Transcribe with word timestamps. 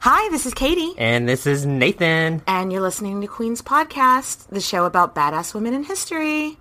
Hi, 0.00 0.28
this 0.30 0.46
is 0.46 0.54
Katie. 0.54 0.94
And 0.96 1.28
this 1.28 1.44
is 1.44 1.66
Nathan. 1.66 2.40
And 2.46 2.72
you're 2.72 2.80
listening 2.80 3.20
to 3.20 3.26
Queen's 3.26 3.60
Podcast, 3.60 4.46
the 4.48 4.60
show 4.60 4.84
about 4.84 5.16
badass 5.16 5.54
women 5.54 5.74
in 5.74 5.82
history. 5.82 6.56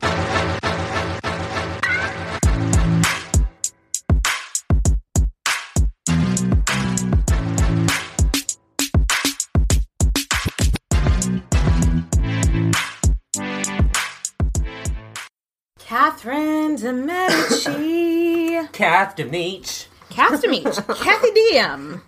Catherine 15.78 16.76
de 16.76 16.92
Medici. 16.92 18.68
Kath 18.72 19.16
Demeach. 19.16 19.86
Kath 19.86 19.97
Demeach. 20.18 20.98
Kathy 21.04 21.32
Diem. 21.32 22.02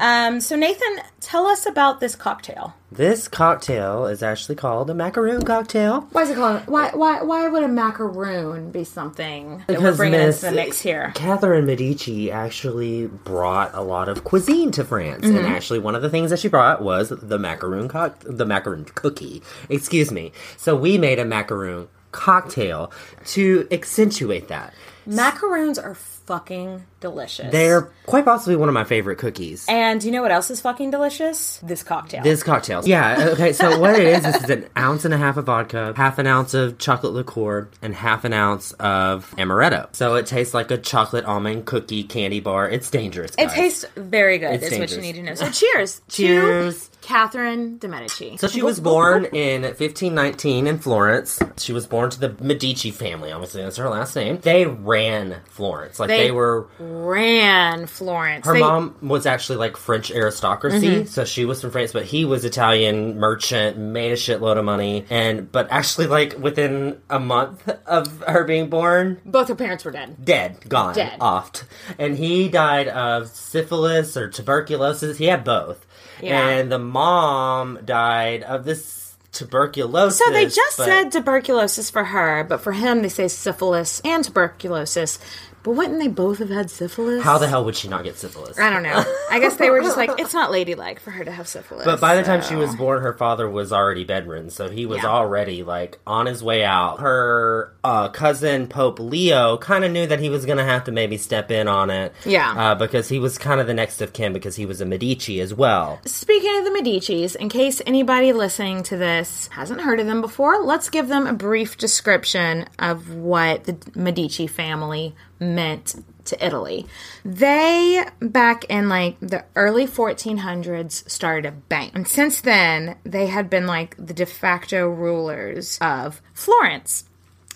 Um, 0.00 0.40
so, 0.40 0.56
Nathan, 0.56 0.98
tell 1.20 1.46
us 1.46 1.66
about 1.66 2.00
this 2.00 2.14
cocktail. 2.16 2.74
This 2.92 3.28
cocktail 3.28 4.06
is 4.06 4.22
actually 4.22 4.54
called 4.54 4.88
a 4.90 4.94
macaroon 4.94 5.42
cocktail. 5.44 6.02
Why 6.12 6.22
is 6.22 6.30
it 6.30 6.36
called? 6.36 6.62
Why 6.66 6.90
why 6.94 7.22
why 7.22 7.48
would 7.48 7.62
a 7.64 7.68
macaroon 7.68 8.70
be 8.70 8.84
something 8.84 9.58
that 9.66 9.68
we're 9.68 9.74
Because 9.76 9.96
bringing 9.96 10.20
Miss 10.20 10.42
into 10.44 10.54
the 10.56 10.62
mix 10.62 10.80
here? 10.80 11.12
Catherine 11.14 11.66
Medici 11.66 12.30
actually 12.30 13.06
brought 13.08 13.74
a 13.74 13.82
lot 13.82 14.08
of 14.08 14.24
cuisine 14.24 14.70
to 14.72 14.84
France, 14.84 15.24
Mm-hmm. 15.26 15.36
and 15.36 15.46
actually 15.46 15.80
one 15.80 15.94
of 15.94 16.02
the 16.02 16.10
things 16.10 16.30
that 16.30 16.38
she 16.38 16.48
brought 16.48 16.80
was 16.80 17.08
the 17.10 17.38
macaroon 17.38 17.88
cock, 17.88 18.18
the 18.20 18.46
macaroon 18.46 18.84
cookie. 18.84 19.42
Excuse 19.68 20.12
me. 20.12 20.32
So 20.56 20.76
we 20.76 20.96
made 20.96 21.18
a 21.18 21.24
macaroon 21.24 21.88
cocktail 22.12 22.92
to 23.26 23.66
accentuate 23.70 24.48
that. 24.48 24.72
Macaroons 25.06 25.78
are 25.78 25.94
fucking 26.26 26.84
delicious. 27.00 27.50
They're 27.52 27.82
quite 28.06 28.24
possibly 28.24 28.56
one 28.56 28.68
of 28.68 28.72
my 28.74 28.84
favorite 28.84 29.18
cookies. 29.18 29.64
and 29.68 30.02
you 30.02 30.10
know 30.10 30.22
what 30.22 30.32
else 30.32 30.50
is 30.50 30.60
fucking 30.60 30.90
delicious? 30.90 31.58
This 31.62 31.82
cocktail. 31.82 32.22
This 32.22 32.42
cocktail. 32.42 32.82
Yeah, 32.84 33.28
okay, 33.32 33.52
so 33.52 33.78
what 33.78 33.94
it 33.98 34.06
is, 34.06 34.22
this 34.22 34.42
is 34.44 34.50
an 34.50 34.68
ounce 34.76 35.04
and 35.04 35.14
a 35.14 35.16
half 35.18 35.36
of 35.36 35.46
vodka, 35.46 35.92
half 35.96 36.18
an 36.18 36.26
ounce 36.26 36.54
of 36.54 36.78
chocolate 36.78 37.12
liqueur, 37.12 37.68
and 37.80 37.94
half 37.94 38.24
an 38.24 38.32
ounce 38.32 38.72
of 38.72 39.32
amaretto. 39.36 39.94
So 39.94 40.14
it 40.16 40.26
tastes 40.26 40.52
like 40.54 40.70
a 40.70 40.78
chocolate 40.78 41.24
almond 41.24 41.66
cookie 41.66 42.02
candy 42.02 42.40
bar. 42.40 42.68
It's 42.68 42.90
dangerous. 42.90 43.32
it 43.38 43.50
tastes 43.50 43.84
very 43.96 44.38
good. 44.38 44.54
It's 44.54 44.72
is 44.72 44.78
what 44.78 44.90
you 44.90 45.00
need 45.00 45.14
to 45.14 45.22
know. 45.22 45.34
So 45.34 45.50
cheers. 45.50 46.02
Cheers. 46.08 46.88
To 46.88 46.96
Catherine 47.06 47.78
de 47.78 47.86
Medici. 47.86 48.36
So 48.36 48.48
she 48.48 48.62
was 48.62 48.80
born 48.80 49.26
in 49.26 49.62
1519 49.62 50.66
in 50.66 50.78
Florence. 50.78 51.38
She 51.56 51.72
was 51.72 51.86
born 51.86 52.10
to 52.10 52.18
the 52.18 52.34
Medici 52.42 52.90
family. 52.90 53.30
Obviously, 53.30 53.62
that's 53.62 53.76
her 53.76 53.88
last 53.88 54.16
name. 54.16 54.38
They 54.42 54.66
ran 54.66 55.36
Florence. 55.48 56.00
Like, 56.00 56.08
They- 56.16 56.24
they, 56.24 56.30
were. 56.30 56.68
Ran 56.78 57.86
Florence. 57.86 58.46
Her 58.46 58.52
They- 58.54 58.60
mom 58.60 58.94
was 59.00 59.26
actually 59.26 59.58
like 59.58 59.76
French 59.76 60.10
aristocracy, 60.10 60.88
Mm-hmm. 60.88 61.06
so 61.06 61.24
she 61.24 61.44
was 61.44 61.60
from 61.60 61.70
France, 61.70 61.92
but 61.92 62.04
he 62.04 62.24
was 62.24 62.44
Italian 62.44 63.18
merchant, 63.18 63.78
made 63.78 64.12
a 64.12 64.16
shitload 64.16 64.56
of 64.58 64.64
money, 64.64 65.04
and 65.10 65.50
but 65.50 65.68
actually, 65.70 66.06
like 66.06 66.36
within 66.38 67.00
a 67.10 67.18
month 67.20 67.68
of 67.86 68.22
her 68.26 68.44
being 68.44 68.68
born, 68.68 69.20
both 69.24 69.48
her 69.48 69.54
parents 69.54 69.84
were 69.84 69.90
dead. 69.92 70.24
dead, 70.24 70.58
gone, 70.68 70.94
Dead. 70.94 71.18
offed. 71.20 71.64
And 71.98 72.18
he 72.18 72.48
died 72.48 72.88
of 72.88 73.28
syphilis 73.28 74.16
or 74.16 74.28
tuberculosis. 74.28 75.18
He 75.18 75.26
had 75.26 75.44
both. 75.44 75.86
Yeah. 76.22 76.48
And 76.48 76.72
the 76.72 76.78
mom 76.78 77.78
died 77.84 78.42
of 78.42 78.64
this 78.64 79.14
tuberculosis. 79.32 80.18
So 80.18 80.32
they 80.32 80.46
just 80.46 80.76
said 80.76 81.10
tuberculosis 81.12 81.90
for 81.90 82.04
her, 82.04 82.42
but 82.44 82.60
for 82.62 82.72
him 82.72 83.02
they 83.02 83.08
say 83.10 83.28
syphilis 83.28 84.00
and 84.04 84.24
tuberculosis. 84.24 85.18
But 85.66 85.72
wouldn't 85.74 85.98
they 85.98 86.06
both 86.06 86.38
have 86.38 86.48
had 86.50 86.70
syphilis? 86.70 87.24
How 87.24 87.38
the 87.38 87.48
hell 87.48 87.64
would 87.64 87.74
she 87.74 87.88
not 87.88 88.04
get 88.04 88.16
syphilis? 88.16 88.56
I 88.56 88.70
don't 88.70 88.84
know. 88.84 89.02
I 89.32 89.40
guess 89.40 89.56
they 89.56 89.68
were 89.68 89.82
just 89.82 89.96
like, 89.96 90.10
it's 90.18 90.32
not 90.32 90.52
ladylike 90.52 91.00
for 91.00 91.10
her 91.10 91.24
to 91.24 91.32
have 91.32 91.48
syphilis. 91.48 91.84
But 91.84 92.00
by 92.00 92.14
the 92.14 92.22
time 92.22 92.40
she 92.40 92.54
was 92.54 92.72
born, 92.76 93.02
her 93.02 93.12
father 93.14 93.50
was 93.50 93.72
already 93.72 94.04
bedridden, 94.04 94.50
so 94.50 94.68
he 94.68 94.86
was 94.86 95.02
Yeah. 95.02 95.08
already 95.08 95.64
like 95.64 95.98
on 96.06 96.26
his 96.26 96.40
way 96.40 96.64
out. 96.64 97.00
Her 97.00 97.74
uh, 97.82 98.10
cousin 98.10 98.68
Pope 98.68 99.00
Leo 99.00 99.56
kind 99.56 99.84
of 99.84 99.90
knew 99.90 100.06
that 100.06 100.20
he 100.20 100.30
was 100.30 100.46
going 100.46 100.58
to 100.58 100.64
have 100.64 100.84
to 100.84 100.92
maybe 100.92 101.16
step 101.16 101.50
in 101.50 101.66
on 101.66 101.90
it, 101.90 102.12
Yeah. 102.24 102.52
uh, 102.56 102.74
because 102.76 103.08
he 103.08 103.18
was 103.18 103.36
kind 103.36 103.60
of 103.60 103.66
the 103.66 103.74
next 103.74 104.00
of 104.00 104.12
kin 104.12 104.32
because 104.32 104.54
he 104.54 104.66
was 104.66 104.80
a 104.80 104.84
Medici 104.86 105.40
as 105.40 105.52
well. 105.52 105.98
Speaking 106.06 106.56
of 106.58 106.64
the 106.64 106.70
Medicis, 106.70 107.34
in 107.34 107.48
case 107.48 107.82
anybody 107.86 108.32
listening 108.32 108.84
to 108.84 108.96
this 108.96 109.48
hasn't 109.50 109.80
heard 109.80 109.98
of 109.98 110.06
them 110.06 110.20
before, 110.20 110.62
let's 110.62 110.88
give 110.90 111.08
them 111.08 111.26
a 111.26 111.32
brief 111.32 111.76
description 111.76 112.66
of 112.78 113.10
what 113.12 113.64
the 113.64 113.76
Medici 113.96 114.46
family 114.46 115.16
meant 115.38 115.94
to 116.24 116.44
Italy. 116.44 116.86
They, 117.24 118.04
back 118.20 118.64
in 118.64 118.88
like 118.88 119.18
the 119.20 119.44
early 119.54 119.86
1400s, 119.86 121.08
started 121.08 121.46
a 121.46 121.52
bank. 121.52 121.92
And 121.94 122.06
since 122.06 122.40
then, 122.40 122.96
they 123.04 123.26
had 123.26 123.48
been 123.48 123.66
like 123.66 123.96
the 123.96 124.14
de 124.14 124.26
facto 124.26 124.88
rulers 124.88 125.78
of 125.80 126.20
Florence. 126.34 127.04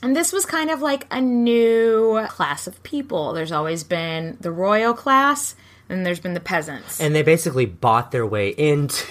And 0.03 0.17
this 0.17 0.33
was 0.33 0.47
kind 0.47 0.71
of 0.71 0.81
like 0.81 1.07
a 1.11 1.21
new 1.21 2.25
class 2.29 2.67
of 2.67 2.83
people. 2.83 3.33
There's 3.33 3.53
always 3.53 3.85
been 3.85 4.39
the 4.41 4.51
royal 4.51 4.95
class, 4.95 5.55
and 5.91 6.07
there's 6.07 6.21
been 6.21 6.33
the 6.33 6.41
peasants. 6.41 7.01
And 7.01 7.15
they 7.15 7.23
basically 7.23 7.67
bought 7.67 8.11
their 8.11 8.27
way 8.27 8.49
into 8.49 9.05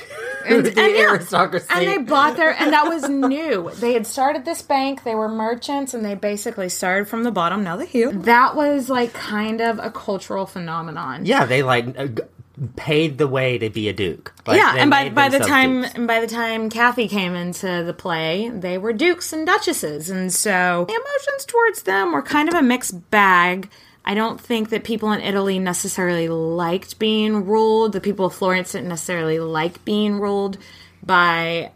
the 0.48 0.74
yeah, 0.76 1.12
aristocracy. 1.12 1.68
And 1.70 1.88
they 1.88 1.98
bought 1.98 2.38
their, 2.38 2.52
and 2.54 2.74
that 2.74 2.88
was 2.88 3.10
new. 3.10 3.72
They 3.76 3.94
had 3.94 4.08
started 4.08 4.46
this 4.46 4.62
bank. 4.62 5.04
They 5.04 5.16
were 5.16 5.28
merchants, 5.30 5.94
and 5.94 6.04
they 6.06 6.16
basically 6.16 6.70
started 6.70 7.08
from 7.08 7.24
the 7.24 7.32
bottom. 7.32 7.64
Now 7.64 7.76
they're 7.78 7.86
here. 7.86 8.12
That 8.12 8.56
was 8.56 8.90
like 8.90 9.14
kind 9.14 9.62
of 9.62 9.80
a 9.80 9.92
cultural 9.92 10.46
phenomenon. 10.46 11.26
yeah, 11.26 11.46
they 11.46 11.64
like 11.64 11.98
uh, 11.98 12.08
g- 12.08 12.24
paid 12.76 13.18
the 13.18 13.28
way 13.28 13.58
to 13.58 13.70
be 13.70 13.88
a 13.90 13.94
duke. 13.94 14.34
Like, 14.46 14.58
yeah, 14.58 14.76
and 14.78 14.90
by 14.90 15.10
by 15.10 15.30
the 15.30 15.40
time 15.40 15.82
dukes. 15.82 15.96
and 15.96 16.08
by 16.08 16.20
the 16.20 16.28
time 16.28 16.70
Kathy 16.70 17.08
came 17.08 17.36
into 17.36 17.84
the 17.84 17.94
play, 17.94 18.50
they 18.50 18.78
were 18.78 18.94
dukes 18.94 19.32
and 19.34 19.46
duchesses, 19.46 20.10
and 20.10 20.32
so 20.34 20.86
the 20.88 20.94
emotions 20.94 21.46
towards 21.46 21.84
them 21.84 22.12
were 22.12 22.22
kind 22.22 22.50
of 22.50 22.56
a 22.56 22.62
mixed 22.62 23.10
bag. 23.12 23.70
I 24.06 24.14
don't 24.14 24.40
think 24.40 24.70
that 24.70 24.84
people 24.84 25.12
in 25.12 25.22
Italy 25.22 25.60
necessarily 25.60 26.28
liked 26.30 27.00
being 27.00 27.46
ruled. 27.46 27.94
The 27.94 28.02
people 28.02 28.26
of 28.26 28.34
Florence 28.34 28.72
didn't 28.72 28.88
necessarily 28.88 29.40
like 29.40 29.84
being 29.86 30.20
ruled 30.20 30.58
by 31.04 31.72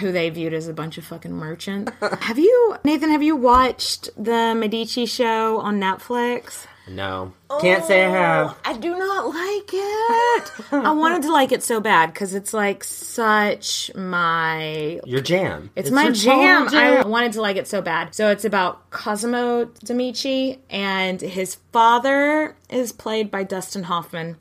who 0.00 0.12
they 0.12 0.30
viewed 0.30 0.52
as 0.52 0.68
a 0.68 0.72
bunch 0.72 0.98
of 0.98 1.04
fucking 1.04 1.32
merchants. 1.32 1.92
have 2.20 2.38
you, 2.38 2.76
Nathan? 2.84 3.10
Have 3.10 3.22
you 3.22 3.36
watched 3.36 4.10
the 4.16 4.54
Medici 4.54 5.06
show 5.06 5.58
on 5.58 5.80
Netflix? 5.80 6.66
No, 6.90 7.32
can't 7.60 7.84
say 7.84 8.04
I 8.04 8.08
oh, 8.08 8.12
have. 8.12 8.56
I 8.64 8.76
do 8.76 8.98
not 8.98 9.26
like 9.26 9.70
it. 9.72 10.52
I 10.72 10.92
wanted 10.92 11.22
to 11.22 11.32
like 11.32 11.52
it 11.52 11.62
so 11.62 11.80
bad 11.80 12.12
because 12.12 12.34
it's 12.34 12.52
like 12.52 12.82
such 12.84 13.90
my. 13.94 15.00
Your 15.04 15.20
jam. 15.20 15.70
It's, 15.76 15.90
my 15.90 16.04
your 16.04 16.12
jam. 16.12 16.64
total 16.64 16.78
I 16.78 17.02
wanted 17.02 17.32
to 17.34 17.42
like 17.42 17.56
it 17.56 17.68
so 17.68 17.80
bad. 17.80 18.14
So 18.14 18.30
it's 18.30 18.44
about 18.44 18.90
Cosimo 18.90 19.66
D'Amici, 19.84 20.58
and 20.68 21.20
his 21.20 21.56
father 21.72 22.56
is 22.68 22.92
played 22.92 23.30
by 23.30 23.44
Dustin 23.44 23.84
Hoffman. 23.84 24.36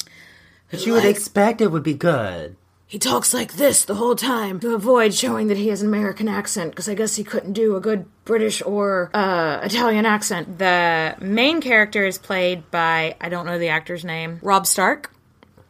But 0.71 0.85
you 0.85 0.93
would 0.93 1.05
expect 1.05 1.61
it 1.61 1.71
would 1.71 1.83
be 1.83 1.95
good. 1.95 2.55
He 2.89 2.97
talks 2.97 3.35
like 3.35 3.53
this 3.53 3.85
the 3.85 3.93
whole 3.93 4.15
time 4.15 4.59
to 4.61 4.73
avoid 4.73 5.13
showing 5.13 5.45
that 5.49 5.57
he 5.57 5.67
has 5.67 5.83
an 5.83 5.87
American 5.87 6.27
accent 6.27 6.71
because 6.71 6.89
I 6.89 6.95
guess 6.95 7.15
he 7.15 7.23
couldn't 7.23 7.53
do 7.53 7.75
a 7.75 7.79
good 7.79 8.07
British 8.25 8.63
or 8.63 9.11
uh, 9.13 9.59
Italian 9.61 10.07
accent. 10.07 10.57
The 10.57 11.15
main 11.21 11.61
character 11.61 12.03
is 12.07 12.17
played 12.17 12.71
by 12.71 13.15
I 13.21 13.29
don't 13.29 13.45
know 13.45 13.59
the 13.59 13.67
actor's 13.69 14.03
name, 14.03 14.39
Robb 14.41 14.65
Stark. 14.65 15.13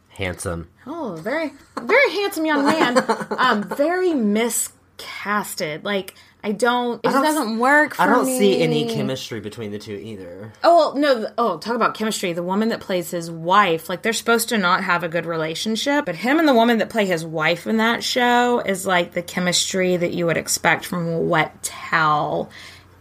Handsome. 0.08 0.70
Oh, 0.88 1.18
very, 1.20 1.52
very 1.82 2.12
handsome 2.14 2.46
young 2.46 2.64
man. 2.64 2.98
Um, 3.38 3.64
very 3.64 4.12
miscasted. 4.12 5.84
Like 5.84 6.16
I 6.44 6.54
don't. 6.54 7.00
It 7.04 7.04
just 7.04 7.16
don't- 7.16 7.24
doesn't 7.24 7.60
work. 7.60 7.96
For 7.96 8.02
I 8.04 8.06
don't 8.08 8.26
me. 8.26 8.38
see 8.40 8.62
any 8.62 8.88
chemistry 8.88 9.40
between 9.42 9.72
the 9.72 9.80
two 9.80 9.94
either. 9.96 10.54
Oh 10.64 10.94
well, 10.94 10.96
no. 10.96 11.28
Oh, 11.38 11.58
talk 11.58 11.76
about 11.76 11.96
chemistry. 11.96 12.32
The 12.32 12.44
woman 12.44 12.70
that 12.70 12.80
plays 12.80 13.12
his 13.12 13.30
wife, 13.30 13.90
like 13.90 14.02
they're 14.04 14.14
supposed 14.14 14.50
to 14.50 14.58
not 14.58 14.84
have 14.84 15.04
a 15.04 15.10
good 15.10 15.26
relationship, 15.26 16.06
but 16.06 16.16
him 16.16 16.40
and 16.40 16.48
the 16.48 16.54
woman 16.54 16.78
that 16.78 16.90
play 16.90 17.06
his 17.06 17.26
wife 17.26 17.68
in 17.68 17.78
that 17.78 18.04
show 18.04 18.62
is 18.62 18.86
like 18.86 19.12
the 19.14 19.22
chemistry 19.22 19.98
that 19.98 20.14
you 20.14 20.26
would 20.28 20.38
expect 20.38 20.86
from 20.86 21.08
a 21.10 21.20
wet 21.20 21.62
towel 21.62 22.50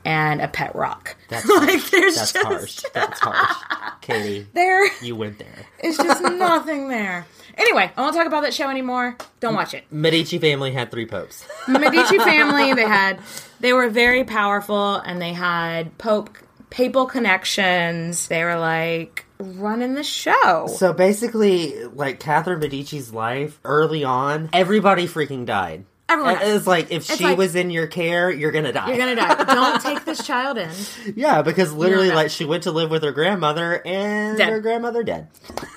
and 0.04 0.40
a 0.40 0.48
pet 0.48 0.74
rock. 0.74 1.16
That's 1.28 1.46
like 1.48 1.68
harsh. 1.70 1.90
there's 1.90 2.14
That's 2.16 2.32
just 2.32 2.44
harsh. 2.46 2.82
That's 2.92 3.20
harsh. 3.20 3.56
Katie, 4.00 4.46
there 4.54 4.92
you 5.02 5.14
went 5.14 5.38
there. 5.38 5.66
It's 5.80 5.96
just 5.96 6.22
nothing 6.22 6.88
there. 6.88 7.26
Anyway, 7.58 7.90
I 7.96 8.00
won't 8.00 8.14
talk 8.14 8.26
about 8.26 8.42
that 8.42 8.54
show 8.54 8.70
anymore. 8.70 9.16
Don't 9.40 9.54
watch 9.54 9.74
it. 9.74 9.84
Medici 9.90 10.38
family 10.38 10.72
had 10.72 10.90
three 10.90 11.06
popes. 11.06 11.46
Medici 11.66 12.18
family, 12.18 12.72
they 12.74 12.86
had 12.86 13.18
they 13.60 13.72
were 13.72 13.88
very 13.88 14.24
powerful 14.24 14.96
and 14.96 15.20
they 15.20 15.32
had 15.32 15.96
pope 15.98 16.38
papal 16.70 17.06
connections. 17.06 18.28
They 18.28 18.44
were 18.44 18.58
like 18.58 19.24
running 19.38 19.94
the 19.94 20.04
show. 20.04 20.68
So 20.68 20.92
basically, 20.92 21.84
like 21.86 22.20
Catherine 22.20 22.60
Medici's 22.60 23.12
life 23.12 23.60
early 23.64 24.04
on, 24.04 24.50
everybody 24.52 25.06
freaking 25.06 25.44
died. 25.44 25.84
Everyone. 26.10 26.38
It's 26.40 26.66
like 26.66 26.90
if 26.90 27.04
she 27.04 27.22
like- 27.24 27.36
was 27.36 27.54
in 27.54 27.70
your 27.70 27.86
care, 27.86 28.30
you're 28.30 28.50
gonna 28.50 28.72
die. 28.72 28.88
You're 28.88 28.96
gonna 28.96 29.14
die. 29.14 29.44
Don't 29.44 29.82
take 29.82 30.04
this 30.06 30.26
child 30.26 30.56
in. 30.56 30.70
yeah, 31.14 31.42
because 31.42 31.72
literally, 31.72 32.06
No, 32.08 32.12
no. 32.14 32.16
like 32.16 32.30
she 32.30 32.44
went 32.46 32.62
to 32.62 32.70
live 32.72 32.90
with 32.90 33.02
her 33.02 33.12
grandmother, 33.12 33.82
and 33.86 34.38
Dead. 34.38 34.48
her 34.48 34.60
grandmother 34.60 35.02
dead. 35.02 35.28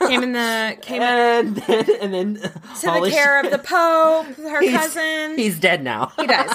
Came 0.07 0.24
in 0.24 0.31
the 0.31 0.78
came 0.81 1.01
in 1.01 1.07
And 1.48 1.56
then, 1.57 1.86
and 2.01 2.13
then 2.13 2.33
to 2.36 2.42
the 3.01 3.10
care 3.12 3.42
of 3.44 3.51
the 3.51 3.57
Pope, 3.63 4.25
her 4.38 4.62
cousin. 4.72 5.38
He's 5.38 5.60
dead 5.60 5.83
now. 5.83 6.13
he 6.18 6.28
dies. 6.28 6.50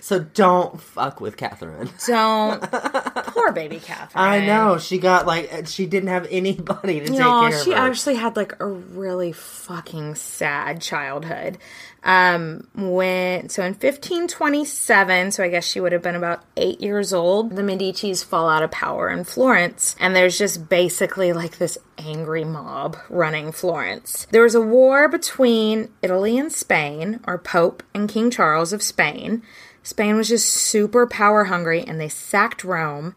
so 0.00 0.20
don't 0.20 0.80
fuck 0.80 1.20
with 1.20 1.36
Catherine. 1.36 1.90
Don't. 2.06 2.60
Poor 2.62 3.52
baby 3.52 3.80
Catherine. 3.80 4.24
I 4.24 4.46
know 4.46 4.78
she 4.78 4.98
got 4.98 5.26
like 5.26 5.66
she 5.66 5.86
didn't 5.86 6.08
have 6.08 6.26
anybody 6.30 7.00
to 7.00 7.06
take 7.06 7.18
No, 7.18 7.48
care 7.50 7.62
she 7.64 7.72
of 7.72 7.78
her. 7.78 7.84
actually 7.84 8.14
had 8.16 8.34
like 8.36 8.58
a 8.60 8.66
really 8.66 9.32
fucking 9.32 10.14
sad 10.14 10.80
childhood. 10.80 11.58
Um, 12.04 12.68
when 12.74 13.48
so 13.48 13.62
in 13.62 13.72
1527, 13.72 15.32
so 15.32 15.42
I 15.42 15.48
guess 15.48 15.64
she 15.64 15.80
would 15.80 15.92
have 15.92 16.02
been 16.02 16.14
about 16.14 16.44
eight 16.56 16.80
years 16.80 17.12
old. 17.12 17.56
The 17.56 17.62
Medici's 17.62 18.22
fall 18.22 18.48
out 18.48 18.62
of 18.62 18.70
power 18.70 19.08
in 19.08 19.24
Florence, 19.24 19.96
and 19.98 20.14
there's 20.14 20.38
just 20.38 20.68
basically 20.68 21.32
like 21.32 21.58
this 21.58 21.76
angry 21.98 22.44
mob 22.44 22.96
running 23.08 23.52
Florence. 23.52 24.26
There 24.30 24.42
was 24.44 24.54
a 24.54 24.60
war 24.60 25.08
between 25.08 25.88
Italy 26.00 26.38
and 26.38 26.52
Spain, 26.52 27.20
or 27.26 27.36
Pope 27.38 27.82
and 27.92 28.08
King 28.08 28.30
Charles 28.30 28.72
of 28.72 28.82
Spain. 28.82 29.42
Spain 29.82 30.16
was 30.16 30.28
just 30.28 30.48
super 30.48 31.06
power 31.06 31.44
hungry, 31.44 31.82
and 31.82 32.00
they 32.00 32.08
sacked 32.08 32.62
Rome. 32.62 33.14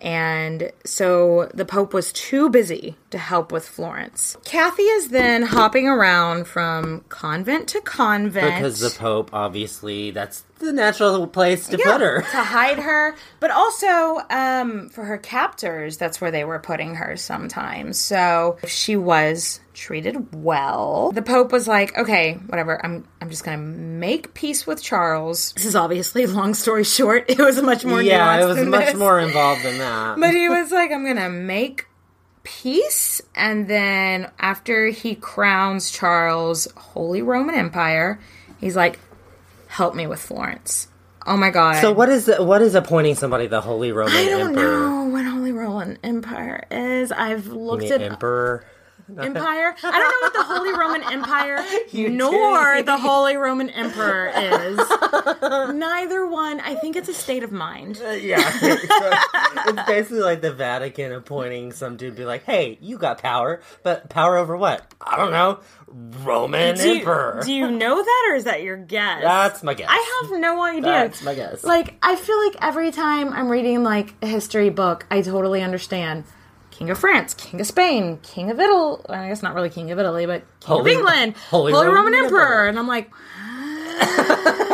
And 0.00 0.70
so 0.84 1.50
the 1.54 1.64
Pope 1.64 1.92
was 1.92 2.12
too 2.12 2.48
busy 2.50 2.96
to 3.10 3.18
help 3.18 3.50
with 3.50 3.68
Florence. 3.68 4.36
Kathy 4.44 4.82
is 4.84 5.08
then 5.08 5.42
hopping 5.42 5.88
around 5.88 6.46
from 6.46 7.04
convent 7.08 7.68
to 7.68 7.80
convent. 7.80 8.54
because 8.56 8.78
the 8.80 8.90
Pope, 8.96 9.30
obviously, 9.32 10.10
that's 10.12 10.44
the 10.60 10.72
natural 10.72 11.26
place 11.26 11.66
to 11.68 11.78
Yeah, 11.78 11.92
put 11.92 12.00
her. 12.00 12.20
to 12.22 12.42
hide 12.42 12.78
her, 12.78 13.16
but 13.40 13.50
also 13.50 14.20
um, 14.30 14.88
for 14.90 15.04
her 15.04 15.18
captors, 15.18 15.96
that's 15.96 16.20
where 16.20 16.30
they 16.30 16.44
were 16.44 16.58
putting 16.58 16.96
her 16.96 17.16
sometimes. 17.16 17.98
So 17.98 18.58
if 18.62 18.70
she 18.70 18.96
was 18.96 19.60
treated 19.78 20.34
well. 20.34 21.12
The 21.12 21.22
Pope 21.22 21.52
was 21.52 21.66
like, 21.68 21.96
"Okay, 21.96 22.34
whatever. 22.46 22.84
I'm 22.84 23.06
I'm 23.20 23.30
just 23.30 23.44
gonna 23.44 23.58
make 23.58 24.34
peace 24.34 24.66
with 24.66 24.82
Charles." 24.82 25.52
This 25.52 25.64
is 25.64 25.76
obviously 25.76 26.26
long 26.38 26.54
story 26.54 26.84
short. 26.84 27.26
It 27.30 27.38
was 27.38 27.60
much 27.62 27.84
more 27.84 28.02
yeah, 28.02 28.42
it 28.42 28.46
was 28.46 28.66
much 28.66 28.86
this. 28.86 28.96
more 28.96 29.20
involved 29.20 29.62
than 29.64 29.78
that. 29.78 30.18
But 30.18 30.34
he 30.34 30.48
was 30.48 30.70
like, 30.72 30.90
I'm 30.90 31.06
gonna 31.06 31.30
make 31.30 31.86
peace, 32.42 33.20
and 33.34 33.68
then 33.68 34.30
after 34.38 34.88
he 34.88 35.14
crowns 35.14 35.90
Charles 35.90 36.66
Holy 36.76 37.22
Roman 37.22 37.54
Empire, 37.54 38.18
he's 38.58 38.74
like, 38.76 38.98
help 39.68 39.94
me 39.94 40.06
with 40.06 40.20
Florence. 40.20 40.88
Oh 41.26 41.36
my 41.36 41.50
god. 41.50 41.80
so 41.82 41.92
what 41.92 42.08
is 42.08 42.24
the, 42.24 42.42
what 42.42 42.62
is 42.62 42.74
appointing 42.74 43.14
somebody 43.14 43.46
the 43.48 43.60
Holy 43.60 43.92
Roman 43.92 44.16
I 44.16 44.24
don't 44.24 44.48
Emperor? 44.56 44.62
know 44.80 45.04
what 45.10 45.26
Holy 45.26 45.52
Roman 45.52 45.98
Empire 46.02 46.64
is. 46.70 47.12
I've 47.12 47.48
looked 47.48 47.82
The 47.82 47.96
at 47.96 48.00
Emperor. 48.02 48.64
Empire. 49.18 49.74
I 49.82 49.90
don't 49.90 50.10
know 50.10 50.20
what 50.20 50.32
the 50.34 50.44
Holy 50.44 50.72
Roman 50.72 51.02
Empire 51.12 51.64
You 51.90 52.10
nor 52.10 52.82
the 52.82 52.98
Holy 52.98 53.36
Roman 53.36 53.70
Emperor 53.70 54.28
is. 54.28 54.76
Neither 55.74 56.26
one. 56.26 56.60
I 56.60 56.74
think 56.74 56.96
it's 56.96 57.08
a 57.08 57.14
state 57.14 57.42
of 57.42 57.50
mind. 57.52 58.00
Uh, 58.04 58.10
yeah, 58.10 58.38
it's 58.62 59.86
basically 59.86 60.20
like 60.20 60.40
the 60.40 60.52
Vatican 60.52 61.12
appointing 61.12 61.72
some 61.72 61.96
dude, 61.96 62.16
be 62.16 62.24
like, 62.24 62.44
"Hey, 62.44 62.78
you 62.80 62.98
got 62.98 63.18
power, 63.18 63.60
but 63.82 64.08
power 64.10 64.36
over 64.36 64.56
what? 64.56 64.84
I 65.00 65.16
don't 65.16 65.30
know, 65.30 65.60
Roman 65.86 66.76
Do 66.76 66.88
you, 66.88 66.98
Emperor." 66.98 67.40
do 67.44 67.52
you 67.52 67.70
know 67.70 68.02
that, 68.02 68.26
or 68.30 68.34
is 68.34 68.44
that 68.44 68.62
your 68.62 68.76
guess? 68.76 69.22
That's 69.22 69.62
my 69.62 69.74
guess. 69.74 69.88
I 69.90 70.20
have 70.22 70.38
no 70.38 70.62
idea. 70.62 70.82
That's 70.82 71.22
my 71.22 71.34
guess. 71.34 71.64
Like, 71.64 71.96
I 72.02 72.16
feel 72.16 72.38
like 72.46 72.56
every 72.60 72.90
time 72.90 73.32
I'm 73.32 73.48
reading 73.48 73.82
like 73.82 74.14
a 74.22 74.26
history 74.26 74.70
book, 74.70 75.06
I 75.10 75.22
totally 75.22 75.62
understand. 75.62 76.24
King 76.78 76.90
of 76.90 76.98
France, 76.98 77.34
King 77.34 77.60
of 77.60 77.66
Spain, 77.66 78.18
King 78.22 78.50
of 78.52 78.60
Italy. 78.60 79.00
I 79.08 79.26
guess 79.28 79.42
not 79.42 79.52
really 79.54 79.68
King 79.68 79.90
of 79.90 79.98
Italy, 79.98 80.26
but 80.26 80.42
King 80.60 80.68
Holy- 80.76 80.92
of 80.92 80.98
England, 80.98 81.36
Holy 81.50 81.72
Holy, 81.72 81.86
Roman 81.88 82.04
Roman, 82.04 82.14
Emperor. 82.24 82.40
Emperor. 82.40 82.66
And 82.68 82.78
I'm 82.78 82.86
like, 82.86 83.10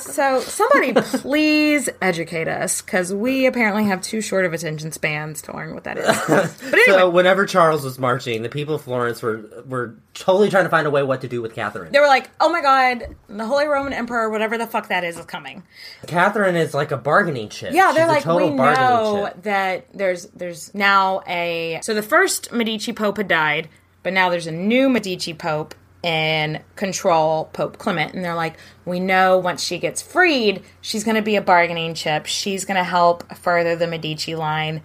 so 0.00 0.40
somebody 0.40 0.92
please 1.18 1.88
educate 2.00 2.48
us 2.48 2.82
because 2.82 3.12
we 3.12 3.46
apparently 3.46 3.84
have 3.84 4.00
too 4.00 4.20
short 4.20 4.44
of 4.44 4.52
attention 4.52 4.92
spans 4.92 5.42
to 5.42 5.54
learn 5.54 5.74
what 5.74 5.84
that 5.84 5.98
is. 5.98 6.06
But 6.28 6.74
anyway, 6.74 6.84
So 6.98 7.10
whenever 7.10 7.46
Charles 7.46 7.84
was 7.84 7.98
marching, 7.98 8.42
the 8.42 8.48
people 8.48 8.74
of 8.74 8.82
Florence 8.82 9.22
were 9.22 9.44
were 9.66 9.94
totally 10.14 10.50
trying 10.50 10.64
to 10.64 10.70
find 10.70 10.86
a 10.86 10.90
way 10.90 11.02
what 11.02 11.20
to 11.22 11.28
do 11.28 11.40
with 11.42 11.54
Catherine. 11.54 11.92
they 11.92 12.00
were 12.00 12.06
like, 12.06 12.30
"Oh 12.40 12.50
my 12.50 12.60
God, 12.60 13.16
the 13.28 13.46
Holy 13.46 13.66
Roman 13.66 13.92
Emperor, 13.92 14.28
whatever 14.30 14.58
the 14.58 14.66
fuck 14.66 14.88
that 14.88 15.04
is, 15.04 15.18
is 15.18 15.24
coming." 15.24 15.62
Catherine 16.06 16.56
is 16.56 16.74
like 16.74 16.90
a 16.90 16.96
bargaining 16.96 17.48
chip. 17.48 17.72
Yeah, 17.72 17.92
they're 17.92 18.04
She's 18.04 18.10
a 18.10 18.14
like, 18.14 18.22
total 18.22 18.50
we 18.50 18.56
know 18.56 19.28
chip. 19.32 19.42
that 19.44 19.86
there's 19.94 20.26
there's 20.26 20.74
now 20.74 21.22
a 21.26 21.80
so 21.82 21.94
the 21.94 22.02
first 22.02 22.52
Medici 22.52 22.92
pope 22.92 23.16
had 23.16 23.28
died, 23.28 23.68
but 24.02 24.12
now 24.12 24.28
there's 24.30 24.46
a 24.46 24.52
new 24.52 24.88
Medici 24.88 25.34
pope 25.34 25.74
in 26.02 26.62
control, 26.76 27.46
Pope 27.46 27.78
Clement, 27.78 28.14
and 28.14 28.24
they're 28.24 28.34
like, 28.34 28.56
we 28.84 29.00
know 29.00 29.38
once 29.38 29.62
she 29.62 29.78
gets 29.78 30.00
freed, 30.00 30.62
she's 30.80 31.04
going 31.04 31.16
to 31.16 31.22
be 31.22 31.36
a 31.36 31.42
bargaining 31.42 31.94
chip. 31.94 32.26
She's 32.26 32.64
going 32.64 32.76
to 32.76 32.84
help 32.84 33.34
further 33.36 33.74
the 33.74 33.86
Medici 33.86 34.34
line. 34.34 34.82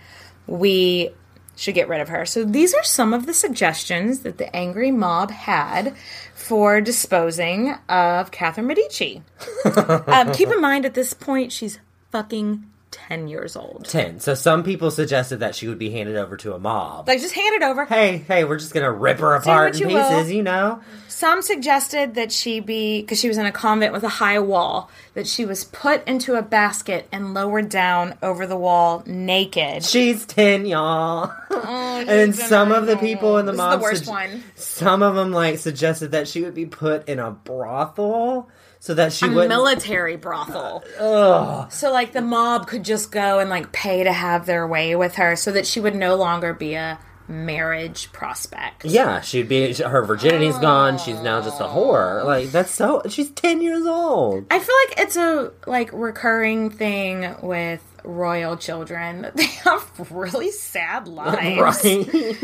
We 0.47 1.11
should 1.55 1.75
get 1.75 1.87
rid 1.87 2.01
of 2.01 2.09
her. 2.09 2.25
So 2.25 2.43
these 2.43 2.73
are 2.73 2.83
some 2.83 3.13
of 3.13 3.25
the 3.25 3.33
suggestions 3.33 4.21
that 4.21 4.37
the 4.37 4.53
angry 4.55 4.91
mob 4.91 5.31
had 5.31 5.95
for 6.33 6.81
disposing 6.81 7.75
of 7.87 8.31
Catherine 8.31 8.67
Medici. 8.67 9.21
um, 10.07 10.31
keep 10.33 10.49
in 10.49 10.59
mind 10.59 10.85
at 10.85 10.93
this 10.93 11.13
point 11.13 11.51
she's 11.51 11.79
fucking 12.11 12.65
10 13.07 13.27
years 13.27 13.55
old. 13.55 13.85
Ten. 13.85 14.19
So 14.19 14.33
some 14.33 14.63
people 14.63 14.91
suggested 14.91 15.37
that 15.41 15.55
she 15.55 15.67
would 15.67 15.77
be 15.79 15.91
handed 15.91 16.15
over 16.15 16.37
to 16.37 16.53
a 16.53 16.59
mob. 16.59 17.07
Like 17.07 17.19
just 17.19 17.33
hand 17.33 17.55
it 17.55 17.63
over. 17.63 17.85
hey, 17.85 18.17
hey, 18.27 18.43
we're 18.43 18.57
just 18.59 18.73
gonna 18.73 18.91
rip 18.91 19.19
her 19.19 19.33
apart 19.35 19.75
in 19.75 19.81
you 19.89 19.95
will. 19.95 20.09
pieces, 20.09 20.31
you 20.31 20.43
know? 20.43 20.81
Some 21.07 21.41
suggested 21.41 22.15
that 22.15 22.31
she 22.31 22.59
be 22.59 23.01
because 23.01 23.19
she 23.19 23.27
was 23.27 23.37
in 23.37 23.45
a 23.45 23.51
convent 23.51 23.93
with 23.93 24.03
a 24.03 24.09
high 24.09 24.39
wall 24.39 24.89
that 25.13 25.27
she 25.27 25.45
was 25.45 25.63
put 25.63 26.05
into 26.07 26.35
a 26.35 26.41
basket 26.41 27.07
and 27.11 27.33
lowered 27.33 27.69
down 27.69 28.15
over 28.23 28.47
the 28.47 28.57
wall 28.57 29.03
naked. 29.05 29.83
She's 29.83 30.25
ten, 30.25 30.65
y'all. 30.65 31.31
Oh, 31.65 32.03
and 32.07 32.35
some 32.35 32.71
of 32.71 32.87
the 32.87 32.97
people 32.97 33.37
in 33.37 33.45
the 33.45 33.53
mob, 33.53 33.79
the 33.79 33.83
worst 33.83 34.05
sug- 34.05 34.13
one. 34.13 34.43
some 34.55 35.01
of 35.01 35.15
them 35.15 35.31
like 35.31 35.59
suggested 35.59 36.11
that 36.11 36.27
she 36.27 36.41
would 36.41 36.53
be 36.55 36.65
put 36.65 37.07
in 37.07 37.19
a 37.19 37.31
brothel 37.31 38.49
so 38.83 38.93
that 38.93 39.13
she 39.13 39.25
A 39.25 39.29
wouldn't. 39.29 39.47
military 39.47 40.17
brothel. 40.17 40.83
So 41.69 41.89
like 41.89 42.11
the 42.11 42.21
mob 42.21 42.67
could 42.67 42.83
just 42.83 43.13
go 43.13 43.39
and 43.39 43.49
like 43.49 43.71
pay 43.71 44.03
to 44.03 44.11
have 44.11 44.45
their 44.45 44.67
way 44.67 44.93
with 44.97 45.15
her 45.15 45.37
so 45.37 45.53
that 45.53 45.65
she 45.65 45.79
would 45.79 45.95
no 45.95 46.15
longer 46.17 46.53
be 46.53 46.73
a 46.73 46.99
marriage 47.29 48.11
prospect. 48.11 48.83
yeah, 48.83 49.21
she'd 49.21 49.47
be. 49.47 49.73
Her 49.73 50.03
virginity's 50.03 50.57
gone. 50.57 50.97
She's 50.97 51.21
now 51.21 51.39
just 51.41 51.61
a 51.61 51.63
whore. 51.63 52.23
Oh. 52.23 52.25
Like 52.27 52.51
that's 52.51 52.71
so. 52.71 53.01
She's 53.07 53.31
ten 53.31 53.61
years 53.61 53.85
old. 53.85 54.47
I 54.51 54.59
feel 54.59 54.75
like 54.89 54.99
it's 54.99 55.15
a 55.15 55.53
like 55.65 55.89
recurring 55.93 56.69
thing 56.69 57.33
with 57.41 57.81
royal 58.03 58.57
children. 58.57 59.31
They 59.35 59.45
have 59.45 60.11
really 60.11 60.51
sad 60.51 61.07
lives. 61.21 61.85
Right. 61.85 62.35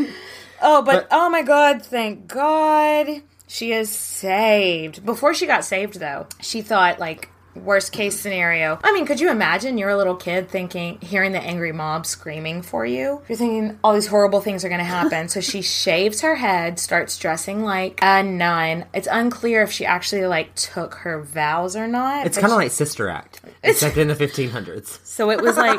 Oh, 0.62 0.80
but, 0.82 1.06
oh 1.10 1.28
my 1.28 1.42
god, 1.42 1.82
thank 1.82 2.26
God 2.26 3.06
she 3.50 3.72
is 3.72 3.90
saved. 3.90 5.04
Before 5.04 5.34
she 5.34 5.44
got 5.44 5.64
saved 5.64 5.98
though, 5.98 6.28
she 6.40 6.62
thought 6.62 7.00
like 7.00 7.28
worst 7.64 7.92
case 7.92 8.18
scenario. 8.18 8.78
I 8.82 8.92
mean, 8.92 9.06
could 9.06 9.20
you 9.20 9.30
imagine 9.30 9.78
you're 9.78 9.90
a 9.90 9.96
little 9.96 10.16
kid 10.16 10.48
thinking 10.48 10.98
hearing 11.00 11.32
the 11.32 11.40
angry 11.40 11.72
mob 11.72 12.06
screaming 12.06 12.62
for 12.62 12.84
you? 12.86 13.22
You're 13.28 13.38
thinking 13.38 13.78
all 13.84 13.94
these 13.94 14.06
horrible 14.06 14.40
things 14.40 14.64
are 14.64 14.68
going 14.68 14.78
to 14.80 14.84
happen. 14.84 15.28
so 15.28 15.40
she 15.40 15.62
shaves 15.80 16.20
her 16.22 16.34
head, 16.36 16.78
starts 16.78 17.18
dressing 17.18 17.62
like 17.64 17.98
a 18.02 18.22
nun. 18.22 18.84
It's 18.94 19.08
unclear 19.10 19.62
if 19.62 19.72
she 19.72 19.84
actually 19.86 20.26
like 20.26 20.54
took 20.54 20.94
her 20.94 21.22
vows 21.22 21.76
or 21.76 21.86
not. 21.86 22.26
It's 22.26 22.36
kind 22.36 22.46
of 22.52 22.52
she- 22.52 22.64
like 22.64 22.70
Sister 22.72 23.08
Act, 23.08 23.40
except 23.62 23.96
in 23.96 24.08
the 24.08 24.14
1500s. 24.14 24.98
so 25.04 25.30
it 25.30 25.40
was 25.40 25.56
like, 25.56 25.78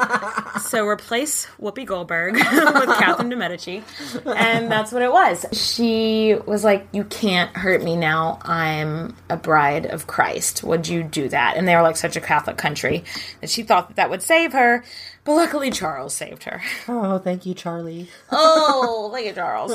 so 0.62 0.86
replace 0.88 1.46
Whoopi 1.62 1.86
Goldberg 1.86 2.34
with 2.36 2.44
Catherine 2.44 3.30
de 3.30 3.36
Medici, 3.36 3.84
and 4.26 4.72
that's 4.72 4.92
what 4.92 5.02
it 5.02 5.12
was. 5.12 5.46
She 5.52 6.36
was 6.46 6.64
like, 6.64 6.88
"You 6.92 7.04
can't 7.06 7.56
hurt 7.56 7.84
me 7.84 7.96
now. 7.96 8.40
I'm 8.44 9.16
a 9.30 9.38
bride 9.38 9.86
of 9.86 10.08
Christ. 10.08 10.64
Would 10.64 10.88
you 10.88 11.04
do 11.04 11.30
that?" 11.30 11.56
And 11.58 11.68
they 11.72 11.76
were 11.76 11.82
like 11.82 11.98
such 11.98 12.18
a 12.18 12.22
Catholic 12.22 12.58
country 12.58 13.04
that 13.40 13.50
she 13.50 13.64
thought 13.64 13.88
that, 13.88 13.96
that 13.96 14.10
would 14.10 14.22
save 14.22 14.54
her. 14.54 14.84
But 15.24 15.36
luckily, 15.36 15.72
Charles 15.72 16.14
saved 16.14 16.44
her. 16.44 16.62
Oh, 16.88 17.18
thank 17.20 17.46
you, 17.46 17.54
Charlie. 17.54 18.10
Oh, 18.32 19.10
look 19.12 19.26
at 19.26 19.36
Charles. 19.36 19.72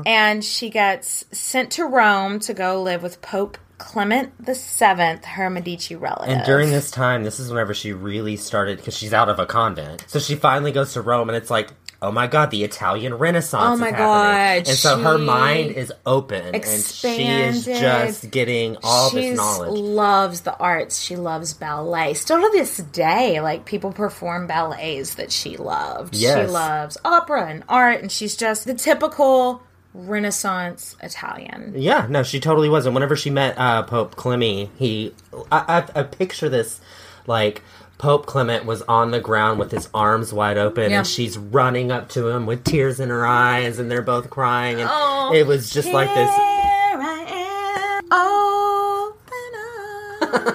and 0.06 0.44
she 0.44 0.70
gets 0.70 1.24
sent 1.30 1.72
to 1.72 1.84
Rome 1.84 2.40
to 2.40 2.54
go 2.54 2.82
live 2.82 3.02
with 3.02 3.22
Pope 3.22 3.58
Clement 3.82 4.32
the 4.44 4.54
Seventh, 4.54 5.24
her 5.24 5.50
Medici 5.50 5.96
relative. 5.96 6.28
And 6.28 6.46
during 6.46 6.70
this 6.70 6.90
time, 6.90 7.24
this 7.24 7.40
is 7.40 7.50
whenever 7.50 7.74
she 7.74 7.92
really 7.92 8.36
started 8.36 8.78
because 8.78 8.96
she's 8.96 9.12
out 9.12 9.28
of 9.28 9.40
a 9.40 9.46
convent. 9.46 10.04
So 10.06 10.20
she 10.20 10.36
finally 10.36 10.70
goes 10.70 10.92
to 10.92 11.02
Rome, 11.02 11.28
and 11.28 11.36
it's 11.36 11.50
like, 11.50 11.70
oh 12.02 12.12
my 12.12 12.26
god, 12.26 12.50
the 12.50 12.64
Italian 12.64 13.14
Renaissance. 13.14 13.62
Oh 13.64 13.76
my. 13.76 13.90
God, 13.92 14.56
And 14.58 14.66
so 14.68 14.98
her 14.98 15.16
mind 15.16 15.70
is 15.70 15.92
open, 16.04 16.54
and 16.54 16.64
she 16.84 17.26
is 17.26 17.64
just 17.64 18.30
getting 18.30 18.76
all 18.82 19.08
she 19.10 19.28
this 19.30 19.36
knowledge. 19.38 19.78
loves 19.78 20.40
the 20.42 20.54
arts. 20.58 21.00
She 21.00 21.16
loves 21.16 21.54
ballet. 21.54 22.12
Still 22.14 22.40
to 22.40 22.50
this 22.52 22.76
day, 22.78 23.40
like 23.40 23.64
people 23.64 23.92
perform 23.92 24.46
ballets 24.46 25.14
that 25.14 25.32
she 25.32 25.56
loved. 25.56 26.14
Yes. 26.14 26.46
She 26.46 26.52
loves 26.52 26.98
opera 27.04 27.46
and 27.46 27.62
art, 27.68 28.02
and 28.02 28.12
she's 28.12 28.36
just 28.36 28.66
the 28.66 28.74
typical 28.74 29.62
Renaissance 29.94 30.96
Italian. 31.02 31.74
Yeah, 31.76 32.06
no, 32.08 32.22
she 32.22 32.40
totally 32.40 32.68
was. 32.68 32.86
And 32.86 32.94
whenever 32.94 33.16
she 33.16 33.30
met 33.30 33.56
uh, 33.58 33.82
Pope 33.84 34.16
Clement, 34.16 34.70
he, 34.76 35.14
I, 35.50 35.84
I, 35.94 36.00
I 36.00 36.02
picture 36.02 36.48
this 36.48 36.80
like 37.26 37.62
Pope 38.02 38.26
Clement 38.26 38.64
was 38.64 38.82
on 38.82 39.12
the 39.12 39.20
ground 39.20 39.60
with 39.60 39.70
his 39.70 39.88
arms 39.94 40.32
wide 40.32 40.58
open, 40.58 40.90
Yeah. 40.90 40.98
and 40.98 41.06
she's 41.06 41.38
running 41.38 41.92
up 41.92 42.08
to 42.10 42.26
him 42.30 42.46
with 42.46 42.64
tears 42.64 42.98
in 42.98 43.10
her 43.10 43.24
eyes, 43.24 43.78
and 43.78 43.88
they're 43.88 44.02
both 44.02 44.28
crying, 44.28 44.80
and 44.80 44.90
Oh, 44.92 45.32
it 45.32 45.46
was 45.46 45.70
just 45.70 45.86
like 45.92 46.08
this. 46.12 46.28
Here 46.34 47.00
I 47.00 48.00
am, 48.10 48.12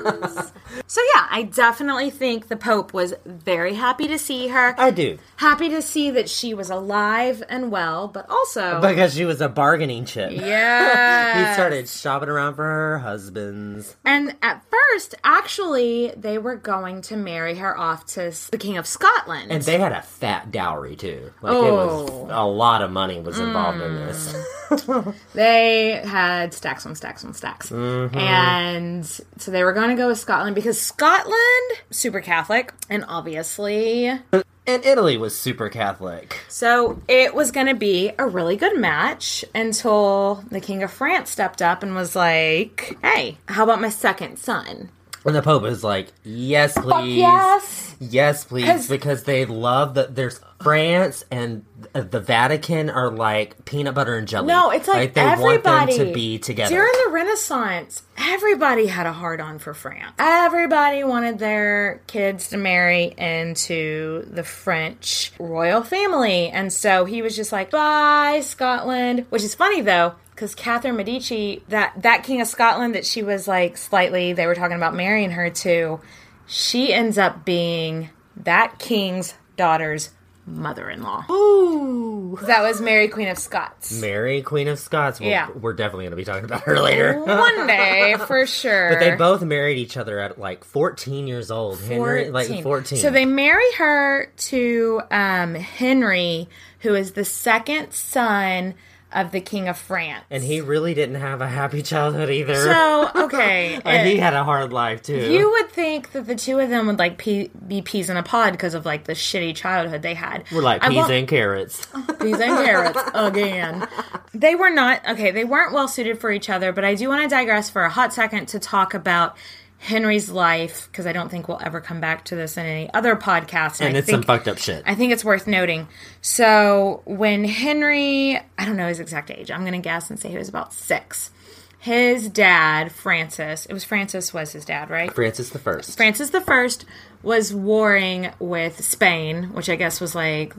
open 0.04 0.24
arms. 0.36 0.52
So 0.88 1.02
yeah, 1.14 1.28
I 1.30 1.44
definitely 1.44 2.10
think 2.10 2.48
the 2.48 2.56
Pope 2.56 2.94
was 2.94 3.14
very 3.26 3.76
happy 3.76 4.08
to 4.08 4.18
see 4.18 4.48
her. 4.48 4.74
I 4.80 4.92
do 4.92 5.18
happy 5.38 5.70
to 5.70 5.82
see 5.82 6.10
that 6.12 6.28
she 6.30 6.54
was 6.54 6.70
alive 6.70 7.44
and 7.50 7.70
well, 7.72 8.08
but 8.08 8.28
also 8.30 8.82
because 8.82 9.14
she 9.14 9.26
was 9.26 9.40
a 9.42 9.50
bargaining 9.50 10.06
chip. 10.06 10.32
yeah, 10.32 11.48
he 11.50 11.54
started 11.54 11.88
shopping 11.88 12.30
around 12.30 12.56
for 12.56 12.64
her 12.64 13.00
husbands. 13.00 13.96
And 14.06 14.36
at 14.42 14.64
first, 14.70 15.14
actually, 15.24 16.12
they 16.18 16.38
were 16.38 16.56
going 16.56 17.02
to 17.04 17.18
marry 17.18 17.56
her 17.56 17.78
off 17.78 18.06
to 18.08 18.34
the 18.52 18.58
King 18.58 18.78
of 18.78 18.88
Scotland. 18.88 19.52
And 19.52 19.62
they 19.64 19.78
had 19.78 19.92
a 19.92 20.02
fat 20.02 20.52
dowry 20.52 20.96
too. 20.96 21.32
Like 21.42 21.54
it 21.54 21.58
Oh. 21.58 22.04
was 22.04 22.32
a 22.32 22.46
lot 22.46 22.82
of 22.82 22.92
money 22.92 23.20
was 23.20 23.38
involved 23.40 23.82
in 23.82 23.96
this. 23.96 24.36
they 25.34 26.02
had 26.06 26.54
stacks 26.54 26.86
on 26.86 26.96
stacks 26.96 27.24
on 27.24 27.34
stacks. 27.34 27.70
Mm-hmm. 27.70 28.18
And 28.18 29.06
so 29.06 29.52
they 29.52 29.64
were 29.64 29.74
going 29.74 29.90
to 29.90 29.96
go 29.96 30.08
with 30.08 30.20
Scotland 30.20 30.56
because 30.56 30.77
Scotland, 30.80 31.72
super 31.92 32.22
Catholic, 32.22 32.74
and 32.90 33.06
obviously. 33.08 34.08
and 34.08 34.86
Italy 34.86 35.18
was 35.18 35.38
super 35.38 35.70
Catholic. 35.70 36.38
So 36.50 37.02
it 37.08 37.34
was 37.34 37.52
going 37.52 37.68
to 37.68 37.76
be 37.76 38.12
a 38.20 38.28
really 38.28 38.58
good 38.58 38.78
match 38.80 39.46
until 39.56 40.44
the 40.50 40.60
King 40.60 40.84
of 40.84 40.92
France 40.92 41.30
stepped 41.30 41.62
up 41.62 41.84
and 41.84 41.96
was 41.96 42.16
like, 42.16 42.98
hey, 43.02 43.38
how 43.48 43.64
about 43.64 43.82
my 43.82 43.90
second 43.90 44.38
son? 44.38 44.90
And 45.28 45.36
the 45.36 45.42
Pope 45.42 45.66
is 45.66 45.84
like, 45.84 46.08
"Yes, 46.24 46.74
please, 46.78 47.18
yes. 47.18 47.96
yes, 48.00 48.46
please," 48.46 48.66
'Cause- 48.66 48.88
because 48.88 49.24
they 49.24 49.46
love 49.46 49.96
that. 49.96 50.16
There's 50.16 50.40
France 50.64 51.24
and 51.30 51.66
uh, 51.94 52.02
the 52.02 52.20
Vatican 52.20 52.90
are 52.90 53.12
like 53.12 53.66
peanut 53.66 53.94
butter 53.94 54.16
and 54.16 54.28
jelly. 54.28 54.48
No, 54.48 54.72
it's 54.72 54.88
like, 54.88 55.14
they 55.14 55.22
everybody 55.22 55.68
want 55.68 55.90
them 55.98 56.08
to 56.08 56.14
be 56.14 56.40
together. 56.40 56.74
During 56.74 56.92
the 57.06 57.12
Renaissance, 57.12 58.02
everybody 58.18 58.88
had 58.88 59.06
a 59.06 59.14
hard 59.14 59.40
on 59.42 59.60
for 59.60 59.74
France. 59.74 60.14
Everybody 60.18 61.04
wanted 61.04 61.38
their 61.40 62.02
kids 62.08 62.48
to 62.50 62.58
marry 62.58 63.14
into 63.18 64.26
the 64.32 64.44
French 64.44 65.32
royal 65.40 65.84
family. 65.84 66.50
And 66.50 66.72
so 66.74 67.06
he 67.06 67.22
was 67.22 67.36
just 67.36 67.52
like, 67.52 67.70
bye, 67.70 68.40
Scotland. 68.44 69.26
Which 69.30 69.44
is 69.44 69.54
funny 69.54 69.82
though, 69.82 70.14
because 70.38 70.54
Catherine 70.54 70.96
Medici, 70.96 71.64
that, 71.70 72.00
that 72.04 72.22
king 72.24 72.42
of 72.42 72.48
Scotland 72.48 72.94
that 72.94 73.08
she 73.08 73.24
was 73.24 73.48
like 73.48 73.76
slightly, 73.76 74.34
they 74.34 74.46
were 74.46 74.54
talking 74.54 74.78
about 74.78 74.94
marrying 74.94 75.32
her 75.32 75.50
to, 75.50 76.00
she 76.46 76.94
ends 76.94 77.18
up 77.18 77.44
being 77.44 78.12
that 78.44 78.78
king's 78.78 79.34
daughter's 79.56 80.12
mother-in-law. 80.46 81.26
Ooh, 81.32 82.38
That 82.44 82.62
was 82.62 82.80
Mary 82.80 83.08
Queen 83.08 83.30
of 83.30 83.40
Scots. 83.40 84.00
Mary, 84.00 84.44
Queen 84.44 84.68
of 84.68 84.78
Scots. 84.78 85.20
Well, 85.20 85.28
Yeah. 85.28 85.50
we're 85.60 85.74
definitely 85.74 86.04
going 86.06 86.12
to 86.12 86.18
be 86.18 86.24
talking 86.24 86.46
about 86.46 86.62
her 86.62 86.80
later. 86.80 87.20
One 87.26 87.66
day, 87.66 88.16
for 88.28 88.46
sure. 88.46 88.90
But 88.94 89.00
they 89.00 89.16
both 89.16 89.42
married 89.42 89.80
each 89.80 89.98
other 89.98 90.20
at 90.20 90.38
like 90.40 90.64
14 90.64 91.26
years 91.28 91.50
old. 91.50 91.80
Henry, 91.82 92.30
like 92.30 92.62
14. 92.62 93.00
So 93.00 93.10
they 93.10 93.26
marry 93.26 93.74
her 93.78 94.32
to 94.38 95.02
um, 95.10 95.56
Henry, 95.56 96.48
who 96.82 96.94
is 96.94 97.14
the 97.14 97.26
second 97.26 97.92
son 97.92 98.76
of 99.12 99.32
the 99.32 99.40
King 99.40 99.68
of 99.68 99.78
France. 99.78 100.26
and 100.30 100.44
he 100.44 100.60
really 100.60 100.94
didn't 100.94 101.16
have 101.16 101.40
a 101.40 101.48
happy 101.48 101.82
childhood 101.82 102.30
either. 102.30 102.56
So 102.56 103.10
okay, 103.26 103.80
and 103.86 104.08
he 104.08 104.20
uh, 104.20 104.22
had 104.22 104.34
a 104.34 104.44
hard 104.44 104.74
life 104.74 105.02
too. 105.02 105.32
you 105.32 105.50
would 105.50 105.70
think 105.70 106.12
that 106.12 106.28
the 106.28 106.36
two 106.36 106.60
of 106.60 106.70
them 106.70 106.88
would 106.88 107.00
like 107.00 107.18
pea, 107.18 107.50
be 107.68 107.82
peas 107.82 108.10
in 108.10 108.18
a 108.18 108.24
pod 108.24 108.52
because 108.52 108.74
of 108.74 108.86
like 108.86 109.06
the 109.06 109.14
shitty 109.14 109.56
childhood 109.56 110.02
they 110.02 110.14
had. 110.14 110.44
We're 110.52 110.62
like 110.62 110.84
I 110.84 110.90
peas 110.90 111.10
and 111.10 111.28
carrots. 111.28 111.86
peas 112.20 112.40
and 112.40 112.66
carrots 112.66 113.00
again. 113.14 113.88
They 114.34 114.56
were 114.56 114.70
not 114.70 115.02
okay. 115.10 115.32
They 115.32 115.46
weren't 115.46 115.74
well 115.74 115.88
suited 115.88 116.20
for 116.20 116.30
each 116.32 116.50
other. 116.50 116.72
But 116.74 116.84
I 116.84 116.96
do 116.96 117.08
want 117.08 117.24
to 117.24 117.30
digress 117.30 117.70
for 117.70 117.84
a 117.84 117.90
hot 117.90 118.14
second 118.14 118.48
to 118.50 118.60
talk 118.60 118.94
about 118.94 119.38
Henry's 119.80 120.30
life 120.30 120.88
because 120.92 121.06
I 121.06 121.14
don't 121.14 121.30
think 121.30 121.48
we'll 121.48 121.62
ever 121.64 121.80
come 121.82 122.02
back 122.02 122.26
to 122.26 122.36
this 122.36 122.58
in 122.58 122.66
any 122.66 122.94
other 122.94 123.16
podcast. 123.16 123.80
and 123.82 123.96
I 123.96 124.00
it's 124.00 124.08
think, 124.08 124.16
some 124.18 124.24
fucked 124.24 124.48
up 124.48 124.58
shit. 124.58 124.84
I 124.86 124.96
think 124.96 125.14
it's 125.14 125.24
worth 125.24 125.48
noting. 125.48 125.88
So 126.22 127.02
when 127.06 127.46
Henry, 127.46 128.38
I 128.58 128.66
don't 128.66 128.78
know 128.78 128.88
his 128.88 129.00
exact 129.00 129.32
age. 129.32 129.52
I'm 129.52 129.62
going 129.62 129.74
to 129.74 129.80
guess 129.80 130.10
and 130.10 130.20
say 130.20 130.30
he 130.30 130.38
was 130.38 130.50
about 130.50 130.74
six. 130.74 131.32
His 131.80 132.28
dad, 132.28 132.92
Francis, 132.92 133.68
it 133.68 133.74
was 133.74 133.84
Francis 133.84 134.34
was 134.34 134.52
his 134.52 134.66
dad, 134.66 134.90
right? 134.90 135.14
Francis 135.14 135.52
the 135.52 135.60
First. 135.60 135.96
Francis 135.96 136.32
the 136.32 136.42
First 136.42 136.86
was 137.22 137.54
warring 137.54 138.32
with 138.40 138.84
Spain, 138.84 139.54
which 139.54 139.70
I 139.70 139.76
guess 139.76 140.02
was 140.02 140.16
like 140.16 140.54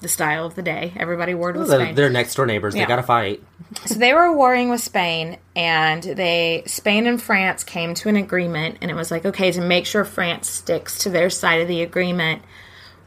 the 0.00 0.08
style 0.08 0.46
of 0.46 0.54
the 0.54 0.62
day. 0.62 0.92
Everybody 0.96 1.34
warred 1.34 1.56
with 1.56 1.68
They're, 1.68 1.80
Spain. 1.80 1.94
they're 1.94 2.10
next 2.10 2.34
door 2.34 2.46
neighbors. 2.46 2.74
They 2.74 2.86
got 2.86 2.96
to 2.96 3.02
fight. 3.02 3.42
So 3.86 3.94
they 3.94 4.14
were 4.14 4.32
warring 4.32 4.68
with 4.68 4.80
Spain, 4.80 5.38
and 5.56 6.02
they 6.02 6.62
Spain 6.66 7.06
and 7.06 7.20
France 7.20 7.64
came 7.64 7.94
to 7.94 8.08
an 8.08 8.16
agreement, 8.16 8.78
and 8.80 8.90
it 8.90 8.94
was 8.94 9.10
like, 9.10 9.26
okay, 9.26 9.50
to 9.52 9.60
make 9.60 9.86
sure 9.86 10.04
France 10.04 10.48
sticks 10.48 10.98
to 11.00 11.10
their 11.10 11.30
side 11.30 11.60
of 11.60 11.68
the 11.68 11.82
agreement, 11.82 12.42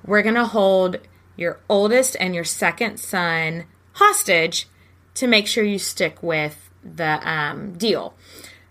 we're 0.06 0.22
gonna 0.22 0.46
hold 0.46 0.98
your 1.36 1.60
oldest 1.70 2.16
and 2.20 2.36
your 2.36 2.44
second 2.44 2.98
son 3.00 3.66
hostage 3.94 4.68
to 5.16 5.28
make 5.28 5.48
sure 5.48 5.64
you 5.64 5.80
stick 5.80 6.22
with 6.22 6.70
the 6.84 7.28
um, 7.28 7.74
deal. 7.74 8.14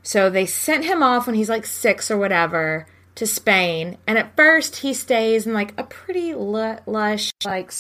So 0.03 0.31
they 0.31 0.47
sent 0.47 0.85
him 0.85 1.03
off 1.03 1.27
when 1.27 1.37
he's 1.37 1.49
like 1.49 1.67
six 1.67 2.11
or 2.11 2.19
whatever 2.19 2.87
to 3.17 3.27
Spain, 3.27 3.99
and 4.07 4.17
at 4.17 4.37
first 4.37 4.77
he 4.77 4.95
stays 4.95 5.47
in 5.47 5.53
like 5.53 5.75
a 5.79 5.85
pretty 5.85 6.35
lush, 6.35 7.33
like 7.45 7.73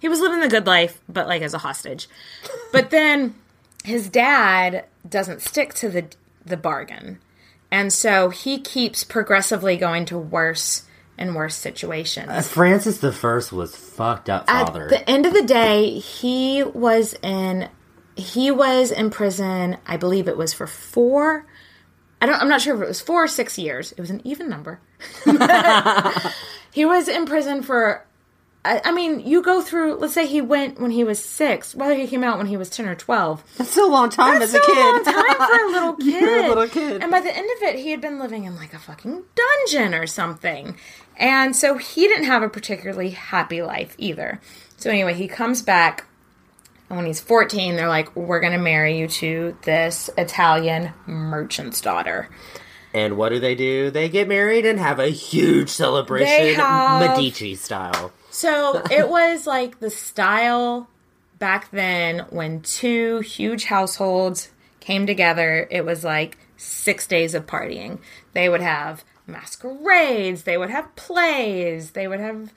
he 0.00 0.08
was 0.08 0.20
living 0.20 0.40
the 0.40 0.48
good 0.48 0.66
life, 0.66 1.00
but 1.08 1.28
like 1.28 1.42
as 1.42 1.54
a 1.54 1.58
hostage. 1.58 2.08
But 2.72 2.90
then 2.90 3.34
his 3.84 4.08
dad 4.08 4.86
doesn't 5.08 5.42
stick 5.42 5.74
to 5.74 5.88
the 5.88 6.06
the 6.44 6.56
bargain. 6.56 7.18
And 7.70 7.92
so 7.92 8.30
he 8.30 8.58
keeps 8.58 9.04
progressively 9.04 9.76
going 9.76 10.04
to 10.06 10.18
worse 10.18 10.84
and 11.16 11.36
worse 11.36 11.54
situations. 11.54 12.28
Uh, 12.28 12.42
Francis 12.42 12.98
the 12.98 13.12
First 13.12 13.52
was 13.52 13.76
fucked 13.76 14.28
up 14.28 14.46
father. 14.46 14.84
At 14.84 14.90
the 14.90 15.10
end 15.10 15.26
of 15.26 15.34
the 15.34 15.44
day, 15.44 15.98
he 15.98 16.62
was 16.62 17.14
in 17.22 17.68
he 18.16 18.50
was 18.50 18.90
in 18.90 19.10
prison, 19.10 19.76
I 19.86 19.96
believe 19.96 20.28
it 20.28 20.36
was 20.36 20.52
for 20.52 20.66
4 20.66 21.46
I 22.22 22.26
don't 22.26 22.40
I'm 22.40 22.48
not 22.48 22.60
sure 22.60 22.74
if 22.74 22.82
it 22.82 22.88
was 22.88 23.00
4 23.00 23.24
or 23.24 23.28
6 23.28 23.58
years. 23.58 23.92
It 23.92 24.00
was 24.00 24.10
an 24.10 24.20
even 24.24 24.48
number. 24.48 24.80
he 26.72 26.84
was 26.84 27.08
in 27.08 27.26
prison 27.26 27.62
for 27.62 28.04
I, 28.64 28.80
I 28.84 28.92
mean, 28.92 29.20
you 29.20 29.42
go 29.42 29.62
through. 29.62 29.94
Let's 29.96 30.12
say 30.12 30.26
he 30.26 30.40
went 30.42 30.78
when 30.78 30.90
he 30.90 31.02
was 31.02 31.24
six. 31.24 31.74
Whether 31.74 31.94
he 31.94 32.06
came 32.06 32.22
out 32.22 32.36
when 32.36 32.46
he 32.46 32.56
was 32.58 32.68
ten 32.68 32.86
or 32.86 32.94
twelve, 32.94 33.42
That's 33.56 33.70
still 33.70 33.88
a 33.88 33.90
long 33.90 34.10
time 34.10 34.38
that's 34.38 34.54
as 34.54 34.60
a 34.62 34.66
kid. 34.66 34.76
a 34.76 34.80
long 34.80 35.04
time 35.04 35.36
for 35.36 35.64
a 35.64 35.66
little 35.72 35.94
kid. 35.94 36.20
You're 36.22 36.44
a 36.44 36.48
little 36.48 36.68
kid. 36.68 37.02
And 37.02 37.10
by 37.10 37.20
the 37.20 37.34
end 37.34 37.48
of 37.56 37.62
it, 37.62 37.78
he 37.78 37.90
had 37.90 38.00
been 38.02 38.18
living 38.18 38.44
in 38.44 38.56
like 38.56 38.74
a 38.74 38.78
fucking 38.78 39.22
dungeon 39.34 39.94
or 39.94 40.06
something. 40.06 40.76
And 41.16 41.56
so 41.56 41.78
he 41.78 42.06
didn't 42.06 42.24
have 42.24 42.42
a 42.42 42.48
particularly 42.48 43.10
happy 43.10 43.62
life 43.62 43.94
either. 43.98 44.40
So 44.76 44.90
anyway, 44.90 45.14
he 45.14 45.26
comes 45.28 45.62
back. 45.62 46.06
And 46.88 46.96
when 46.96 47.06
he's 47.06 47.20
14, 47.20 47.76
they're 47.76 47.88
like, 47.88 48.14
we're 48.16 48.40
going 48.40 48.52
to 48.52 48.58
marry 48.58 48.98
you 48.98 49.06
to 49.06 49.56
this 49.62 50.10
Italian 50.18 50.92
merchant's 51.06 51.80
daughter. 51.80 52.28
And 52.92 53.16
what 53.16 53.28
do 53.28 53.38
they 53.38 53.54
do? 53.54 53.90
They 53.90 54.08
get 54.08 54.28
married 54.28 54.66
and 54.66 54.78
have 54.78 54.98
a 54.98 55.08
huge 55.08 55.68
celebration, 55.68 56.54
have- 56.56 57.00
Medici 57.16 57.54
style. 57.54 58.12
So 58.30 58.82
it 58.90 59.08
was 59.08 59.46
like 59.46 59.80
the 59.80 59.90
style 59.90 60.88
back 61.38 61.70
then 61.70 62.26
when 62.30 62.62
two 62.62 63.20
huge 63.20 63.64
households 63.64 64.50
came 64.80 65.06
together. 65.06 65.68
It 65.70 65.84
was 65.84 66.04
like 66.04 66.38
six 66.56 67.06
days 67.06 67.34
of 67.34 67.46
partying. 67.46 67.98
They 68.32 68.48
would 68.48 68.60
have 68.60 69.04
masquerades, 69.26 70.42
they 70.42 70.58
would 70.58 70.70
have 70.70 70.94
plays, 70.96 71.92
they 71.92 72.08
would 72.08 72.20
have 72.20 72.52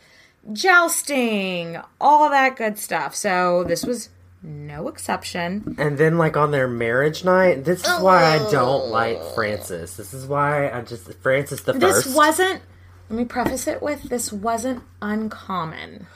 jousting, 0.52 1.80
all 2.02 2.30
that 2.30 2.56
good 2.56 2.78
stuff. 2.78 3.16
So 3.16 3.64
this 3.64 3.86
was 3.86 4.10
no 4.44 4.88
exception. 4.90 5.76
And 5.78 5.98
then, 5.98 6.18
like 6.18 6.36
on 6.38 6.52
their 6.52 6.68
marriage 6.68 7.24
night, 7.24 7.64
this 7.64 7.84
is 7.88 8.02
why 8.02 8.24
I 8.26 8.52
don't 8.52 8.90
like 8.90 9.22
Francis. 9.34 9.96
This 9.96 10.14
is 10.14 10.26
why 10.28 10.70
I 10.70 10.82
just 10.82 11.12
Francis 11.22 11.62
the 11.62 11.74
first. 11.74 11.82
This 11.82 12.04
first. 12.04 12.16
wasn't, 12.18 12.62
let 13.10 13.18
me 13.18 13.26
preface 13.26 13.68
it 13.68 13.82
with 13.82 14.04
this 14.04 14.32
wasn't 14.34 14.84
uncommon. 15.02 16.08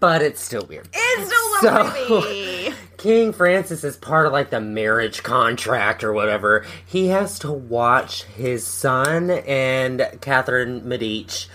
but 0.00 0.22
it's 0.22 0.40
still 0.40 0.64
weird. 0.66 0.88
It's 0.92 1.26
still 1.28 1.60
So- 1.60 1.90
creepy. 2.20 2.74
King 2.96 3.32
Francis 3.32 3.84
is 3.84 3.96
part 3.96 4.26
of 4.26 4.32
like 4.32 4.50
the 4.50 4.60
marriage 4.60 5.22
contract 5.22 6.02
or 6.02 6.12
whatever. 6.12 6.66
He 6.84 7.08
has 7.08 7.38
to 7.40 7.52
watch 7.52 8.24
his 8.24 8.66
son 8.66 9.30
and 9.30 10.04
Catherine 10.20 10.88
Medici 10.88 11.48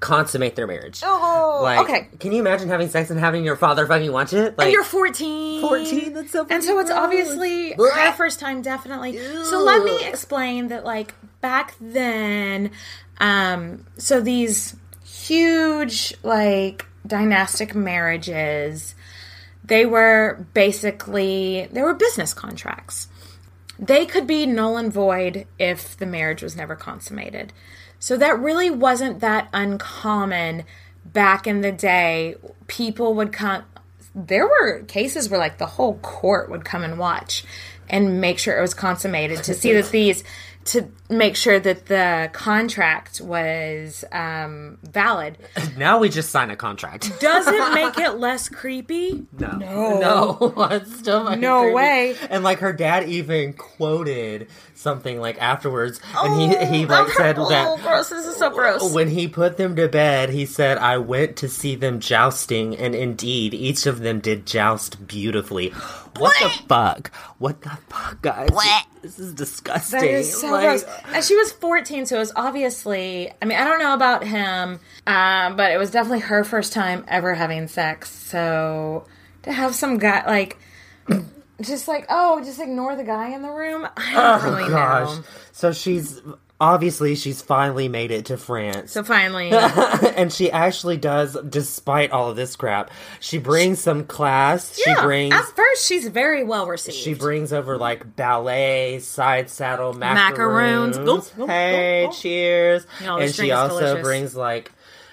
consummate 0.00 0.56
their 0.56 0.66
marriage. 0.66 1.02
Oh, 1.04 1.60
like, 1.62 1.80
okay. 1.80 2.08
Can 2.18 2.32
you 2.32 2.40
imagine 2.40 2.68
having 2.68 2.88
sex 2.88 3.10
and 3.10 3.20
having 3.20 3.44
your 3.44 3.56
father 3.56 3.86
fucking 3.86 4.10
watch 4.10 4.32
it? 4.32 4.56
Like, 4.56 4.66
And 4.66 4.72
you're 4.72 4.82
14. 4.84 5.60
14? 5.60 6.12
That's 6.14 6.32
so 6.32 6.46
And 6.48 6.64
so 6.64 6.78
it's 6.78 6.90
obviously 6.90 7.72
her 7.72 8.12
first 8.12 8.40
time, 8.40 8.62
definitely. 8.62 9.18
So 9.44 9.62
let 9.62 9.84
me 9.84 10.04
explain 10.06 10.68
that, 10.68 10.84
like, 10.84 11.14
back 11.40 11.74
then, 11.80 12.70
um, 13.18 13.86
so 13.98 14.20
these 14.20 14.74
huge, 15.04 16.14
like, 16.22 16.86
dynastic 17.06 17.74
marriages, 17.74 18.94
they 19.64 19.84
were 19.84 20.46
basically, 20.54 21.68
they 21.70 21.82
were 21.82 21.94
business 21.94 22.32
contracts. 22.32 23.08
They 23.78 24.04
could 24.06 24.26
be 24.26 24.46
null 24.46 24.76
and 24.76 24.92
void 24.92 25.46
if 25.58 25.96
the 25.96 26.06
marriage 26.06 26.42
was 26.42 26.56
never 26.56 26.76
consummated. 26.76 27.52
So 28.00 28.16
that 28.16 28.40
really 28.40 28.70
wasn't 28.70 29.20
that 29.20 29.48
uncommon 29.52 30.64
back 31.04 31.46
in 31.46 31.60
the 31.60 31.70
day. 31.70 32.34
People 32.66 33.14
would 33.14 33.32
come, 33.32 33.62
there 34.14 34.46
were 34.46 34.82
cases 34.84 35.28
where 35.28 35.38
like 35.38 35.58
the 35.58 35.66
whole 35.66 35.98
court 35.98 36.50
would 36.50 36.64
come 36.64 36.82
and 36.82 36.98
watch 36.98 37.44
and 37.88 38.20
make 38.20 38.38
sure 38.38 38.56
it 38.58 38.62
was 38.62 38.74
consummated 38.74 39.42
to 39.44 39.54
see 39.54 39.72
that 39.74 39.90
these, 39.90 40.24
to 40.62 40.88
make 41.08 41.36
sure 41.36 41.58
that 41.58 41.86
the 41.86 42.30
contract 42.32 43.20
was 43.20 44.04
um, 44.12 44.78
valid. 44.82 45.36
now 45.76 45.98
we 45.98 46.08
just 46.08 46.30
sign 46.30 46.50
a 46.50 46.56
contract. 46.56 47.10
Does 47.20 47.46
it 47.48 47.74
make 47.74 47.98
it 47.98 48.18
less 48.18 48.48
creepy? 48.48 49.26
No. 49.38 49.58
No. 49.58 50.54
it's 50.70 50.96
still 50.98 51.24
No 51.36 51.60
creepy. 51.62 51.74
way. 51.74 52.16
And 52.30 52.44
like 52.44 52.58
her 52.60 52.72
dad 52.72 53.08
even 53.08 53.52
quoted 53.54 54.48
something 54.80 55.20
like 55.20 55.40
afterwards 55.40 56.00
and 56.16 56.40
he 56.40 56.48
he 56.66 56.84
Oh, 56.84 56.88
like 56.88 57.08
said 57.12 57.38
oh, 57.38 57.48
that 57.48 57.82
gross. 57.82 58.08
This 58.08 58.26
is 58.26 58.36
so 58.36 58.50
gross. 58.50 58.92
when 58.92 59.08
he 59.08 59.28
put 59.28 59.56
them 59.56 59.76
to 59.76 59.88
bed, 59.88 60.30
he 60.30 60.46
said, 60.46 60.78
I 60.78 60.96
went 60.98 61.36
to 61.36 61.48
see 61.48 61.74
them 61.76 62.00
jousting, 62.00 62.76
and 62.76 62.94
indeed, 62.94 63.52
each 63.54 63.86
of 63.86 64.00
them 64.00 64.20
did 64.20 64.46
joust 64.46 65.06
beautifully. 65.06 65.68
What 66.18 66.34
the 66.40 66.48
fuck? 66.68 67.12
What 67.38 67.62
the 67.62 67.70
fuck, 67.88 68.20
guys? 68.22 68.48
This 69.02 69.18
is 69.18 69.32
disgusting. 69.34 70.00
That 70.00 70.08
is 70.10 70.40
so 70.40 70.50
Like, 70.50 70.62
gross. 70.62 70.84
And 71.14 71.24
she 71.24 71.36
was 71.36 71.52
14, 71.52 72.06
so 72.06 72.16
it 72.16 72.18
was 72.18 72.32
obviously, 72.36 73.30
I 73.40 73.44
mean, 73.44 73.58
I 73.58 73.64
don't 73.64 73.78
know 73.78 73.94
about 73.94 74.24
him, 74.24 74.80
um, 75.06 75.56
but 75.56 75.70
it 75.70 75.78
was 75.78 75.90
definitely 75.90 76.20
her 76.20 76.42
first 76.44 76.72
time 76.72 77.04
ever 77.08 77.34
having 77.34 77.68
sex. 77.68 78.10
So 78.10 79.06
to 79.42 79.52
have 79.52 79.74
some 79.74 79.98
guy, 79.98 80.26
like, 80.26 80.58
just 81.60 81.88
like, 81.88 82.06
oh, 82.08 82.42
just 82.44 82.60
ignore 82.60 82.96
the 82.96 83.04
guy 83.04 83.30
in 83.30 83.42
the 83.42 83.50
room. 83.50 83.86
I 83.96 84.12
don't 84.12 84.44
Oh, 84.44 84.56
really 84.58 84.68
gosh. 84.70 85.16
know. 85.16 85.22
So 85.52 85.72
she's 85.72 86.20
obviously 86.62 87.14
she's 87.14 87.40
finally 87.40 87.88
made 87.88 88.10
it 88.10 88.26
to 88.26 88.36
France. 88.36 88.92
So 88.92 89.02
finally, 89.02 89.50
and 90.16 90.30
she 90.32 90.50
actually 90.50 90.96
does, 90.98 91.36
despite 91.48 92.10
all 92.10 92.28
of 92.30 92.36
this 92.36 92.54
crap. 92.56 92.90
She 93.18 93.38
brings 93.38 93.80
some 93.80 94.04
class. 94.04 94.78
yeah, 94.86 94.94
she 94.96 95.00
brings 95.02 95.34
at 95.34 95.44
first 95.56 95.86
she's 95.86 96.06
very 96.08 96.44
well 96.44 96.66
received. 96.66 96.96
She 96.98 97.14
brings 97.14 97.52
over 97.52 97.78
like 97.78 98.14
ballet, 98.16 98.98
side 99.00 99.48
saddle, 99.50 99.92
Macaroons. 99.94 100.98
macaroons. 100.98 101.32
Oop, 101.36 101.38
oop, 101.40 101.48
Hey, 101.48 102.04
oop. 102.06 102.12
cheers! 102.12 102.86
And 103.00 103.34
she 103.34 103.50
also 103.52 103.78
delicious. 103.80 104.02
brings 104.02 104.36
like 104.36 104.72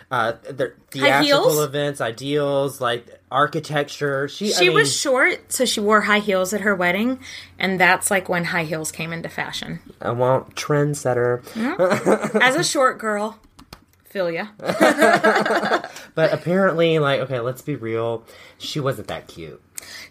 uh, 0.10 0.34
the 0.44 0.74
theatrical 0.90 1.62
events, 1.64 2.00
ideals, 2.00 2.80
like 2.80 3.20
architecture. 3.32 4.28
She, 4.28 4.54
I 4.54 4.58
she 4.58 4.68
mean, 4.70 4.78
was 4.78 4.96
short, 4.96 5.52
so 5.52 5.66
she 5.66 5.80
wore 5.80 6.02
high 6.02 6.20
heels 6.20 6.54
at 6.54 6.62
her 6.62 6.74
wedding, 6.76 7.20
and 7.60 7.80
that's 7.80 8.10
like 8.10 8.30
when 8.30 8.46
high 8.46 8.64
heels 8.64 8.92
came 8.92 9.12
into 9.12 9.30
fashion. 9.30 9.80
I 10.02 10.12
want 10.12 10.56
trendsetter. 10.56 11.44
As 12.42 12.56
a 12.56 12.64
short 12.72 13.00
girl, 13.00 13.40
feel 14.06 14.32
ya. 14.32 14.48
But 16.16 16.34
apparently, 16.34 16.98
like, 16.98 17.20
okay, 17.22 17.40
let's 17.42 17.62
be 17.62 17.76
real. 17.76 18.24
She 18.58 18.80
wasn't 18.80 19.08
that 19.10 19.28
cute. 19.28 19.62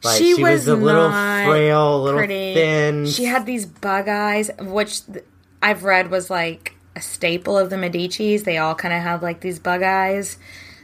Like, 0.04 0.18
she, 0.18 0.40
was, 0.40 0.68
a 0.68 0.76
little 0.76 1.10
frail, 1.10 1.96
a 1.96 2.00
little 2.00 2.20
pretty. 2.20 2.54
thin. 2.54 3.06
She 3.06 3.24
had 3.24 3.44
these 3.44 3.66
bug 3.66 4.06
eyes, 4.06 4.48
which 4.60 5.04
th- 5.06 5.24
I've 5.60 5.82
read 5.82 6.12
was 6.12 6.30
like 6.30 6.75
a 6.96 7.00
staple 7.00 7.56
of 7.56 7.70
the 7.70 7.76
Medici's. 7.76 8.42
They 8.42 8.58
all 8.58 8.74
kind 8.74 8.92
of 8.94 9.02
have 9.02 9.22
like 9.22 9.40
these 9.40 9.58
bug 9.60 9.82
eyes. 9.82 10.38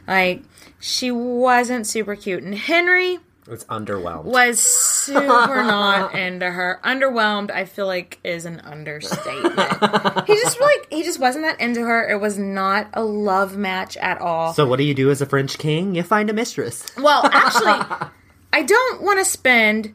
Like 0.07 0.43
she 0.79 1.11
wasn't 1.11 1.87
super 1.87 2.15
cute, 2.15 2.43
and 2.43 2.53
Henry 2.55 3.19
It's 3.47 3.63
underwhelmed. 3.65 4.25
was 4.25 4.59
super 4.59 5.19
not 5.63 6.13
into 6.13 6.49
her. 6.49 6.79
Underwhelmed, 6.83 7.51
I 7.51 7.65
feel 7.65 7.87
like, 7.87 8.19
is 8.23 8.45
an 8.45 8.59
understatement. 8.61 9.59
he 10.27 10.35
just 10.35 10.59
like 10.61 10.87
he 10.91 11.03
just 11.03 11.19
wasn't 11.19 11.45
that 11.45 11.59
into 11.59 11.81
her. 11.81 12.09
It 12.09 12.19
was 12.19 12.37
not 12.37 12.87
a 12.93 13.03
love 13.03 13.57
match 13.57 13.97
at 13.97 14.19
all. 14.21 14.53
So, 14.53 14.65
what 14.67 14.77
do 14.77 14.83
you 14.83 14.93
do 14.93 15.09
as 15.09 15.21
a 15.21 15.25
French 15.25 15.57
king? 15.57 15.95
You 15.95 16.03
find 16.03 16.29
a 16.29 16.33
mistress. 16.33 16.85
Well, 16.97 17.25
actually, 17.25 18.07
I 18.53 18.61
don't 18.63 19.01
want 19.01 19.19
to 19.19 19.25
spend 19.25 19.93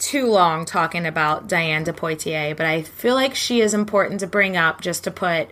too 0.00 0.26
long 0.26 0.64
talking 0.64 1.06
about 1.06 1.46
Diane 1.46 1.84
de 1.84 1.92
Poitiers, 1.92 2.56
but 2.56 2.66
I 2.66 2.82
feel 2.82 3.14
like 3.14 3.34
she 3.34 3.60
is 3.60 3.74
important 3.74 4.20
to 4.20 4.26
bring 4.26 4.56
up 4.56 4.80
just 4.80 5.04
to 5.04 5.10
put 5.10 5.50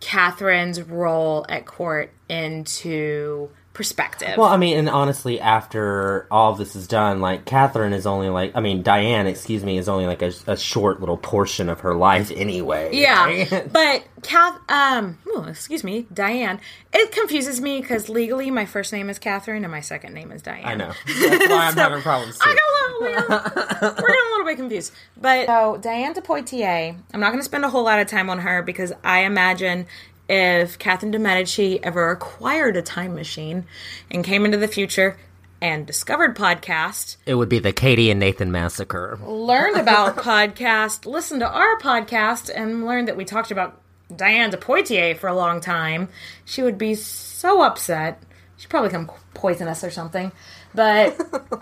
Catherine's 0.00 0.82
role 0.82 1.46
at 1.48 1.66
court 1.66 2.12
into 2.28 3.50
perspective. 3.76 4.38
Well, 4.38 4.48
I 4.48 4.56
mean, 4.56 4.78
and 4.78 4.88
honestly, 4.88 5.38
after 5.38 6.26
all 6.30 6.54
this 6.54 6.74
is 6.74 6.86
done, 6.86 7.20
like 7.20 7.44
Catherine 7.44 7.92
is 7.92 8.06
only 8.06 8.30
like, 8.30 8.52
I 8.54 8.60
mean, 8.60 8.82
Diane, 8.82 9.26
excuse 9.26 9.62
me, 9.62 9.76
is 9.76 9.86
only 9.86 10.06
like 10.06 10.22
a, 10.22 10.32
a 10.46 10.56
short 10.56 11.00
little 11.00 11.18
portion 11.18 11.68
of 11.68 11.80
her 11.80 11.94
life 11.94 12.32
anyway. 12.34 12.96
yeah, 12.96 13.26
right? 13.26 13.68
but 13.72 14.04
Kath, 14.22 14.58
um, 14.70 15.18
excuse 15.46 15.84
me, 15.84 16.06
Diane. 16.12 16.58
It 16.94 17.12
confuses 17.12 17.60
me 17.60 17.82
because 17.82 18.08
legally 18.08 18.50
my 18.50 18.64
first 18.64 18.94
name 18.94 19.10
is 19.10 19.18
Catherine 19.18 19.62
and 19.62 19.70
my 19.70 19.82
second 19.82 20.14
name 20.14 20.32
is 20.32 20.40
Diane. 20.40 20.64
I 20.64 20.74
know. 20.74 20.92
That's 21.06 21.48
why 21.50 21.66
I'm 21.66 21.76
having 21.76 22.00
problems 22.00 22.38
too. 22.38 22.48
I 22.48 22.54
got 22.54 22.62
a 22.62 22.72
little 22.80 23.00
weird. 23.02 23.28
We're 23.82 24.08
getting 24.08 24.26
a 24.26 24.30
little 24.30 24.46
bit 24.46 24.56
confused. 24.56 24.92
But 25.20 25.46
so 25.48 25.76
Diane 25.76 26.14
de 26.14 26.22
Poitiers, 26.22 26.94
I'm 27.12 27.20
not 27.20 27.28
going 27.28 27.40
to 27.40 27.44
spend 27.44 27.66
a 27.66 27.68
whole 27.68 27.84
lot 27.84 27.98
of 27.98 28.06
time 28.06 28.30
on 28.30 28.38
her 28.38 28.62
because 28.62 28.94
I 29.04 29.20
imagine 29.20 29.86
if 30.28 30.78
Catherine 30.78 31.12
de 31.12 31.18
Medici 31.18 31.82
ever 31.82 32.10
acquired 32.10 32.76
a 32.76 32.82
time 32.82 33.14
machine 33.14 33.64
and 34.10 34.24
came 34.24 34.44
into 34.44 34.56
the 34.58 34.68
future 34.68 35.16
and 35.60 35.86
discovered 35.86 36.36
podcast, 36.36 37.16
It 37.26 37.34
would 37.36 37.48
be 37.48 37.58
the 37.58 37.72
Katie 37.72 38.10
and 38.10 38.20
Nathan 38.20 38.50
massacre. 38.52 39.18
learned 39.24 39.76
about 39.80 40.16
podcast, 40.16 41.06
listened 41.06 41.40
to 41.40 41.48
our 41.48 41.78
podcast, 41.80 42.50
and 42.54 42.84
learned 42.86 43.08
that 43.08 43.16
we 43.16 43.24
talked 43.24 43.50
about 43.50 43.80
Diane 44.14 44.50
de 44.50 44.56
Poitiers 44.56 45.18
for 45.18 45.28
a 45.28 45.34
long 45.34 45.60
time, 45.60 46.08
she 46.44 46.62
would 46.62 46.78
be 46.78 46.94
so 46.94 47.62
upset. 47.62 48.22
She'd 48.56 48.68
probably 48.70 48.90
come 48.90 49.10
poison 49.34 49.66
us 49.68 49.82
or 49.82 49.90
something. 49.90 50.30
But 50.74 51.18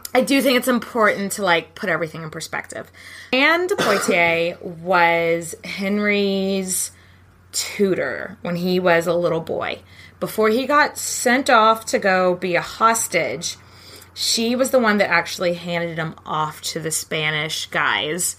I 0.14 0.20
do 0.22 0.42
think 0.42 0.58
it's 0.58 0.68
important 0.68 1.32
to 1.32 1.42
like 1.42 1.74
put 1.74 1.88
everything 1.88 2.22
in 2.22 2.30
perspective. 2.30 2.90
Diane 3.32 3.66
de 3.66 3.76
Poitiers 3.76 4.56
was 4.60 5.54
Henry's 5.64 6.90
tutor 7.54 8.36
when 8.42 8.56
he 8.56 8.78
was 8.78 9.06
a 9.06 9.14
little 9.14 9.40
boy. 9.40 9.80
Before 10.20 10.50
he 10.50 10.66
got 10.66 10.98
sent 10.98 11.48
off 11.48 11.86
to 11.86 11.98
go 11.98 12.34
be 12.34 12.56
a 12.56 12.60
hostage, 12.60 13.56
she 14.12 14.54
was 14.54 14.70
the 14.70 14.78
one 14.78 14.98
that 14.98 15.10
actually 15.10 15.54
handed 15.54 15.98
him 15.98 16.14
off 16.26 16.60
to 16.62 16.80
the 16.80 16.90
Spanish 16.90 17.66
guys, 17.66 18.36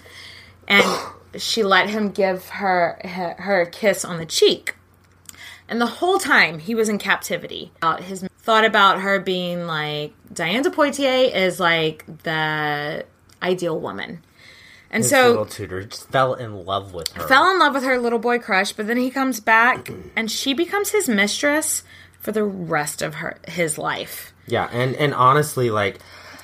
and 0.68 0.86
she 1.38 1.64
let 1.64 1.90
him 1.90 2.12
give 2.12 2.50
her 2.50 3.00
her 3.40 3.62
a 3.62 3.70
kiss 3.70 4.06
on 4.06 4.18
the 4.18 4.26
cheek. 4.26 4.76
And 5.68 5.82
the 5.82 5.88
whole 5.88 6.20
time 6.20 6.60
he 6.60 6.76
was 6.76 6.90
in 6.90 7.00
captivity, 7.00 7.72
uh, 7.82 7.98
his 7.98 8.28
thought 8.40 8.66
about 8.66 9.02
her 9.02 9.20
being 9.20 9.66
like 9.66 10.14
Diane 10.32 10.62
de 10.62 10.70
Poitiers 10.70 11.34
is 11.34 11.60
like 11.60 12.06
the 12.24 13.06
ideal 13.42 13.80
woman, 13.80 14.24
and 14.96 15.04
His 15.04 15.12
so 15.12 15.30
little 15.30 15.46
tutor 15.46 15.84
just 15.84 16.10
fell 16.10 16.34
in 16.34 16.66
love 16.66 16.94
with 16.94 17.12
her. 17.14 17.28
fell 17.28 17.52
in 17.52 17.60
love 17.60 17.74
with 17.76 17.84
her 17.84 18.00
little 18.00 18.18
boy 18.20 18.40
crush, 18.40 18.72
but 18.72 18.88
then 18.88 18.98
he 18.98 19.12
comes 19.12 19.40
back 19.40 19.90
and 20.16 20.32
she 20.32 20.54
becomes 20.54 20.90
his 20.90 21.08
mistress 21.08 21.84
for 22.20 22.32
the 22.32 22.44
rest 22.44 23.02
of 23.04 23.16
her 23.16 23.38
his 23.48 23.78
life. 23.78 24.34
yeah, 24.48 24.68
and 24.72 24.96
and 24.96 25.14
honestly, 25.14 25.70
like, 25.70 26.00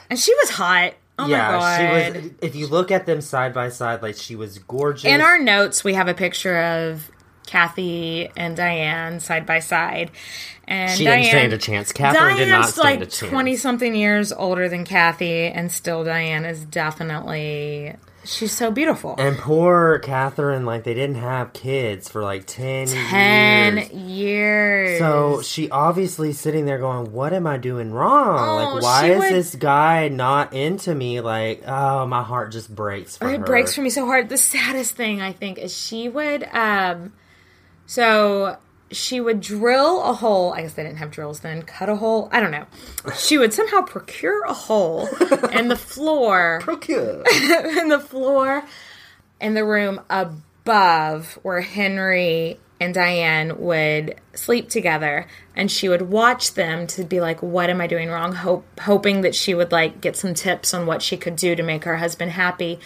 And 0.10 0.20
she 0.20 0.34
was 0.36 0.52
hot. 0.52 0.94
Oh 1.18 1.28
yeah, 1.28 1.52
my 1.52 1.52
god. 1.60 1.78
she 2.14 2.20
was. 2.20 2.32
If 2.42 2.56
you 2.56 2.68
look 2.68 2.92
at 2.92 3.06
them 3.06 3.22
side 3.22 3.54
by 3.54 3.70
side, 3.70 4.02
like 4.02 4.16
she 4.16 4.36
was 4.36 4.58
gorgeous. 4.60 5.06
In 5.06 5.22
our 5.22 5.40
notes, 5.40 5.84
we 5.84 5.94
have 5.94 6.08
a 6.08 6.14
picture 6.14 6.58
of 6.58 7.10
Kathy 7.48 8.30
and 8.38 8.56
Diane 8.56 9.20
side 9.20 9.46
by 9.46 9.60
side. 9.60 10.12
And 10.68 10.98
She 10.98 11.04
Diane, 11.04 11.20
didn't 11.22 11.30
stand 11.32 11.54
a 11.54 11.58
chance. 11.58 11.92
Catherine 11.92 12.24
Diane's 12.24 12.40
did 12.40 12.50
not 12.50 12.70
stand 12.70 12.84
like 12.84 12.96
a 13.08 13.12
chance. 13.12 13.30
twenty 13.32 13.56
something 13.56 13.94
years 13.96 14.32
older 14.32 14.70
than 14.70 14.86
Kathy, 14.86 15.48
and 15.48 15.72
still 15.72 16.04
Diane 16.04 16.46
is 16.46 16.64
definitely 16.66 17.94
she's 18.24 18.52
so 18.52 18.72
beautiful. 18.72 19.16
And 19.18 19.38
poor 19.38 20.00
Catherine, 20.00 20.66
like 20.66 20.84
they 20.84 20.94
didn't 20.94 21.16
have 21.16 21.54
kids 21.54 22.08
for 22.10 22.22
like 22.24 22.46
ten, 22.46 22.88
Ten 22.88 23.78
years. 23.78 23.92
years. 23.92 25.00
So 25.00 25.42
she 25.42 25.70
obviously 25.70 26.34
sitting 26.34 26.66
there 26.66 26.78
going, 26.78 27.12
"What 27.12 27.34
am 27.34 27.48
I 27.48 27.58
doing 27.58 27.92
wrong? 27.92 28.40
Oh, 28.40 28.74
like, 28.76 28.84
why 28.84 29.06
is 29.12 29.20
would- 29.20 29.34
this 29.34 29.56
guy 29.56 30.08
not 30.10 30.54
into 30.54 30.94
me? 30.94 31.22
Like, 31.22 31.64
oh, 31.68 32.06
my 32.06 32.24
heart 32.24 32.52
just 32.52 32.74
breaks 32.74 33.18
for 33.18 33.26
her. 33.28 33.34
it 33.34 33.40
her. 33.40 33.46
breaks 33.46 33.74
for 33.76 33.82
me 33.82 33.90
so 33.90 34.06
hard. 34.06 34.30
The 34.30 34.38
saddest 34.38 34.96
thing 34.96 35.22
I 35.22 35.32
think 35.34 35.58
is 35.58 35.76
she 35.76 36.10
would 36.10 36.44
um 36.54 37.14
so 37.86 38.58
she 38.92 39.22
would 39.22 39.42
drill 39.42 40.04
a 40.04 40.14
hole. 40.14 40.54
I 40.54 40.62
guess 40.62 40.74
they 40.74 40.84
didn't 40.84 40.98
have 40.98 41.12
drills 41.12 41.40
then. 41.40 41.64
Cut 41.64 41.90
a 41.90 41.96
hole. 41.96 42.30
I 42.32 42.40
don't 42.40 42.52
know. 42.52 42.66
She 43.16 43.38
would 43.38 43.54
somehow 43.54 43.82
procure 43.82 44.44
a 44.44 44.54
hole 44.54 45.08
in 45.52 45.68
the 45.68 45.76
floor 45.76 46.60
Procure. 46.62 47.24
in 47.80 47.88
the 47.88 48.00
floor 48.00 48.64
in 49.40 49.54
the 49.54 49.66
room 49.66 50.02
above 50.10 51.40
where 51.42 51.62
Henry 51.62 52.60
and 52.80 52.94
Diane 52.94 53.60
would 53.60 54.16
sleep 54.34 54.70
together 54.70 55.28
and 55.56 55.70
she 55.70 55.88
would 55.88 56.04
watch 56.04 56.54
them 56.56 56.88
to 56.88 57.04
be 57.04 57.22
like 57.22 57.42
what 57.42 57.70
am 57.70 57.80
I 57.80 57.88
doing 57.88 58.10
wrong 58.10 58.34
hope 58.34 58.66
hoping 58.80 59.22
that 59.22 59.36
she 59.36 59.54
would 59.54 59.72
like 59.72 60.02
get 60.02 60.16
some 60.16 60.34
tips 60.34 60.74
on 60.74 60.88
what 60.88 61.02
she 61.02 61.16
could 61.16 61.36
do 61.36 61.56
to 61.56 61.62
make 61.62 61.84
her 61.84 61.98
husband 61.98 62.32
happy 62.32 62.80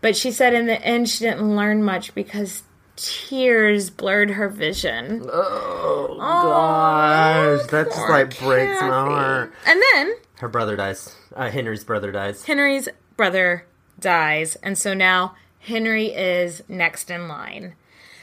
but 0.00 0.16
she 0.16 0.30
said 0.30 0.54
in 0.54 0.66
the 0.66 0.80
end 0.82 1.10
she 1.10 1.24
didn't 1.24 1.56
learn 1.56 1.82
much 1.82 2.14
because 2.14 2.62
tears 2.96 3.90
blurred 3.90 4.30
her 4.30 4.48
vision 4.48 5.22
Oh 5.32 6.16
gosh, 6.18 7.66
that 7.70 7.86
just 7.86 8.08
like 8.08 8.38
breaks 8.38 8.80
my 8.80 8.88
heart. 8.88 9.52
and 9.66 9.82
then 9.92 10.14
Her 10.36 10.48
brother 10.48 10.76
dies. 10.76 11.14
Uh, 11.34 11.50
Henry's 11.50 11.84
brother 11.84 12.12
dies. 12.12 12.44
Henry's 12.44 12.88
brother 13.16 13.66
dies 14.00 14.56
and 14.62 14.76
so 14.78 14.94
now 14.94 15.34
Henry 15.60 16.06
is 16.08 16.62
next 16.68 17.10
in 17.10 17.26
line 17.28 17.74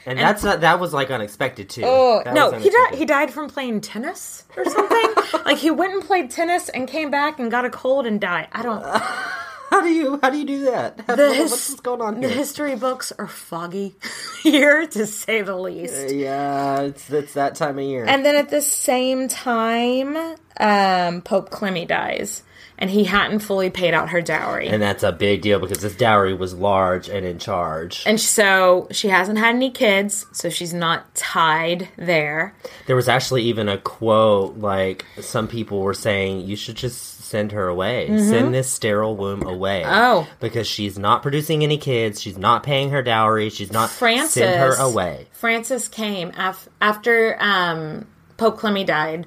And 0.06 0.18
that's 0.18 0.42
not 0.42 0.60
that 0.62 0.80
was 0.80 0.92
like 0.94 1.10
unexpected 1.10 1.68
too. 1.70 1.82
Oh 1.84 2.22
That 2.24 2.34
no, 2.34 2.52
he 2.52 2.70
died. 2.70 2.94
He 2.94 3.04
died 3.04 3.30
from 3.32 3.48
playing 3.48 3.80
tennis 3.82 4.44
or 4.56 4.64
something. 4.64 5.40
like 5.44 5.58
he 5.58 5.70
went 5.70 5.92
and 5.94 6.02
played 6.02 6.30
tennis 6.30 6.68
and 6.68 6.88
came 6.88 7.10
back 7.10 7.38
and 7.38 7.50
got 7.50 7.64
a 7.64 7.70
cold 7.70 8.06
and 8.06 8.20
died. 8.20 8.48
I 8.52 8.62
don't. 8.62 8.82
How 9.72 9.80
do 9.80 9.88
you 9.88 10.18
how 10.22 10.28
do 10.30 10.36
you 10.38 10.44
do 10.44 10.64
that? 10.66 11.00
How- 11.06 11.16
The 11.16 11.28
what's 11.28 11.80
going 11.80 12.02
on 12.02 12.20
The 12.20 12.28
history 12.28 12.76
books 12.76 13.10
are 13.18 13.26
foggy 13.26 13.94
here, 14.42 14.86
to 14.86 15.06
say 15.06 15.40
the 15.40 15.56
least. 15.56 16.12
yeah, 16.14 16.80
it's 16.82 17.10
it's 17.10 17.32
that 17.34 17.54
time 17.54 17.78
of 17.78 17.84
year. 17.84 18.04
And 18.06 18.24
then 18.24 18.36
at 18.36 18.50
the 18.50 18.60
same 18.60 19.28
time, 19.28 20.16
um, 20.60 21.22
Pope 21.22 21.50
Clemmy 21.50 21.86
dies, 21.86 22.42
and 22.78 22.90
he 22.90 23.04
hadn't 23.04 23.38
fully 23.40 23.70
paid 23.70 23.94
out 23.94 24.10
her 24.10 24.20
dowry. 24.20 24.68
And 24.68 24.82
that's 24.82 25.02
a 25.02 25.12
big 25.12 25.40
deal 25.40 25.58
because 25.58 25.78
this 25.80 25.96
dowry 25.96 26.34
was 26.34 26.52
large 26.54 27.08
and 27.08 27.24
in 27.24 27.38
charge. 27.38 28.02
and 28.04 28.20
so 28.20 28.88
she 28.90 29.08
hasn't 29.08 29.38
had 29.38 29.54
any 29.54 29.70
kids, 29.70 30.26
so 30.32 30.50
she's 30.50 30.74
not 30.74 31.14
tied 31.14 31.88
there. 31.96 32.54
There 32.86 32.96
was 32.96 33.08
actually 33.08 33.44
even 33.44 33.68
a 33.70 33.78
quote 33.78 34.58
like 34.58 35.06
some 35.20 35.48
people 35.48 35.80
were 35.80 35.94
saying 35.94 36.42
you 36.42 36.56
should 36.56 36.76
just 36.76 37.21
send 37.32 37.52
her 37.52 37.66
away. 37.66 38.06
Send 38.18 38.54
this 38.54 38.68
sterile 38.68 39.16
womb 39.16 39.42
away. 39.42 39.82
Mm-hmm. 39.84 39.94
Oh. 39.94 40.28
Because 40.38 40.66
she's 40.66 40.98
not 40.98 41.22
producing 41.22 41.64
any 41.64 41.78
kids, 41.78 42.20
she's 42.20 42.36
not 42.36 42.62
paying 42.62 42.90
her 42.90 43.02
dowry, 43.02 43.48
she's 43.48 43.72
not 43.72 43.88
Francis 43.88 44.34
send 44.34 44.60
her 44.60 44.74
away. 44.74 45.26
Francis 45.32 45.88
came 45.88 46.30
af- 46.36 46.68
after 46.80 47.36
um, 47.40 48.06
Pope 48.36 48.58
Clemmy 48.58 48.84
died. 48.84 49.26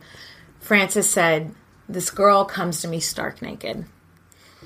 Francis 0.59 1.09
said, 1.09 1.53
"This 1.89 2.11
girl 2.11 2.45
comes 2.45 2.81
to 2.81 2.87
me 2.87 2.99
stark 2.99 3.41
naked 3.41 3.85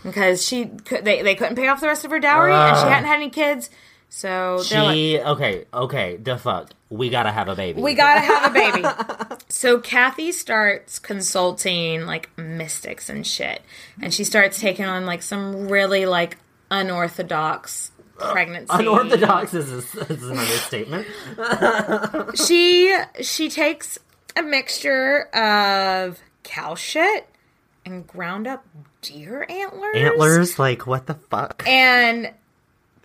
because 0.04 0.45
she 0.45 0.65
they 1.02 1.21
they 1.21 1.36
couldn't 1.36 1.56
pay 1.56 1.67
off 1.67 1.82
the 1.82 1.88
rest 1.88 2.04
of 2.06 2.12
her 2.12 2.19
dowry 2.19 2.54
and 2.54 2.78
she 2.78 2.84
hadn't 2.88 3.08
had 3.08 3.15
any 3.15 3.30
kids, 3.30 3.69
so 4.10 4.62
they're 4.69 4.84
like, 4.84 4.95
She 4.95 5.19
okay, 5.19 5.65
okay, 5.73 6.17
the 6.17 6.38
fuck. 6.38 6.71
We 6.89 7.10
gotta 7.10 7.32
have 7.32 7.49
a 7.49 7.56
baby. 7.56 7.82
we 7.82 7.93
gotta 7.93 8.21
have 8.21 8.52
a 8.52 8.54
baby." 8.54 9.36
so 9.49 9.80
Kathy 9.80 10.32
starts 10.32 10.99
consulting 10.99 12.06
like 12.06 12.36
mystics 12.38 13.10
and 13.10 13.25
shit, 13.25 13.62
and 14.02 14.13
she 14.13 14.23
starts 14.23 14.60
taking 14.60 14.86
on 14.86 15.06
like 15.06 15.21
some 15.21 15.67
really 15.67 16.06
like 16.06 16.38
unorthodox 16.71 17.91
pregnancy. 18.17 18.67
Unorthodox 18.71 19.54
is, 19.54 19.71
a, 19.71 19.99
is 20.12 20.23
an 20.23 20.38
understatement. 20.38 21.08
she 22.45 22.95
she 23.21 23.49
takes 23.49 23.97
a 24.36 24.41
mixture 24.41 25.23
of 25.36 26.19
cow 26.43 26.75
shit 26.75 27.28
and 27.86 28.06
ground 28.08 28.47
up 28.47 28.65
deer 29.02 29.45
antlers 29.49 29.95
Antlers, 29.95 30.60
like 30.60 30.86
what 30.86 31.08
the 31.08 31.13
fuck? 31.13 31.63
and 31.67 32.32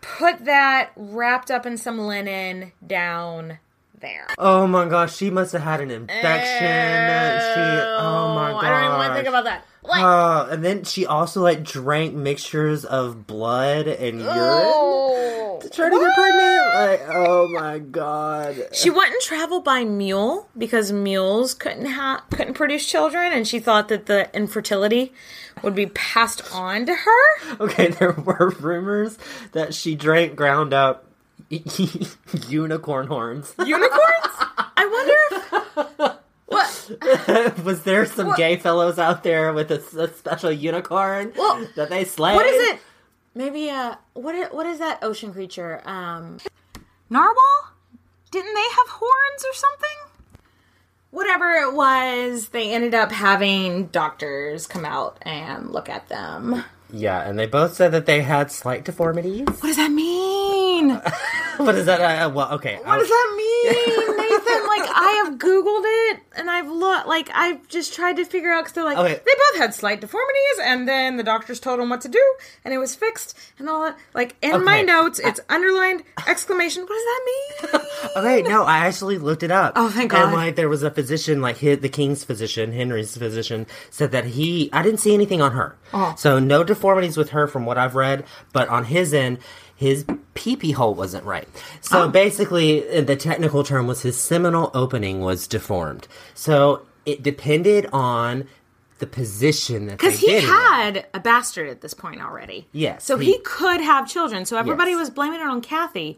put 0.01 0.44
that 0.44 0.90
wrapped 0.97 1.51
up 1.51 1.64
in 1.64 1.79
some 1.79 1.99
linen 1.99 2.73
down 2.87 3.59
there. 4.04 4.26
Oh 4.38 4.66
my 4.66 4.86
gosh, 4.86 5.16
she 5.16 5.30
must 5.30 5.52
have 5.52 5.62
had 5.62 5.80
an 5.80 5.90
infection. 5.90 6.22
she, 6.24 7.60
oh 7.98 8.34
my 8.34 8.52
gosh. 8.52 8.64
I 8.64 8.70
don't 8.70 8.84
even 8.84 8.98
want 8.98 9.10
to 9.10 9.14
think 9.14 9.28
about 9.28 9.44
that. 9.44 9.66
Like, 9.82 10.02
Oh, 10.02 10.06
uh, 10.06 10.48
and 10.50 10.64
then 10.64 10.84
she 10.84 11.06
also 11.06 11.42
like 11.42 11.64
drank 11.64 12.14
mixtures 12.14 12.84
of 12.84 13.26
blood 13.26 13.86
and 13.86 14.20
urine 14.20 14.28
oh. 14.30 15.58
to 15.60 15.68
try 15.68 15.90
to 15.90 15.98
get 15.98 16.14
pregnant. 16.14 16.54
Like, 16.74 17.16
oh 17.16 17.48
my 17.52 17.78
god. 17.78 18.68
She 18.72 18.90
wouldn't 18.90 19.22
travel 19.22 19.60
by 19.60 19.84
mule 19.84 20.48
because 20.56 20.92
mules 20.92 21.54
couldn't 21.54 21.86
have 21.86 22.22
couldn't 22.30 22.54
produce 22.54 22.86
children, 22.86 23.32
and 23.32 23.46
she 23.46 23.58
thought 23.58 23.88
that 23.88 24.06
the 24.06 24.34
infertility 24.34 25.12
would 25.62 25.74
be 25.74 25.86
passed 25.86 26.42
on 26.54 26.86
to 26.86 26.94
her. 26.94 27.56
Okay, 27.60 27.88
there 27.98 28.12
were 28.12 28.50
rumors 28.60 29.18
that 29.52 29.74
she 29.74 29.94
drank 29.94 30.36
ground 30.36 30.72
up 30.74 31.06
unicorn 32.48 33.07
horns. 33.07 33.54
Unicorns? 33.59 34.35
I 34.76 34.87
wonder 34.92 35.14
if 35.37 36.16
what 36.46 37.64
Was 37.64 37.83
there 37.83 38.07
some 38.07 38.35
gay 38.35 38.57
fellows 38.57 38.98
out 38.98 39.22
there 39.22 39.52
with 39.52 39.70
a, 39.70 39.83
a 40.00 40.09
special 40.14 40.52
unicorn 40.52 41.33
Well, 41.37 41.66
that 41.76 41.90
they 41.90 42.04
slayed? 42.04 42.37
What 42.37 42.46
is 42.46 42.68
it? 42.70 42.80
Maybe 43.35 43.70
uh 43.70 43.96
what 44.14 44.54
what 44.54 44.66
is 44.66 44.78
that 44.78 44.98
ocean 45.02 45.33
creature? 45.33 45.80
Um 45.85 46.38
Narwhal? 47.11 47.72
Didn't 48.30 48.54
they 48.54 48.61
have 48.61 48.88
horns 48.88 49.44
or 49.44 49.54
something? 49.54 49.88
Whatever 51.11 51.52
it 51.52 51.72
was, 51.74 52.48
they 52.48 52.72
ended 52.72 52.92
up 52.94 53.12
having 53.12 53.87
doctors 53.87 54.66
come 54.66 54.85
out 54.85 55.18
and 55.22 55.70
look 55.70 55.88
at 55.88 56.09
them. 56.09 56.64
Yeah, 56.94 57.28
and 57.28 57.37
they 57.37 57.46
both 57.46 57.74
said 57.74 57.90
that 57.90 58.07
they 58.07 58.22
had 58.22 58.52
slight 58.52 58.85
deformities. 58.85 59.46
What 59.48 59.62
does 59.62 59.76
that 59.76 59.90
mean? 59.90 61.00
What 61.56 61.66
what 61.66 61.74
is 61.76 61.86
that? 61.86 62.00
Uh, 62.00 62.30
well, 62.30 62.52
okay. 62.52 62.78
I'll- 62.84 62.98
does 62.98 63.08
that 63.08 63.34
mean, 63.36 64.16
Nathan? 64.16 64.66
Like 64.66 64.88
I 64.94 65.22
have 65.24 65.34
googled 65.38 65.82
it 65.84 66.20
and 66.36 66.50
I've 66.50 66.68
looked 66.68 67.06
like 67.06 67.30
I've 67.32 67.66
just 67.68 67.94
tried 67.94 68.16
to 68.16 68.24
figure 68.24 68.50
out 68.52 68.62
because 68.64 68.72
they're 68.74 68.84
like 68.84 68.98
Okay. 68.98 69.14
they 69.14 69.32
both 69.52 69.60
had 69.60 69.74
slight 69.74 70.00
deformities 70.00 70.58
and 70.62 70.88
then 70.88 71.16
the 71.16 71.22
doctors 71.22 71.60
told 71.60 71.78
them 71.80 71.88
what 71.90 72.00
to 72.02 72.08
do 72.08 72.22
and 72.64 72.72
it 72.74 72.78
was 72.78 72.94
fixed 72.94 73.38
and 73.58 73.68
all 73.68 73.82
that. 73.84 73.96
Like 74.14 74.36
in 74.42 74.64
my 74.64 74.82
notes, 74.82 75.18
it's 75.20 75.40
underlined 75.48 76.02
exclamation. 76.26 76.82
What 76.82 76.90
does 76.90 77.04
that 77.04 77.20
mean? 77.26 77.80
Okay, 78.16 78.42
no, 78.42 78.62
I 78.64 78.78
actually 78.86 79.18
looked 79.18 79.42
it 79.42 79.50
up. 79.50 79.72
Oh, 79.76 79.88
thank 79.88 80.12
God. 80.12 80.24
And 80.26 80.32
like, 80.34 80.56
there 80.56 80.68
was 80.68 80.82
a 80.84 80.90
physician, 80.90 81.40
like 81.40 81.56
his, 81.56 81.80
the 81.80 81.88
king's 81.88 82.22
physician, 82.22 82.70
Henry's 82.72 83.16
physician, 83.16 83.66
said 83.90 84.12
that 84.12 84.24
he. 84.24 84.70
I 84.72 84.82
didn't 84.82 85.00
see 85.00 85.14
anything 85.14 85.40
on 85.42 85.52
her, 85.52 85.76
Oh. 85.92 86.14
so 86.16 86.38
no 86.38 86.62
deformities 86.62 87.16
with 87.16 87.30
her 87.30 87.48
from 87.48 87.66
what 87.66 87.76
I've 87.76 87.94
read. 87.96 88.24
But 88.52 88.68
on 88.68 88.84
his 88.84 89.12
end, 89.14 89.38
his 89.76 90.04
pee 90.34 90.56
pee 90.56 90.72
hole 90.72 90.94
wasn't 90.94 91.24
right. 91.24 91.48
So 91.80 92.02
Oh. 92.04 92.08
basically, 92.08 93.00
the 93.00 93.16
technical 93.16 93.64
term 93.64 93.87
was 93.87 94.02
his 94.02 94.16
seminal 94.16 94.70
opening 94.74 95.20
was 95.20 95.46
deformed. 95.46 96.06
So 96.34 96.82
it 97.06 97.22
depended 97.22 97.87
on 97.92 98.46
the 99.00 99.06
position 99.06 99.87
that 99.87 99.98
Because 99.98 100.18
he 100.18 100.28
did 100.28 100.44
it 100.44 100.48
had 100.48 101.06
a 101.12 101.20
bastard 101.20 101.68
at 101.68 101.80
this 101.80 101.92
point 101.94 102.22
already. 102.22 102.66
Yes, 102.72 103.04
So 103.04 103.18
he- 103.18 103.32
he, 103.32 103.38
could 103.40 103.80
have 103.80 104.08
children. 104.08 104.44
So 104.46 104.56
everybody 104.56 104.92
Yes. 104.92 105.00
was 105.00 105.10
blaming 105.10 105.40
it 105.40 105.46
on 105.46 105.60
Kathy, 105.60 106.16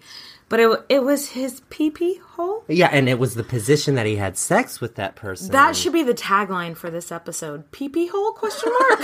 but 0.48 0.60
it 0.60 0.84
it 0.88 1.02
was 1.02 1.30
his 1.30 1.60
pee 1.70 1.90
pee 1.90 2.16
hole. 2.16 2.64
Yeah, 2.68 2.88
and 2.92 3.08
it 3.08 3.18
was 3.18 3.34
the 3.34 3.42
position 3.44 3.94
that 3.96 4.06
he 4.06 4.16
had 4.16 4.36
sex 4.36 4.80
with 4.80 4.94
that 4.96 5.16
person. 5.16 5.50
That 5.52 5.74
should 5.76 5.92
be 5.92 6.02
the 6.02 6.14
tagline 6.14 6.76
for 6.76 6.90
this 6.90 7.10
episode. 7.12 7.70
Pee 7.72 7.88
pee 7.88 8.06
hole? 8.06 8.32
Question 8.32 8.72
mark. 8.78 9.00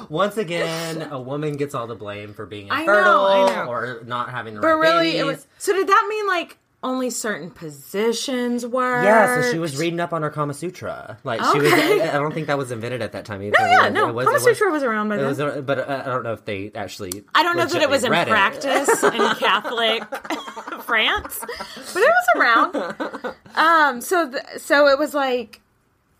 Once 0.10 0.36
again, 0.36 1.02
a 1.10 1.20
woman 1.20 1.56
gets 1.56 1.74
all 1.74 1.86
the 1.86 1.94
blame 1.94 2.34
for 2.34 2.46
being 2.46 2.68
I 2.70 2.84
know, 2.84 2.92
infertile 2.92 3.24
I 3.26 3.64
know. 3.64 3.70
or 3.70 4.02
not 4.06 4.30
having 4.30 4.54
the 4.54 4.60
but 4.60 4.68
right 4.68 4.80
really, 4.90 5.06
babies. 5.12 5.20
it 5.20 5.24
was. 5.24 5.46
So 5.58 5.72
did 5.72 5.86
that 5.88 6.06
mean 6.08 6.26
like 6.26 6.58
only 6.82 7.10
certain 7.10 7.50
positions 7.50 8.66
were. 8.66 9.02
Yeah, 9.04 9.42
so 9.42 9.52
she 9.52 9.58
was 9.58 9.76
reading 9.78 10.00
up 10.00 10.12
on 10.14 10.22
her 10.22 10.30
Kama 10.30 10.54
Sutra. 10.54 11.18
Like 11.24 11.40
she 11.52 11.58
was. 11.60 11.72
I 11.72 12.12
don't 12.12 12.32
think 12.32 12.46
that 12.46 12.56
was 12.56 12.70
invented 12.70 13.02
at 13.02 13.12
that 13.12 13.24
time 13.26 13.42
either. 13.42 13.56
No, 13.58 13.66
yeah, 13.66 13.86
It 13.88 13.92
no. 13.92 14.12
was- 14.12 14.24
Kama 14.24 14.30
it 14.30 14.34
was- 14.34 14.42
Sutra 14.44 14.70
was 14.72 14.82
around 14.82 15.08
by 15.10 15.16
then. 15.18 15.26
was, 15.26 15.38
but 15.64 15.78
uh, 15.78 16.02
I 16.06 16.08
don't 16.08 16.22
know 16.22 16.32
if 16.32 16.44
they 16.44 16.70
actually. 16.74 17.24
I 17.34 17.42
don't 17.42 17.56
know 17.56 17.66
that 17.66 17.82
it 17.82 17.90
was 17.90 18.04
in 18.04 18.12
it. 18.12 18.28
practice 18.28 19.02
in 19.04 19.10
Catholic 19.36 20.02
France, 20.84 21.38
but 21.40 22.02
it 22.02 22.10
was 22.10 22.26
around. 22.36 23.34
Um, 23.54 24.00
so, 24.00 24.30
th- 24.30 24.42
so 24.58 24.86
it 24.88 24.98
was 24.98 25.12
like 25.14 25.60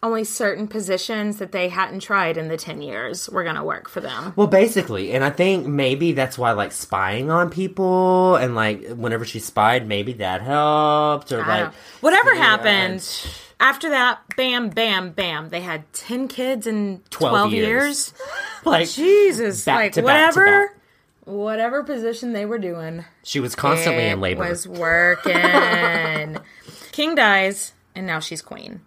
only 0.03 0.25
certain 0.25 0.67
positions 0.67 1.39
that 1.39 1.53
they 1.53 1.69
hadn't 1.69 2.01
tried 2.01 2.37
in 2.37 2.49
the 2.49 2.57
ten 2.57 2.81
years 2.81 3.29
were 3.29 3.43
going 3.43 3.57
to 3.57 3.65
work 3.65 3.89
for 3.89 4.01
them. 4.01 4.33
Well, 4.37 4.47
basically, 4.47 5.13
and 5.13 5.23
I 5.25 5.31
think 5.31 5.67
maybe 5.67 6.13
that's 6.13 6.39
why, 6.39 6.53
like, 6.53 6.73
spying 6.73 7.31
on 7.31 7.51
people 7.51 8.37
and 8.37 8.55
like 8.55 8.87
whenever 8.89 9.25
she 9.25 9.39
spied, 9.39 9.87
maybe 9.87 10.15
that 10.15 10.41
helped, 10.43 11.33
or 11.33 11.43
I 11.45 11.65
like 11.65 11.75
whatever 12.01 12.35
yeah. 12.35 12.43
happened. 12.43 13.27
After 13.59 13.91
that, 13.91 14.21
bam, 14.37 14.71
bam, 14.71 15.11
bam. 15.11 15.51
They 15.51 15.61
had 15.61 15.93
ten 15.93 16.29
kids 16.29 16.67
in 16.67 17.03
12 17.11 17.33
twelve, 17.33 17.53
years. 17.53 17.67
years. 17.67 18.15
like 18.65 18.89
Jesus, 18.89 19.67
like 19.67 19.93
to 19.93 20.03
back 20.03 20.35
whatever, 20.35 20.69
back. 20.69 20.77
whatever 21.25 21.85
position 21.85 22.33
they 22.33 22.47
were 22.47 22.59
doing, 22.59 23.05
She 23.23 23.39
was 23.39 23.55
constantly 23.55 24.07
in 24.07 24.21
labor. 24.21 24.49
Was 24.49 24.67
working. 24.67 26.39
King 26.93 27.15
dies, 27.15 27.75
and 27.95 28.07
now 28.07 28.19
she's 28.19 28.41
queen. 28.41 28.81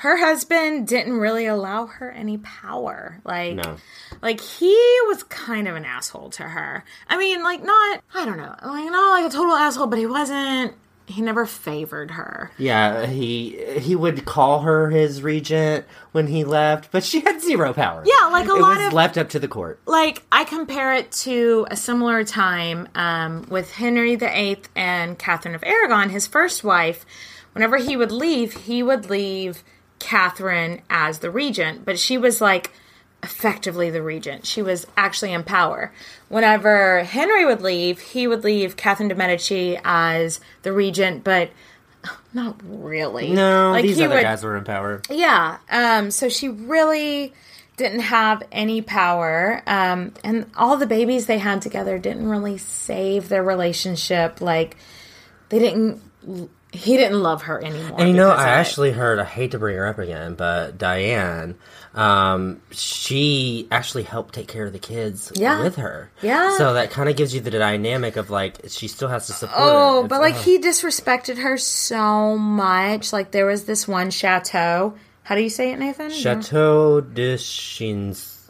Her 0.00 0.16
husband 0.18 0.86
didn't 0.86 1.14
really 1.18 1.46
allow 1.46 1.86
her 1.86 2.10
any 2.10 2.36
power. 2.38 3.18
Like, 3.24 3.54
No. 3.54 3.76
like 4.22 4.40
he 4.40 4.74
was 5.08 5.22
kind 5.24 5.66
of 5.66 5.74
an 5.74 5.84
asshole 5.86 6.30
to 6.30 6.42
her. 6.42 6.84
I 7.08 7.16
mean, 7.16 7.42
like 7.42 7.62
not, 7.64 8.00
I 8.14 8.24
don't 8.26 8.36
know, 8.36 8.54
like 8.62 8.90
not 8.90 9.10
like 9.20 9.24
a 9.32 9.34
total 9.34 9.54
asshole, 9.54 9.86
but 9.86 9.98
he 9.98 10.06
wasn't. 10.06 10.74
He 11.08 11.22
never 11.22 11.46
favored 11.46 12.10
her. 12.10 12.50
Yeah, 12.58 13.06
he 13.06 13.56
he 13.78 13.94
would 13.94 14.24
call 14.24 14.62
her 14.62 14.90
his 14.90 15.22
regent 15.22 15.86
when 16.10 16.26
he 16.26 16.42
left, 16.42 16.90
but 16.90 17.04
she 17.04 17.20
had 17.20 17.40
zero 17.40 17.72
power. 17.72 18.02
Yeah, 18.04 18.26
like 18.26 18.48
a 18.48 18.54
it 18.54 18.60
lot 18.60 18.78
was 18.78 18.86
of- 18.88 18.92
left 18.92 19.16
up 19.16 19.28
to 19.30 19.38
the 19.38 19.46
court. 19.48 19.78
like 19.86 20.24
I 20.32 20.42
compare 20.44 20.94
it 20.94 21.12
to 21.22 21.64
a 21.70 21.76
similar 21.76 22.24
time 22.24 22.88
um, 22.96 23.46
with 23.48 23.70
Henry 23.72 24.16
VIII 24.16 24.58
and 24.74 25.16
Catherine 25.16 25.54
of 25.54 25.62
Aragon, 25.64 26.10
his 26.10 26.26
first 26.26 26.64
wife. 26.64 27.06
Whenever 27.52 27.76
he 27.78 27.96
would 27.96 28.12
leave, 28.12 28.52
he 28.64 28.82
would 28.82 29.08
leave 29.08 29.62
Catherine 29.98 30.82
as 30.90 31.20
the 31.20 31.30
regent, 31.30 31.84
but 31.84 31.98
she 31.98 32.18
was 32.18 32.40
like 32.40 32.72
effectively 33.22 33.90
the 33.90 34.02
regent. 34.02 34.46
She 34.46 34.62
was 34.62 34.86
actually 34.96 35.32
in 35.32 35.42
power. 35.42 35.92
Whenever 36.28 37.02
Henry 37.04 37.44
would 37.44 37.60
leave, 37.62 38.00
he 38.00 38.26
would 38.26 38.44
leave 38.44 38.76
Catherine 38.76 39.08
de 39.08 39.14
Medici 39.14 39.78
as 39.84 40.40
the 40.62 40.72
regent, 40.72 41.24
but 41.24 41.50
not 42.32 42.56
really. 42.64 43.32
No, 43.32 43.72
like 43.72 43.82
these 43.82 43.96
he 43.96 44.04
other 44.04 44.16
would, 44.16 44.22
guys 44.22 44.44
were 44.44 44.56
in 44.56 44.64
power. 44.64 45.02
yeah. 45.10 45.58
Um, 45.70 46.10
so 46.10 46.28
she 46.28 46.48
really 46.48 47.32
didn't 47.76 48.00
have 48.00 48.42
any 48.52 48.80
power. 48.80 49.62
Um, 49.66 50.14
and 50.24 50.46
all 50.56 50.76
the 50.76 50.86
babies 50.86 51.26
they 51.26 51.38
had 51.38 51.60
together 51.60 51.98
didn't 51.98 52.28
really 52.28 52.58
save 52.58 53.28
their 53.28 53.42
relationship. 53.42 54.40
Like, 54.40 54.76
they 55.50 55.58
didn't, 55.58 56.00
he 56.76 56.96
didn't 56.96 57.22
love 57.22 57.42
her 57.42 57.62
anymore. 57.62 57.98
And 57.98 58.08
you 58.08 58.14
know, 58.14 58.30
I 58.30 58.48
actually 58.48 58.92
heard. 58.92 59.18
I 59.18 59.24
hate 59.24 59.52
to 59.52 59.58
bring 59.58 59.76
her 59.76 59.86
up 59.86 59.98
again, 59.98 60.34
but 60.34 60.78
Diane, 60.78 61.56
um, 61.94 62.60
she 62.70 63.66
actually 63.70 64.02
helped 64.02 64.34
take 64.34 64.48
care 64.48 64.66
of 64.66 64.72
the 64.72 64.78
kids 64.78 65.32
Yeah. 65.34 65.62
with 65.62 65.76
her. 65.76 66.10
Yeah. 66.22 66.56
So 66.58 66.74
that 66.74 66.90
kind 66.90 67.08
of 67.08 67.16
gives 67.16 67.34
you 67.34 67.40
the 67.40 67.50
dynamic 67.50 68.16
of 68.16 68.30
like 68.30 68.58
she 68.68 68.88
still 68.88 69.08
has 69.08 69.26
to 69.28 69.32
support. 69.32 69.58
Oh, 69.58 70.06
but 70.06 70.20
like 70.20 70.34
oh. 70.34 70.42
he 70.42 70.58
disrespected 70.58 71.38
her 71.38 71.56
so 71.56 72.36
much. 72.36 73.12
Like, 73.12 73.30
there 73.30 73.46
was 73.46 73.64
this 73.64 73.88
one 73.88 74.10
chateau. 74.10 74.94
How 75.22 75.34
do 75.34 75.42
you 75.42 75.50
say 75.50 75.72
it, 75.72 75.78
Nathan? 75.78 76.10
Chateau 76.10 77.00
de 77.00 77.36
Chins. 77.38 78.48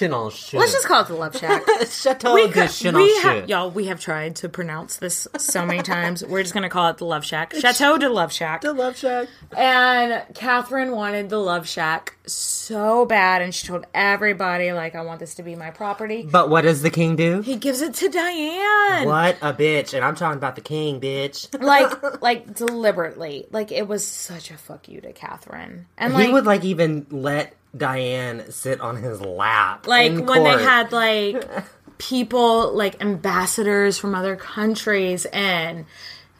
Chinon. 0.00 0.24
Let's 0.24 0.72
just 0.72 0.86
call 0.86 1.02
it 1.02 1.08
the 1.08 1.14
Love 1.14 1.36
Shack. 1.36 1.62
Chateau 1.90 2.34
we, 2.34 2.46
de 2.46 2.52
could- 2.68 2.94
we 2.94 3.18
have, 3.20 3.48
y'all, 3.48 3.70
we 3.70 3.86
have 3.86 4.00
tried 4.00 4.36
to 4.36 4.48
pronounce 4.48 4.96
this 4.96 5.28
so 5.38 5.66
many 5.66 5.82
times. 5.82 6.24
We're 6.24 6.42
just 6.42 6.54
gonna 6.54 6.70
call 6.70 6.88
it 6.88 6.98
the 6.98 7.04
Love 7.04 7.24
Shack. 7.24 7.54
Chateau 7.54 7.98
de 7.98 8.08
Love 8.08 8.32
Shack. 8.32 8.62
The 8.62 8.72
Love 8.72 8.96
Shack. 8.96 9.28
And 9.56 10.22
Catherine 10.34 10.92
wanted 10.92 11.28
the 11.28 11.38
Love 11.38 11.68
Shack 11.68 12.16
so 12.26 13.04
bad, 13.04 13.42
and 13.42 13.54
she 13.54 13.66
told 13.66 13.86
everybody, 13.92 14.72
like, 14.72 14.94
I 14.94 15.02
want 15.02 15.20
this 15.20 15.34
to 15.36 15.42
be 15.42 15.56
my 15.56 15.70
property. 15.70 16.22
But 16.30 16.48
what 16.48 16.62
does 16.62 16.82
the 16.82 16.90
king 16.90 17.16
do? 17.16 17.40
He 17.40 17.56
gives 17.56 17.80
it 17.82 17.94
to 17.94 18.08
Diane. 18.08 19.06
What 19.06 19.36
a 19.42 19.52
bitch! 19.52 19.94
And 19.94 20.04
I'm 20.04 20.14
talking 20.14 20.38
about 20.38 20.54
the 20.56 20.62
king, 20.62 21.00
bitch. 21.00 21.48
Like, 21.70 22.22
like 22.22 22.54
deliberately. 22.54 23.46
Like, 23.52 23.70
it 23.70 23.86
was 23.86 24.04
such 24.04 24.50
a 24.50 24.56
fuck 24.56 24.88
you 24.88 25.00
to 25.02 25.12
Catherine. 25.12 25.86
And 25.96 26.14
like, 26.14 26.26
he 26.26 26.32
would 26.32 26.46
like 26.46 26.64
even 26.64 27.06
let 27.10 27.54
Diane 27.76 28.50
sit 28.50 28.80
on 28.80 28.96
his 28.96 29.20
lap. 29.20 29.86
like 29.86 30.12
when 30.12 30.44
they 30.44 30.62
had 30.62 30.92
like 30.92 31.44
people 31.98 32.72
like 32.72 33.00
ambassadors 33.02 33.98
from 33.98 34.14
other 34.14 34.36
countries 34.36 35.26
and 35.26 35.84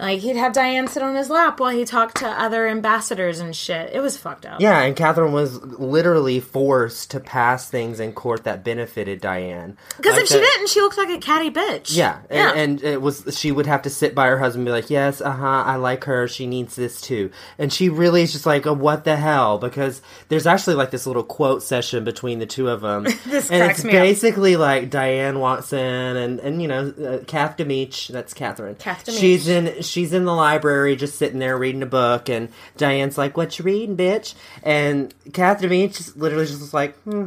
like 0.00 0.20
he'd 0.20 0.36
have 0.36 0.52
Diane 0.52 0.88
sit 0.88 1.02
on 1.02 1.14
his 1.14 1.30
lap 1.30 1.60
while 1.60 1.70
he 1.70 1.84
talked 1.84 2.16
to 2.18 2.26
other 2.26 2.66
ambassadors 2.66 3.38
and 3.38 3.54
shit. 3.54 3.90
It 3.92 4.00
was 4.00 4.16
fucked 4.16 4.46
up. 4.46 4.60
Yeah, 4.60 4.80
and 4.80 4.96
Catherine 4.96 5.32
was 5.32 5.62
literally 5.62 6.40
forced 6.40 7.10
to 7.12 7.20
pass 7.20 7.68
things 7.68 8.00
in 8.00 8.12
court 8.12 8.44
that 8.44 8.64
benefited 8.64 9.20
Diane. 9.20 9.76
Because 9.96 10.14
Like 10.14 10.22
if 10.22 10.28
she 10.28 10.34
didn't, 10.40 10.68
she 10.68 10.80
looked 10.80 10.96
like 10.98 11.10
a 11.10 11.18
catty 11.18 11.50
bitch. 11.50 11.94
Yeah, 11.96 12.18
and, 12.30 12.38
yeah. 12.38 12.52
and 12.54 12.82
it 12.82 13.02
was 13.02 13.36
she 13.38 13.52
would 13.52 13.66
have 13.66 13.82
to 13.82 13.90
sit 13.90 14.14
by 14.14 14.26
her 14.28 14.38
husband 14.38 14.66
and 14.66 14.74
be 14.74 14.80
like, 14.80 14.90
"Yes, 14.90 15.20
uh 15.20 15.30
huh, 15.30 15.64
I 15.66 15.76
like 15.76 16.04
her. 16.04 16.26
She 16.26 16.46
needs 16.46 16.76
this 16.76 17.00
too." 17.00 17.30
And 17.58 17.72
she 17.72 17.88
really 17.88 18.22
is 18.22 18.32
just 18.32 18.46
like, 18.46 18.66
oh, 18.66 18.72
"What 18.72 19.04
the 19.04 19.16
hell?" 19.16 19.58
Because 19.58 20.00
there's 20.28 20.46
actually 20.46 20.76
like 20.76 20.90
this 20.90 21.06
little 21.06 21.22
quote 21.24 21.62
session 21.62 22.04
between 22.04 22.38
the 22.38 22.46
two 22.46 22.68
of 22.68 22.80
them, 22.80 23.04
This 23.26 23.50
and 23.50 23.60
cracks 23.62 23.78
it's 23.80 23.84
me 23.84 23.90
up. 23.90 24.02
basically 24.02 24.56
like 24.56 24.90
Diane 24.90 25.38
Watson 25.40 25.78
and 26.16 26.40
and 26.40 26.62
you 26.62 26.68
know, 26.68 26.88
uh, 26.88 27.24
Kath 27.26 27.56
Demich, 27.56 28.08
that's 28.08 28.32
Catherine. 28.34 28.76
Kath 28.76 29.04
Demich. 29.06 29.20
She's 29.20 29.48
in 29.48 29.82
she's 29.90 30.12
in 30.12 30.24
the 30.24 30.34
library 30.34 30.96
just 30.96 31.18
sitting 31.18 31.38
there 31.38 31.58
reading 31.58 31.82
a 31.82 31.86
book, 31.86 32.28
and 32.28 32.48
Diane's 32.76 33.18
like, 33.18 33.36
"What 33.36 33.58
you 33.58 33.64
reading, 33.64 33.96
bitch?" 33.96 34.34
And 34.62 35.14
Kath 35.32 35.60
Demich 35.60 36.00
is 36.00 36.16
literally 36.16 36.46
just 36.46 36.72
like, 36.74 36.96
hmm, 37.02 37.26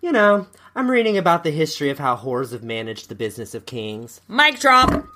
you 0.00 0.12
know. 0.12 0.46
I'm 0.76 0.90
reading 0.90 1.16
about 1.16 1.42
the 1.42 1.50
history 1.50 1.88
of 1.88 1.98
how 1.98 2.18
whores 2.18 2.52
have 2.52 2.62
managed 2.62 3.08
the 3.08 3.14
business 3.14 3.54
of 3.54 3.64
kings. 3.64 4.20
Mic 4.28 4.60
drop. 4.60 5.06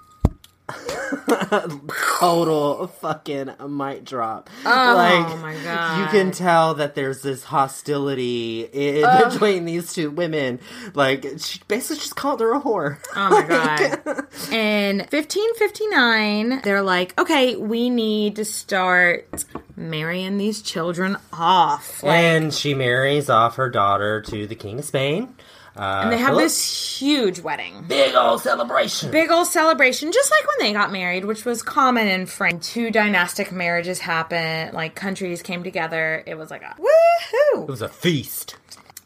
total 2.18 2.86
fucking 2.86 3.50
mic 3.68 4.04
drop. 4.04 4.50
Oh 4.64 5.38
my 5.42 5.56
God. 5.62 6.00
You 6.00 6.06
can 6.06 6.30
tell 6.32 6.74
that 6.74 6.94
there's 6.94 7.22
this 7.22 7.44
hostility 7.44 8.62
in 8.72 9.04
uh. 9.04 9.30
between 9.30 9.64
these 9.64 9.92
two 9.92 10.10
women. 10.10 10.60
Like 10.94 11.26
she 11.38 11.60
basically 11.68 11.96
just 11.96 12.16
called 12.16 12.40
her 12.40 12.52
a 12.52 12.60
whore. 12.60 12.98
Oh 13.16 13.30
my 13.30 13.42
god. 14.04 14.52
In 14.52 14.98
1559, 14.98 16.60
they're 16.62 16.82
like, 16.82 17.18
okay, 17.18 17.56
we 17.56 17.90
need 17.90 18.36
to 18.36 18.44
start 18.44 19.44
marrying 19.76 20.38
these 20.38 20.62
children 20.62 21.16
off. 21.32 22.02
Like, 22.02 22.18
and 22.18 22.54
she 22.54 22.74
marries 22.74 23.30
off 23.30 23.56
her 23.56 23.70
daughter 23.70 24.20
to 24.22 24.46
the 24.46 24.54
king 24.54 24.78
of 24.78 24.84
Spain. 24.84 25.34
Uh, 25.80 26.02
and 26.02 26.12
they 26.12 26.18
have 26.18 26.28
Philip. 26.28 26.44
this 26.44 26.98
huge 27.00 27.40
wedding. 27.40 27.86
big 27.88 28.14
old 28.14 28.42
celebration. 28.42 29.10
Big 29.10 29.30
old 29.30 29.46
celebration, 29.46 30.12
just 30.12 30.30
like 30.30 30.46
when 30.46 30.66
they 30.66 30.74
got 30.74 30.92
married, 30.92 31.24
which 31.24 31.46
was 31.46 31.62
common 31.62 32.06
in 32.06 32.26
France. 32.26 32.70
Two 32.70 32.90
dynastic 32.90 33.50
marriages 33.50 33.98
happened, 33.98 34.74
like 34.74 34.94
countries 34.94 35.40
came 35.40 35.64
together. 35.64 36.22
It 36.26 36.34
was 36.34 36.50
like 36.50 36.60
a 36.62 36.76
woohoo! 36.78 37.62
It 37.62 37.68
was 37.70 37.80
a 37.80 37.88
feast. 37.88 38.56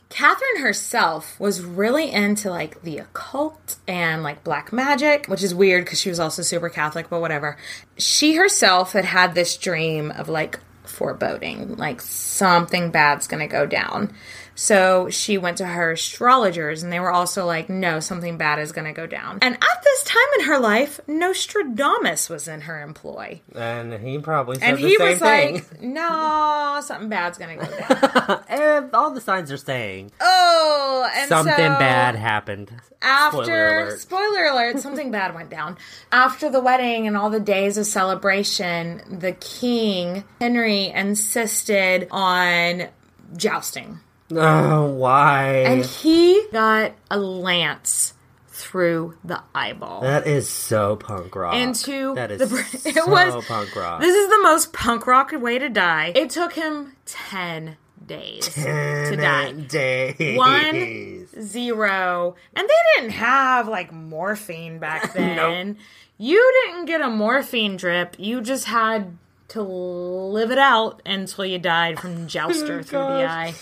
Catherine 0.09 0.63
herself 0.63 1.39
was 1.39 1.61
really 1.61 2.11
into 2.11 2.51
like 2.51 2.83
the 2.83 2.99
occult 2.99 3.77
and 3.87 4.25
like 4.25 4.43
black 4.43 4.73
magic, 4.73 5.27
which 5.27 5.45
is 5.45 5.55
weird 5.55 5.85
because 5.85 6.01
she 6.01 6.09
was 6.09 6.19
also 6.19 6.43
super 6.43 6.71
Catholic, 6.71 7.09
but 7.09 7.21
whatever. 7.21 7.57
She 7.99 8.35
herself 8.35 8.95
had 8.95 9.05
had 9.05 9.37
this 9.37 9.57
dream 9.57 10.11
of 10.11 10.29
like 10.29 10.59
foreboding, 10.85 11.77
like 11.77 12.01
something 12.01 12.91
bad's 12.91 13.29
gonna 13.29 13.47
go 13.47 13.65
down. 13.65 14.13
So 14.57 15.11
she 15.11 15.37
went 15.37 15.59
to 15.59 15.67
her 15.67 15.93
astrologers, 15.93 16.83
and 16.83 16.93
they 16.93 17.01
were 17.01 17.11
also 17.11 17.45
like, 17.45 17.69
no, 17.69 17.99
something 18.01 18.39
bad 18.39 18.59
is 18.61 18.71
gonna 18.73 18.93
go 18.93 19.07
down. 19.07 19.39
And 19.43 19.55
at 19.55 19.83
this 19.83 20.05
time 20.05 20.23
in 20.39 20.45
her 20.47 20.59
life, 20.59 21.01
Nostradamus 21.09 22.29
was 22.29 22.47
in 22.49 22.63
her 22.63 22.81
employ. 22.83 23.41
And 23.55 23.93
he 23.95 24.19
probably 24.19 24.59
said 24.59 24.71
And 24.71 24.79
he 24.79 24.97
was 24.99 25.19
thing. 25.19 25.55
like, 25.55 25.81
no, 25.83 26.81
something 26.83 27.09
bad's 27.09 27.39
gonna 27.39 27.57
go 27.57 27.65
down. 27.67 28.91
All 28.95 29.11
the 29.11 29.21
signs 29.21 29.51
are 29.51 29.57
saying 29.57 30.13
oh, 30.21 31.11
and 31.17 31.29
something 31.29 31.55
so- 31.55 31.79
bad 31.79 32.15
happened. 32.15 32.71
after 33.03 33.45
Spoiler 33.45 33.79
alert. 33.81 34.01
spoiler 34.01 34.45
alert, 34.45 34.79
something 34.81 35.11
bad 35.11 35.35
went 35.35 35.51
down. 35.51 35.77
After 36.13 36.49
the 36.51 36.61
wedding 36.61 37.07
and 37.07 37.17
all 37.17 37.31
the 37.31 37.41
days 37.41 37.77
of 37.77 37.87
celebration, 37.87 39.03
the 39.21 39.33
king 39.33 40.25
Henry 40.41 40.87
insisted 40.91 42.07
on 42.11 42.89
jousting. 43.37 44.01
Oh, 44.37 44.87
why? 44.95 45.65
And 45.67 45.85
he 45.85 46.47
got 46.53 46.95
a 47.11 47.19
lance 47.19 48.15
through 48.49 49.17
the 49.25 49.43
eyeball. 49.55 50.03
That 50.03 50.27
is 50.27 50.49
so 50.49 50.97
punk 50.97 51.35
rock. 51.35 51.55
into 51.55 52.15
that 52.15 52.31
is 52.31 52.41
the 52.41 52.47
so 52.79 52.89
it 52.89 53.09
was 53.09 53.45
punk 53.47 53.75
rock. 53.77 54.01
This 54.01 54.15
is 54.15 54.29
the 54.29 54.41
most 54.43 54.73
punk 54.73 55.07
rock 55.07 55.33
way 55.33 55.59
to 55.59 55.69
die. 55.69 56.13
It 56.15 56.31
took 56.31 56.53
him 56.53 56.97
10 57.07 57.77
days 58.07 58.49
to 58.55 59.17
die. 59.17 59.53
Days. 59.53 60.39
One 60.39 61.27
zero. 61.43 62.37
And 62.55 62.69
they 62.69 63.01
didn't 63.01 63.13
have 63.13 63.69
like 63.69 63.93
morphine 63.93 64.79
back 64.79 65.13
then. 65.15 65.79
You 66.19 66.65
didn't 66.65 66.87
get 66.87 67.01
a 67.01 67.11
morphine 67.11 67.77
drip. 67.77 68.17
You 68.19 68.41
just 68.41 68.67
had 68.67 69.19
to 69.49 69.63
live 69.63 70.51
it 70.51 70.59
out 70.59 71.03
until 71.05 71.45
you 71.45 71.59
died 71.59 71.99
from 71.99 72.15
oh 72.25 72.27
jouster 72.27 72.83
through 72.83 72.99
the 72.99 73.27
eye. 73.29 73.55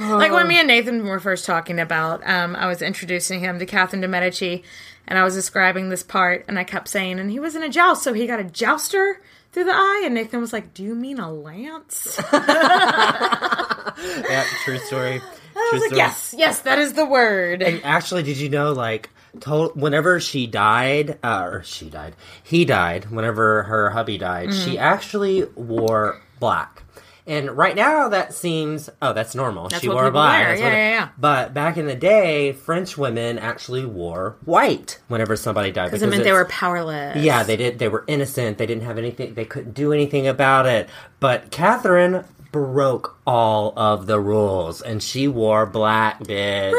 Like 0.00 0.32
when 0.32 0.48
me 0.48 0.58
and 0.58 0.66
Nathan 0.68 1.04
were 1.06 1.20
first 1.20 1.44
talking 1.44 1.78
about, 1.78 2.26
um, 2.28 2.56
I 2.56 2.66
was 2.66 2.82
introducing 2.82 3.40
him 3.40 3.58
to 3.58 3.66
Catherine 3.66 4.00
de 4.00 4.08
Medici, 4.08 4.64
and 5.06 5.18
I 5.18 5.24
was 5.24 5.34
describing 5.34 5.90
this 5.90 6.02
part, 6.02 6.44
and 6.48 6.58
I 6.58 6.64
kept 6.64 6.88
saying, 6.88 7.20
and 7.20 7.30
he 7.30 7.38
was 7.38 7.54
in 7.54 7.62
a 7.62 7.68
joust, 7.68 8.02
so 8.02 8.12
he 8.12 8.26
got 8.26 8.40
a 8.40 8.44
jouster 8.44 9.20
through 9.52 9.64
the 9.64 9.72
eye, 9.74 10.02
and 10.06 10.14
Nathan 10.14 10.40
was 10.40 10.52
like, 10.52 10.72
"Do 10.72 10.82
you 10.82 10.94
mean 10.94 11.18
a 11.18 11.30
lance?" 11.30 12.18
Yeah, 12.32 14.44
true 14.64 14.78
story. 14.78 15.20
I 15.54 15.58
True 15.70 15.72
was 15.72 15.80
like, 15.82 15.88
story. 15.88 15.98
"Yes, 15.98 16.34
yes, 16.36 16.60
that 16.60 16.78
is 16.78 16.94
the 16.94 17.04
word." 17.04 17.62
And 17.62 17.84
actually, 17.84 18.22
did 18.22 18.38
you 18.38 18.48
know, 18.48 18.72
like, 18.72 19.10
told, 19.40 19.78
whenever 19.80 20.18
she 20.20 20.46
died, 20.46 21.18
uh, 21.22 21.42
or 21.52 21.62
she 21.64 21.90
died, 21.90 22.14
he 22.42 22.64
died, 22.64 23.10
whenever 23.10 23.64
her 23.64 23.90
hubby 23.90 24.16
died, 24.18 24.48
Mm. 24.48 24.64
she 24.64 24.78
actually 24.78 25.44
wore 25.54 26.20
black. 26.40 26.82
And 27.26 27.56
right 27.56 27.76
now, 27.76 28.08
that 28.08 28.34
seems, 28.34 28.90
oh, 29.00 29.12
that's 29.12 29.34
normal. 29.34 29.68
That's 29.68 29.80
she 29.80 29.88
wore 29.88 30.10
black. 30.10 30.44
wear. 30.44 30.56
Yeah, 30.56 30.66
yeah, 30.66 30.90
yeah. 30.90 31.08
But 31.16 31.54
back 31.54 31.76
in 31.76 31.86
the 31.86 31.94
day, 31.94 32.52
French 32.52 32.98
women 32.98 33.38
actually 33.38 33.84
wore 33.84 34.36
white 34.44 34.98
whenever 35.06 35.36
somebody 35.36 35.70
died. 35.70 35.86
Because 35.86 36.02
it 36.02 36.08
meant 36.08 36.24
they 36.24 36.32
were 36.32 36.46
powerless. 36.46 37.16
Yeah, 37.22 37.44
they 37.44 37.56
did. 37.56 37.78
They 37.78 37.88
were 37.88 38.04
innocent. 38.08 38.58
They 38.58 38.66
didn't 38.66 38.84
have 38.84 38.98
anything. 38.98 39.34
They 39.34 39.44
couldn't 39.44 39.72
do 39.72 39.92
anything 39.92 40.26
about 40.26 40.66
it. 40.66 40.88
But 41.20 41.52
Catherine 41.52 42.24
broke 42.52 43.16
all 43.26 43.72
of 43.78 44.06
the 44.06 44.20
rules, 44.20 44.82
and 44.82 45.02
she 45.02 45.26
wore 45.26 45.66
black, 45.66 46.20
bitch. 46.20 46.74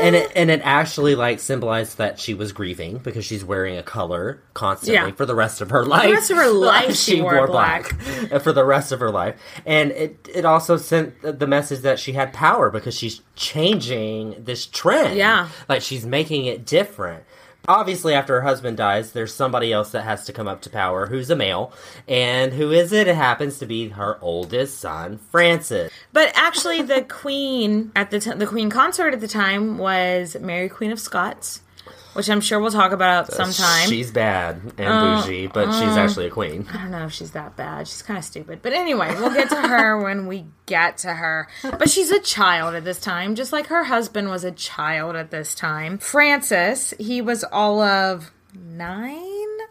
And 0.00 0.16
it 0.16 0.32
and 0.34 0.50
it 0.50 0.60
actually 0.64 1.14
like 1.14 1.38
symbolized 1.40 1.98
that 1.98 2.18
she 2.18 2.34
was 2.34 2.52
grieving 2.52 2.98
because 2.98 3.24
she's 3.24 3.44
wearing 3.44 3.76
a 3.78 3.82
color 3.82 4.42
constantly 4.54 5.10
Yeah. 5.10 5.14
for 5.14 5.24
the 5.24 5.34
rest 5.34 5.60
of 5.60 5.70
her 5.70 5.84
life. 5.84 6.02
For 6.02 6.08
the 6.08 6.14
rest 6.14 6.30
of 6.32 6.36
her 6.38 6.50
life 6.50 6.96
she 6.96 7.20
wore 7.22 7.46
black. 7.46 7.92
for 8.42 8.52
the 8.52 8.64
rest 8.64 8.90
of 8.92 9.00
her 9.00 9.10
life, 9.10 9.36
and 9.64 9.92
it 9.92 10.28
it 10.34 10.44
also 10.44 10.76
sent 10.76 11.22
the- 11.22 11.32
the 11.32 11.46
message 11.46 11.80
that 11.80 11.98
she 12.00 12.12
had 12.12 12.32
power 12.32 12.70
because 12.70 12.94
she's 12.96 13.20
changing 13.36 14.34
this 14.44 14.66
trend. 14.66 15.16
Yeah. 15.16 15.48
like 15.68 15.82
she's 15.82 16.04
making 16.04 16.46
it 16.46 16.66
different. 16.66 17.24
Obviously, 17.66 18.12
after 18.12 18.34
her 18.34 18.42
husband 18.42 18.76
dies, 18.76 19.12
there's 19.12 19.34
somebody 19.34 19.72
else 19.72 19.90
that 19.92 20.02
has 20.02 20.24
to 20.26 20.32
come 20.32 20.46
up 20.46 20.60
to 20.62 20.70
power 20.70 21.06
who's 21.06 21.30
a 21.30 21.36
male. 21.36 21.72
And 22.06 22.52
who 22.52 22.72
is 22.72 22.92
it? 22.92 23.08
It 23.08 23.16
happens 23.16 23.58
to 23.58 23.66
be 23.66 23.88
her 23.88 24.18
oldest 24.20 24.78
son, 24.78 25.18
Francis. 25.30 25.90
But 26.12 26.30
actually, 26.34 26.82
the 26.82 27.02
queen 27.08 27.90
at 27.96 28.10
the 28.10 28.20
t- 28.20 28.32
the 28.34 28.46
queen 28.46 28.68
consort 28.68 29.14
at 29.14 29.20
the 29.20 29.28
time 29.28 29.78
was 29.78 30.36
Mary 30.40 30.68
Queen 30.68 30.92
of 30.92 31.00
Scots, 31.00 31.62
which 32.14 32.28
I'm 32.30 32.40
sure 32.40 32.58
we'll 32.60 32.70
talk 32.72 32.92
about 32.92 33.28
uh, 33.30 33.44
sometime. 33.44 33.88
She's 33.88 34.10
bad 34.10 34.60
and 34.78 34.88
uh, 34.88 35.20
bougie, 35.22 35.46
but 35.48 35.66
she's 35.72 35.96
uh, 35.96 36.00
actually 36.00 36.26
a 36.26 36.30
queen. 36.30 36.66
I 36.72 36.78
don't 36.78 36.90
know 36.90 37.04
if 37.06 37.12
she's 37.12 37.32
that 37.32 37.56
bad. 37.56 37.86
She's 37.86 38.02
kind 38.02 38.18
of 38.18 38.24
stupid. 38.24 38.60
But 38.62 38.72
anyway, 38.72 39.14
we'll 39.18 39.34
get 39.34 39.50
to 39.50 39.60
her 39.60 39.98
when 40.02 40.26
we 40.26 40.46
get 40.66 40.98
to 40.98 41.12
her. 41.14 41.46
But 41.62 41.90
she's 41.90 42.10
a 42.10 42.20
child 42.20 42.74
at 42.74 42.84
this 42.84 43.00
time, 43.00 43.34
just 43.34 43.52
like 43.52 43.66
her 43.66 43.84
husband 43.84 44.30
was 44.30 44.44
a 44.44 44.52
child 44.52 45.14
at 45.16 45.30
this 45.30 45.54
time. 45.54 45.98
Francis, 45.98 46.94
he 46.98 47.20
was 47.20 47.44
all 47.44 47.80
of 47.82 48.32
nine. 48.54 49.20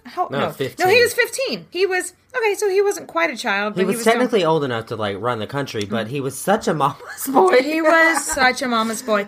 How, 0.06 0.28
No, 0.30 0.40
no, 0.40 0.52
15. 0.52 0.86
no, 0.86 0.94
he 0.94 1.02
was 1.02 1.14
fifteen. 1.14 1.66
He 1.72 1.86
was 1.86 2.14
okay, 2.36 2.56
so 2.56 2.68
he 2.70 2.82
wasn't 2.82 3.08
quite 3.08 3.30
a 3.30 3.38
child. 3.38 3.76
But 3.76 3.82
He 3.82 3.86
was, 3.86 4.02
still- 4.02 4.12
technically 4.14 4.44
old 4.44 4.64
enough 4.66 4.88
to 4.88 4.96
like 4.98 5.16
run 5.20 5.40
the 5.40 5.48
country, 5.48 5.86
but 5.86 6.08
he 6.08 6.20
was 6.20 6.38
such 6.38 6.68
a 6.68 6.74
mama's 6.74 7.28
boy. 7.28 7.62
he 7.62 7.82
was 7.82 8.26
such 8.34 8.62
a 8.62 8.68
mama's 8.68 9.02
boy. 9.02 9.28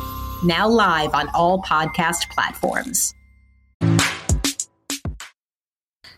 now 0.43 0.67
live 0.67 1.13
on 1.13 1.29
all 1.29 1.61
podcast 1.61 2.29
platforms. 2.31 3.13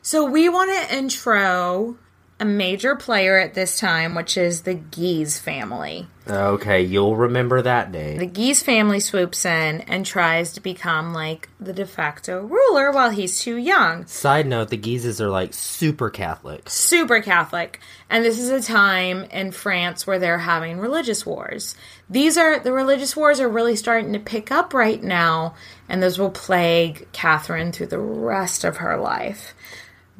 So 0.02 0.26
we 0.26 0.50
want 0.50 0.90
to 0.90 0.96
intro 0.96 1.98
a 2.40 2.46
major 2.46 2.96
player 2.96 3.38
at 3.38 3.54
this 3.54 3.80
time, 3.80 4.16
which 4.16 4.38
is 4.38 4.62
the 4.62 4.74
Guise 4.74 5.40
family. 5.40 6.08
Okay, 6.28 6.82
you'll 6.82 7.18
remember 7.18 7.62
that 7.62 7.92
name. 7.92 8.18
The 8.18 8.26
Guise 8.26 8.64
family 8.64 9.00
swoops 9.02 9.46
in 9.46 9.82
and 9.82 10.06
tries 10.06 10.54
to 10.54 10.62
become 10.62 11.14
like 11.14 11.50
the 11.60 11.74
de 11.74 11.86
facto 11.86 12.42
ruler 12.42 12.92
while 12.92 13.10
he's 13.10 13.42
too 13.42 13.58
young. 13.58 14.06
Side 14.06 14.48
note: 14.48 14.70
the 14.70 14.78
Guises 14.78 15.20
are 15.20 15.30
like 15.30 15.54
super 15.54 16.10
Catholic. 16.10 16.70
super 16.70 17.22
Catholic, 17.22 17.80
and 18.10 18.24
this 18.24 18.40
is 18.40 18.50
a 18.50 18.62
time 18.62 19.24
in 19.26 19.52
France 19.52 20.08
where 20.08 20.20
they're 20.20 20.40
having 20.40 20.80
religious 20.80 21.26
wars. 21.26 21.76
These 22.10 22.38
are 22.38 22.60
the 22.60 22.72
religious 22.72 23.16
wars 23.16 23.40
are 23.40 23.50
really 23.50 23.76
starting 23.76 24.14
to 24.14 24.20
pick 24.20 24.50
up 24.52 24.74
right 24.74 25.04
now, 25.04 25.56
and 25.90 26.02
those 26.02 26.18
will 26.18 26.32
plague 26.32 27.08
Catherine 27.12 27.72
through 27.74 27.88
the 27.88 28.00
rest 28.00 28.64
of 28.64 28.78
her 28.78 28.98
life. 28.98 29.54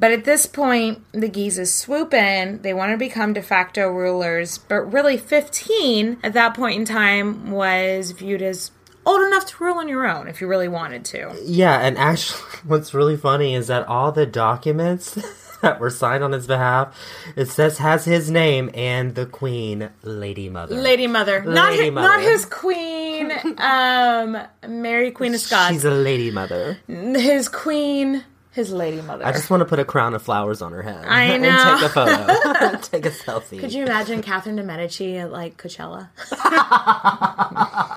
But 0.04 0.12
at 0.12 0.24
this 0.24 0.44
point, 0.44 1.02
the 1.12 1.30
Guises 1.30 1.72
swoop 1.72 2.12
in. 2.12 2.60
They 2.60 2.74
want 2.74 2.92
to 2.92 2.98
become 2.98 3.32
de 3.32 3.40
facto 3.40 3.88
rulers, 3.88 4.58
but 4.58 4.82
really, 4.92 5.16
15 5.16 6.18
at 6.22 6.34
that 6.34 6.52
point 6.52 6.78
in 6.78 6.84
time 6.84 7.50
was 7.50 8.10
viewed 8.10 8.42
as 8.42 8.70
old 9.06 9.22
enough 9.22 9.46
to 9.46 9.64
rule 9.64 9.78
on 9.78 9.88
your 9.88 10.06
own 10.06 10.28
if 10.28 10.42
you 10.42 10.46
really 10.46 10.68
wanted 10.68 11.06
to. 11.06 11.34
Yeah, 11.42 11.78
and 11.78 11.96
actually, 11.96 12.42
what's 12.66 12.92
really 12.92 13.16
funny 13.16 13.54
is 13.54 13.68
that 13.68 13.88
all 13.88 14.12
the 14.12 14.26
documents 14.26 15.14
that 15.62 15.80
were 15.80 15.88
signed 15.88 16.22
on 16.22 16.32
his 16.32 16.46
behalf. 16.46 16.94
It 17.34 17.46
says 17.46 17.78
has 17.78 18.04
his 18.04 18.30
name 18.30 18.70
and 18.74 19.14
the 19.14 19.24
Queen, 19.24 19.88
Lady 20.02 20.50
Mother. 20.50 20.74
Lady 20.76 21.06
Mother, 21.06 21.42
not 21.44 21.72
his, 21.72 21.90
Mother. 21.90 22.08
not 22.08 22.20
his 22.20 22.44
queen, 22.44 23.32
um, 23.56 24.36
Mary 24.68 25.12
Queen 25.12 25.32
of 25.32 25.40
Scots. 25.40 25.72
She's 25.72 25.84
a 25.86 25.90
Lady 25.90 26.30
Mother. 26.30 26.76
his 26.86 27.48
queen, 27.48 28.22
his 28.54 28.72
Lady 28.72 29.02
Mother. 29.02 29.26
I 29.26 29.32
just 29.32 29.50
want 29.50 29.60
to 29.62 29.64
put 29.64 29.78
a 29.78 29.84
crown 29.84 30.14
of 30.14 30.22
flowers 30.22 30.62
on 30.62 30.72
her 30.72 30.82
head. 30.82 31.04
I 31.06 31.24
And 31.34 31.42
know. 31.42 31.76
take 31.76 31.84
a 31.84 31.88
photo. 31.88 32.76
take 32.82 33.06
a 33.06 33.10
selfie. 33.10 33.58
Could 33.58 33.72
you 33.72 33.84
imagine 33.84 34.22
Catherine 34.22 34.56
de 34.56 34.62
Medici 34.62 35.16
at 35.18 35.32
like 35.32 35.56
Coachella? 35.56 36.08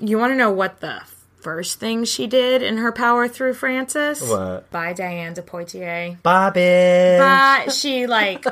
you 0.02 0.18
want 0.18 0.32
to 0.32 0.36
know 0.36 0.50
what 0.50 0.80
the 0.80 1.00
first 1.40 1.78
thing 1.78 2.04
she 2.04 2.26
did 2.26 2.62
in 2.62 2.78
her 2.78 2.90
power 2.92 3.28
through 3.28 3.54
Francis? 3.54 4.20
What? 4.28 4.70
By 4.70 4.92
Diane 4.92 5.34
de 5.34 5.42
Poitiers. 5.42 6.16
Bobby. 6.22 6.60
But 7.18 7.70
she 7.72 8.06
like 8.06 8.44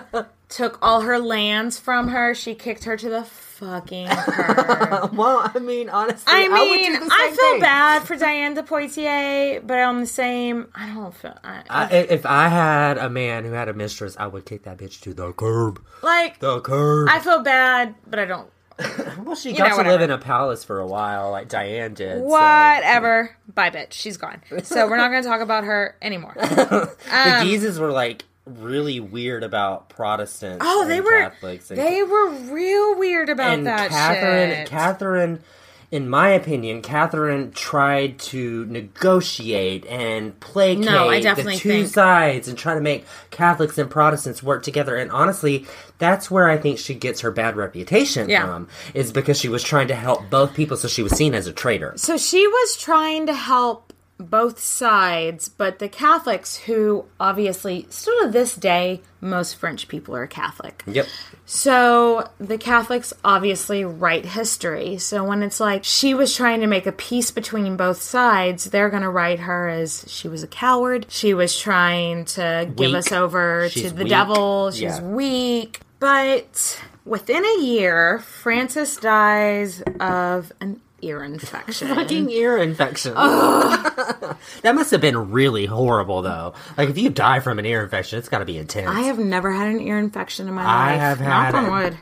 took 0.48 0.78
all 0.80 1.00
her 1.00 1.18
lands 1.18 1.78
from 1.78 2.08
her. 2.08 2.34
She 2.34 2.54
kicked 2.54 2.84
her 2.84 2.96
to 2.96 3.08
the 3.08 3.24
fucking 3.58 4.08
curb. 4.08 5.12
Well, 5.16 5.50
I 5.54 5.58
mean, 5.58 5.88
honestly, 5.88 6.24
I 6.32 6.48
would 6.48 6.52
mean, 6.52 6.92
do 6.92 6.98
the 7.00 7.10
I, 7.12 7.28
feel 7.34 7.50
thing. 7.52 7.60
bad 7.60 8.02
for 8.02 8.16
Diane 8.16 8.54
de 8.54 8.62
Poitiers, 8.62 9.62
but 9.64 9.78
on 9.80 10.00
the 10.00 10.06
same, 10.06 10.68
I 10.74 10.92
don't 10.92 11.14
feel 11.14 11.36
I, 11.42 11.62
I, 11.68 11.88
if 11.94 12.26
I 12.26 12.48
had 12.48 12.98
a 12.98 13.08
man 13.08 13.44
who 13.44 13.52
had 13.52 13.68
a 13.68 13.74
mistress, 13.74 14.16
I 14.18 14.26
would 14.26 14.44
kick 14.46 14.64
that 14.64 14.78
bitch 14.78 15.00
to 15.02 15.14
the 15.14 15.32
curb. 15.32 15.82
like. 16.02 16.38
The 16.40 16.60
curb. 16.60 17.08
I 17.10 17.18
feel 17.20 17.40
bad, 17.42 17.94
but 18.06 18.18
I 18.18 18.24
don't. 18.24 18.50
well, 19.24 19.34
she 19.34 19.50
you 19.52 19.56
got 19.56 19.76
know, 19.76 19.82
to 19.84 19.88
live 19.88 20.02
in 20.02 20.10
a 20.10 20.18
palace 20.18 20.62
for 20.62 20.80
a 20.80 20.86
while, 20.86 21.30
like 21.30 21.48
Diane 21.48 21.94
did. 21.94 22.18
so- 22.18 22.24
Whatever. 22.24 23.34
Bye, 23.54 23.70
bitch. 23.70 23.92
She's 23.92 24.18
gone. 24.18 24.42
So 24.64 24.86
we're 24.88 24.98
not 24.98 25.10
going 25.10 25.22
to 25.22 25.28
talk 25.28 25.40
about 25.40 25.64
her 25.64 25.96
anymore. 26.02 26.34
the 26.38 26.90
Um, 27.10 27.46
Guises 27.46 27.78
were 27.78 27.90
like 27.90 28.24
really 28.46 29.00
weird 29.00 29.42
about 29.44 29.88
Protestants. 29.88 30.64
Oh, 30.66 30.86
they 30.86 31.00
were. 31.00 31.10
Catholics. 31.22 31.70
And, 31.70 31.78
They 31.78 32.02
were 32.02 32.30
real 32.30 32.96
weird 32.98 33.28
about 33.28 33.54
and 33.54 33.66
that 33.66 33.90
Catherine, 33.90 34.50
shit. 34.60 34.68
Catherine, 34.68 35.42
in 35.90 36.08
my 36.08 36.30
opinion, 36.30 36.82
Catherine 36.82 37.52
tried 37.52 38.18
to 38.18 38.64
negotiate 38.66 39.86
and 39.86 40.38
placate 40.40 40.84
No, 40.84 41.10
the 41.10 41.52
two 41.56 41.70
think- 41.70 41.88
sides 41.88 42.48
and 42.48 42.56
try 42.58 42.74
to 42.74 42.80
make 42.80 43.04
Catholics 43.30 43.78
and 43.78 43.90
Protestants 43.90 44.42
work 44.42 44.62
together. 44.62 44.96
And 44.96 45.10
honestly, 45.10 45.66
that's 45.98 46.30
where 46.30 46.48
I 46.48 46.56
think 46.58 46.78
she 46.78 46.94
gets 46.94 47.20
her 47.22 47.30
bad 47.30 47.56
reputation 47.56 48.28
Yeah. 48.28 48.46
from, 48.46 48.68
is 48.94 49.12
because 49.12 49.38
she 49.38 49.48
was 49.48 49.62
trying 49.62 49.88
to 49.88 49.94
help 49.94 50.28
both 50.28 50.54
people, 50.54 50.76
so 50.76 50.88
she 50.88 51.02
was 51.02 51.12
seen 51.12 51.34
as 51.34 51.46
a 51.46 51.52
traitor. 51.52 51.94
So 51.96 52.16
she 52.16 52.46
was 52.46 52.76
trying 52.76 53.26
to 53.26 53.34
help 53.34 53.85
both 54.18 54.58
sides, 54.58 55.48
but 55.48 55.78
the 55.78 55.88
Catholics, 55.88 56.56
who 56.56 57.04
obviously, 57.20 57.86
still 57.90 58.18
to 58.22 58.28
this 58.30 58.54
day, 58.56 59.02
most 59.20 59.56
French 59.56 59.88
people 59.88 60.16
are 60.16 60.26
Catholic. 60.26 60.82
Yep. 60.86 61.06
So 61.44 62.28
the 62.38 62.58
Catholics 62.58 63.12
obviously 63.24 63.84
write 63.84 64.24
history. 64.24 64.96
So 64.98 65.22
when 65.24 65.42
it's 65.42 65.60
like 65.60 65.84
she 65.84 66.14
was 66.14 66.34
trying 66.34 66.60
to 66.60 66.66
make 66.66 66.86
a 66.86 66.92
peace 66.92 67.30
between 67.30 67.76
both 67.76 68.00
sides, 68.00 68.64
they're 68.70 68.90
going 68.90 69.02
to 69.02 69.10
write 69.10 69.40
her 69.40 69.68
as 69.68 70.04
she 70.08 70.28
was 70.28 70.42
a 70.42 70.48
coward. 70.48 71.06
She 71.08 71.34
was 71.34 71.58
trying 71.58 72.24
to 72.26 72.70
give 72.74 72.94
us 72.94 73.12
over 73.12 73.68
She's 73.70 73.90
to 73.90 73.96
the 73.96 74.04
weak. 74.04 74.10
devil. 74.10 74.70
She's 74.70 74.80
Yeah. 74.82 75.02
weak. 75.02 75.80
But 75.98 76.82
within 77.04 77.44
a 77.44 77.60
year, 77.60 78.18
Francis 78.20 78.96
dies 78.96 79.82
of 80.00 80.52
an 80.60 80.80
ear 81.02 81.22
infection. 81.22 81.88
Fucking 81.94 82.30
ear 82.30 82.56
infection. 82.58 83.14
that 83.14 84.36
must 84.74 84.90
have 84.90 85.00
been 85.00 85.30
really 85.30 85.66
horrible, 85.66 86.22
though. 86.22 86.54
Like, 86.76 86.88
if 86.88 86.98
you 86.98 87.10
die 87.10 87.40
from 87.40 87.58
an 87.58 87.66
ear 87.66 87.82
infection, 87.82 88.18
it's 88.18 88.28
got 88.28 88.38
to 88.38 88.44
be 88.44 88.58
intense. 88.58 88.88
I 88.88 89.00
have 89.02 89.18
never 89.18 89.52
had 89.52 89.68
an 89.68 89.80
ear 89.80 89.98
infection 89.98 90.48
in 90.48 90.54
my 90.54 90.62
I 90.64 90.90
life. 90.92 91.00
have 91.00 91.20
Knock 91.20 91.44
had 91.46 91.54
on 91.54 91.64
it. 91.66 91.70
wood. 91.70 91.98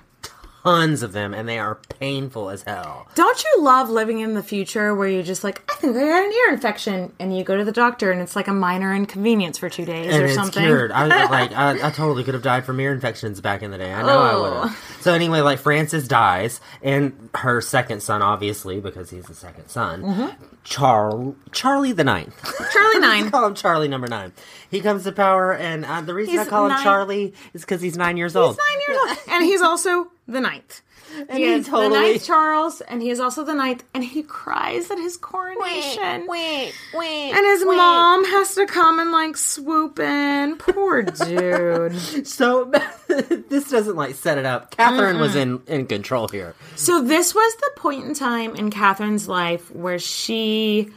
Tons 0.64 1.02
of 1.02 1.12
them, 1.12 1.34
and 1.34 1.46
they 1.48 1.58
are 1.58 1.74
painful 2.00 2.48
as 2.48 2.62
hell. 2.62 3.06
Don't 3.14 3.44
you 3.44 3.62
love 3.62 3.90
living 3.90 4.20
in 4.20 4.32
the 4.34 4.42
future 4.42 4.94
where 4.94 5.06
you're 5.08 5.22
just 5.22 5.44
like, 5.44 5.62
I 5.70 5.74
think 5.76 5.94
I 5.96 6.00
had 6.00 6.24
an 6.24 6.32
ear 6.32 6.54
infection, 6.54 7.12
and 7.20 7.36
you 7.36 7.44
go 7.44 7.56
to 7.58 7.64
the 7.64 7.72
doctor 7.72 8.10
and 8.10 8.20
it's 8.22 8.34
like 8.34 8.48
a 8.48 8.52
minor 8.54 8.94
inconvenience 8.94 9.58
for 9.58 9.68
two 9.68 9.84
days 9.84 10.12
and 10.14 10.22
or 10.22 10.26
it's 10.26 10.34
something? 10.34 10.62
cured. 10.64 10.90
I 10.90 11.06
like 11.26 11.52
I, 11.56 11.88
I 11.88 11.90
totally 11.90 12.24
could 12.24 12.32
have 12.34 12.42
died 12.42 12.64
from 12.64 12.80
ear 12.80 12.92
infections 12.92 13.40
back 13.42 13.62
in 13.62 13.70
the 13.72 13.78
day. 13.78 13.92
I 13.92 14.00
know 14.02 14.18
I 14.20 14.34
would 14.36 14.52
Oh. 14.54 14.60
have. 14.68 14.96
So 15.02 15.12
anyway, 15.12 15.40
like 15.42 15.58
Francis 15.58 16.08
dies, 16.08 16.60
and 16.82 17.28
her 17.34 17.60
second 17.60 18.02
son, 18.02 18.22
obviously 18.22 18.80
because 18.80 19.10
he's 19.10 19.24
the 19.26 19.34
second 19.34 19.68
son, 19.68 20.02
Mm-hmm. 20.02 20.44
Charles 20.64 21.34
Charlie 21.52 21.92
the 21.92 22.04
Ninth. 22.04 22.34
Charlie 22.72 22.98
Nine. 23.00 23.30
call 23.30 23.46
him 23.46 23.54
Charlie 23.54 23.88
number 23.88 24.06
nine. 24.08 24.32
He 24.70 24.80
comes 24.80 25.04
to 25.04 25.12
power, 25.12 25.52
and 25.54 25.84
uh, 25.84 26.00
the 26.00 26.14
reason 26.14 26.38
I 26.38 26.42
He's 26.42 26.48
call 26.48 26.70
him 26.70 26.82
Charlie 26.82 27.34
is 27.52 27.60
because 27.60 27.82
he's 27.82 27.98
nine 27.98 28.16
years 28.16 28.34
old. 28.34 28.56
He's 28.56 28.64
nine 28.70 28.80
years 28.88 28.98
old, 29.10 29.18
and 29.34 29.44
he's 29.44 29.60
also 29.60 30.10
the 30.26 30.40
ninth. 30.40 30.80
And 31.28 31.38
he 31.38 31.44
he 31.44 31.52
is 31.52 31.66
the 31.68 31.88
ninth 31.88 32.24
Charles, 32.24 32.80
and 32.80 33.02
he 33.02 33.10
is 33.10 33.20
also 33.20 33.44
the 33.44 33.52
ninth, 33.54 33.84
and 33.92 34.02
he 34.02 34.22
cries 34.22 34.90
at 34.90 34.98
his 34.98 35.16
coronation. 35.18 36.26
Wait, 36.26 36.72
wait. 36.94 37.32
And 37.32 37.44
his 37.46 37.64
mom 37.64 38.24
has 38.24 38.54
to 38.54 38.66
come 38.66 38.98
and 38.98 39.12
like 39.12 39.36
swoop 39.36 39.98
in. 39.98 40.56
Poor 40.56 41.02
dude. 41.02 42.26
So 42.26 42.64
this 43.08 43.70
doesn't 43.70 43.96
like 43.96 44.14
set 44.14 44.38
it 44.38 44.46
up. 44.46 44.70
Catherine 44.76 45.20
was 45.20 45.36
in 45.36 45.60
in 45.66 45.86
control 45.86 46.28
here. 46.28 46.54
So 46.74 47.02
this 47.02 47.34
was 47.34 47.54
the 47.56 47.70
point 47.76 48.04
in 48.06 48.14
time 48.14 48.56
in 48.56 48.70
Catherine's 48.70 49.28
life 49.28 49.70
where 49.74 49.98
she 49.98 50.90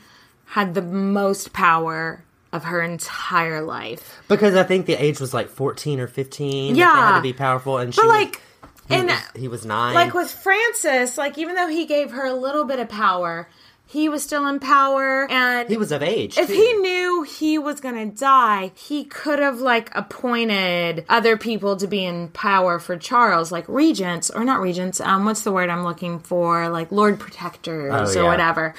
had 0.46 0.74
the 0.74 0.82
most 0.82 1.52
power 1.52 2.24
of 2.54 2.64
her 2.64 2.82
entire 2.82 3.62
life. 3.62 4.22
Because 4.30 4.56
I 4.56 4.64
think 4.64 4.86
the 4.86 4.94
age 4.96 5.20
was 5.20 5.34
like 5.34 5.50
14 5.50 6.00
or 6.00 6.08
15. 6.08 6.70
that 6.70 6.74
They 6.76 6.80
Yeah. 6.80 6.96
had 6.96 7.18
to 7.18 7.22
be 7.22 7.34
powerful. 7.34 7.78
And 7.78 7.94
she 7.94 8.00
But 8.00 8.08
was- 8.08 8.14
like 8.16 8.42
he, 8.88 8.96
and 8.96 9.08
was, 9.08 9.18
he 9.36 9.48
was 9.48 9.66
nine. 9.66 9.94
like 9.96 10.14
with 10.14 10.32
Francis, 10.32 11.18
like 11.18 11.38
even 11.38 11.56
though 11.56 11.68
he 11.68 11.86
gave 11.86 12.12
her 12.12 12.26
a 12.26 12.34
little 12.34 12.64
bit 12.66 12.80
of 12.80 12.90
power, 12.90 13.50
he 13.90 14.10
was 14.10 14.22
still 14.22 14.46
in 14.48 14.60
power 14.60 15.26
and 15.32 15.70
he 15.70 15.78
was 15.78 15.92
of 15.94 16.04
age. 16.04 16.38
if 16.38 16.48
too. 16.48 16.54
he 16.54 16.74
knew 16.74 17.24
he 17.24 17.58
was 17.58 17.80
gonna 17.80 18.06
die, 18.06 18.72
he 18.76 19.06
could 19.06 19.40
have 19.40 19.60
like 19.62 19.90
appointed 19.96 21.06
other 21.10 21.38
people 21.38 21.78
to 21.78 21.88
be 21.88 22.04
in 22.06 22.28
power 22.30 22.80
for 22.80 22.98
Charles, 22.98 23.52
like 23.52 23.66
regents 23.70 24.30
or 24.30 24.44
not 24.44 24.60
regents. 24.62 25.00
Um, 25.00 25.26
what's 25.26 25.42
the 25.44 25.52
word 25.52 25.70
I'm 25.70 25.84
looking 25.84 26.20
for? 26.20 26.68
Like 26.70 26.92
Lord 26.92 27.20
Protectors 27.20 27.94
Oh, 28.16 28.20
or 28.20 28.24
yeah. 28.24 28.30
whatever. 28.30 28.76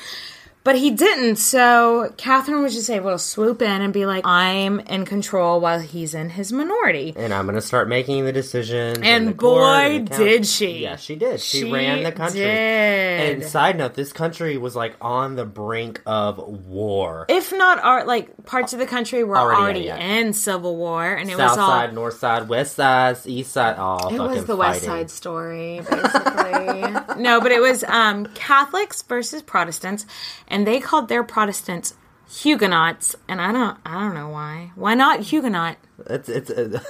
But 0.69 0.77
he 0.77 0.91
didn't, 0.91 1.37
so 1.37 2.12
Catherine 2.19 2.62
was 2.62 2.75
just 2.75 2.91
able 2.91 3.11
to 3.12 3.19
swoop 3.19 3.62
in 3.62 3.81
and 3.81 3.91
be 3.91 4.05
like, 4.05 4.27
"I'm 4.27 4.81
in 4.81 5.07
control 5.07 5.61
while 5.62 5.81
he's 5.81 6.12
in 6.12 6.29
his 6.29 6.53
minority." 6.53 7.14
and 7.16 7.33
I'm 7.33 7.47
going 7.47 7.55
to 7.55 7.62
start 7.62 7.89
making 7.89 8.27
the 8.27 8.33
decisions. 8.33 8.99
And 9.03 9.29
the 9.29 9.33
boy, 9.33 9.62
and 9.62 10.09
the 10.09 10.16
did 10.19 10.47
she. 10.47 10.83
Yeah, 10.83 10.97
she 10.97 11.16
did. 11.16 11.41
She, 11.41 11.61
She 11.61 11.73
ran 11.73 12.03
the 12.03 12.12
country. 12.12 12.41
did. 12.41 13.37
And 13.41 13.45
side 13.45 13.79
note, 13.79 13.95
this 13.95 14.12
country 14.12 14.59
was 14.59 14.77
like 14.77 14.95
on 15.01 15.37
the 15.37 15.47
brink 15.47 16.03
of 16.05 16.37
war. 16.66 17.25
If 17.31 17.51
not, 17.51 17.83
are 17.83 18.05
like 18.05 18.45
parts 18.45 18.75
of 18.75 18.79
the 18.79 18.87
country 18.87 19.25
were 19.25 19.39
Already, 19.39 19.62
already, 19.62 19.81
yeah, 19.85 19.97
yeah. 19.97 20.19
in 20.19 20.35
civil 20.35 20.77
war, 20.77 21.14
and 21.14 21.31
it 21.31 21.39
South 21.39 21.53
was 21.53 21.59
all 21.61 21.69
side, 21.71 21.95
north 21.95 22.19
side, 22.19 22.47
west 22.47 22.75
side, 22.77 23.16
east 23.25 23.53
side, 23.53 23.79
all 23.79 24.09
It 24.09 24.19
fucking 24.19 24.37
was 24.37 24.45
the 24.45 24.57
West. 24.57 24.83
Side 24.83 25.11
Story, 25.11 25.81
basically. 25.89 26.95
no, 27.23 27.41
but 27.41 27.53
it 27.53 27.62
was 27.62 27.85
um, 27.85 28.27
Catholics 28.35 29.01
versus 29.01 29.41
Protestants, 29.41 30.05
and 30.47 30.57
they 30.66 30.80
called 30.80 31.09
their 31.09 31.22
Protestants 31.24 31.94
Huguenots, 32.30 33.16
and 33.28 33.40
I 33.40 33.52
don't, 33.52 33.78
I 33.86 34.00
don't 34.00 34.14
know 34.14 34.28
why. 34.28 34.72
Why 34.74 34.94
not 34.94 35.20
Huguenot? 35.20 35.76
It's 36.06 36.28
it's. 36.28 36.50
uh, 36.50 36.80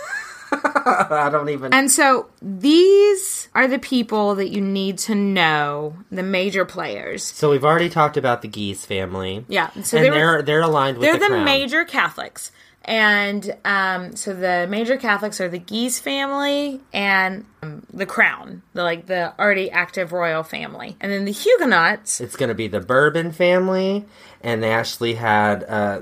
I 0.51 1.29
don't 1.31 1.49
even. 1.51 1.73
And 1.75 1.91
so 1.91 2.29
these 2.41 3.49
are 3.55 3.69
the 3.69 3.79
people 3.79 4.35
that 4.37 4.49
you 4.49 4.61
need 4.61 4.99
to 4.99 5.15
know, 5.15 5.97
the 6.11 6.23
major 6.23 6.65
players. 6.65 7.23
so 7.23 7.51
we've 7.51 7.65
already 7.65 7.89
talked 7.91 8.17
about 8.17 8.43
the 8.43 8.49
Guise 8.49 8.85
family. 8.87 9.45
Yeah, 9.49 9.71
so 9.83 9.99
and 9.99 10.07
they 10.07 10.11
were- 10.11 10.17
they're 10.17 10.43
they're 10.43 10.63
aligned 10.63 10.99
with 10.99 11.05
They're 11.07 11.19
the, 11.29 11.35
the, 11.37 11.45
major 11.45 11.85
Catholics. 11.85 12.51
And 12.89 13.55
um, 13.67 14.17
so 14.17 14.33
the 14.35 14.67
major 14.67 14.97
Catholics 14.97 15.43
are 15.43 15.49
the 15.51 15.59
Guise 15.59 15.99
family 15.99 16.81
and 16.91 17.45
um, 17.63 17.87
the 17.93 18.07
Crown, 18.07 18.63
the 18.73 18.83
like 18.83 19.05
the 19.05 19.39
already 19.39 19.71
active 19.71 20.11
royal 20.11 20.43
family, 20.43 20.97
and 20.99 21.13
then 21.13 21.27
the 21.27 21.33
Huguenots. 21.33 22.19
It's 22.19 22.35
going 22.35 22.49
to 22.49 22.55
be 22.55 22.67
the 22.67 22.81
Bourbon 22.81 23.31
family, 23.31 24.07
and 24.41 24.63
they 24.63 24.73
actually 24.73 25.15
had. 25.15 25.65
Uh, 25.65 26.01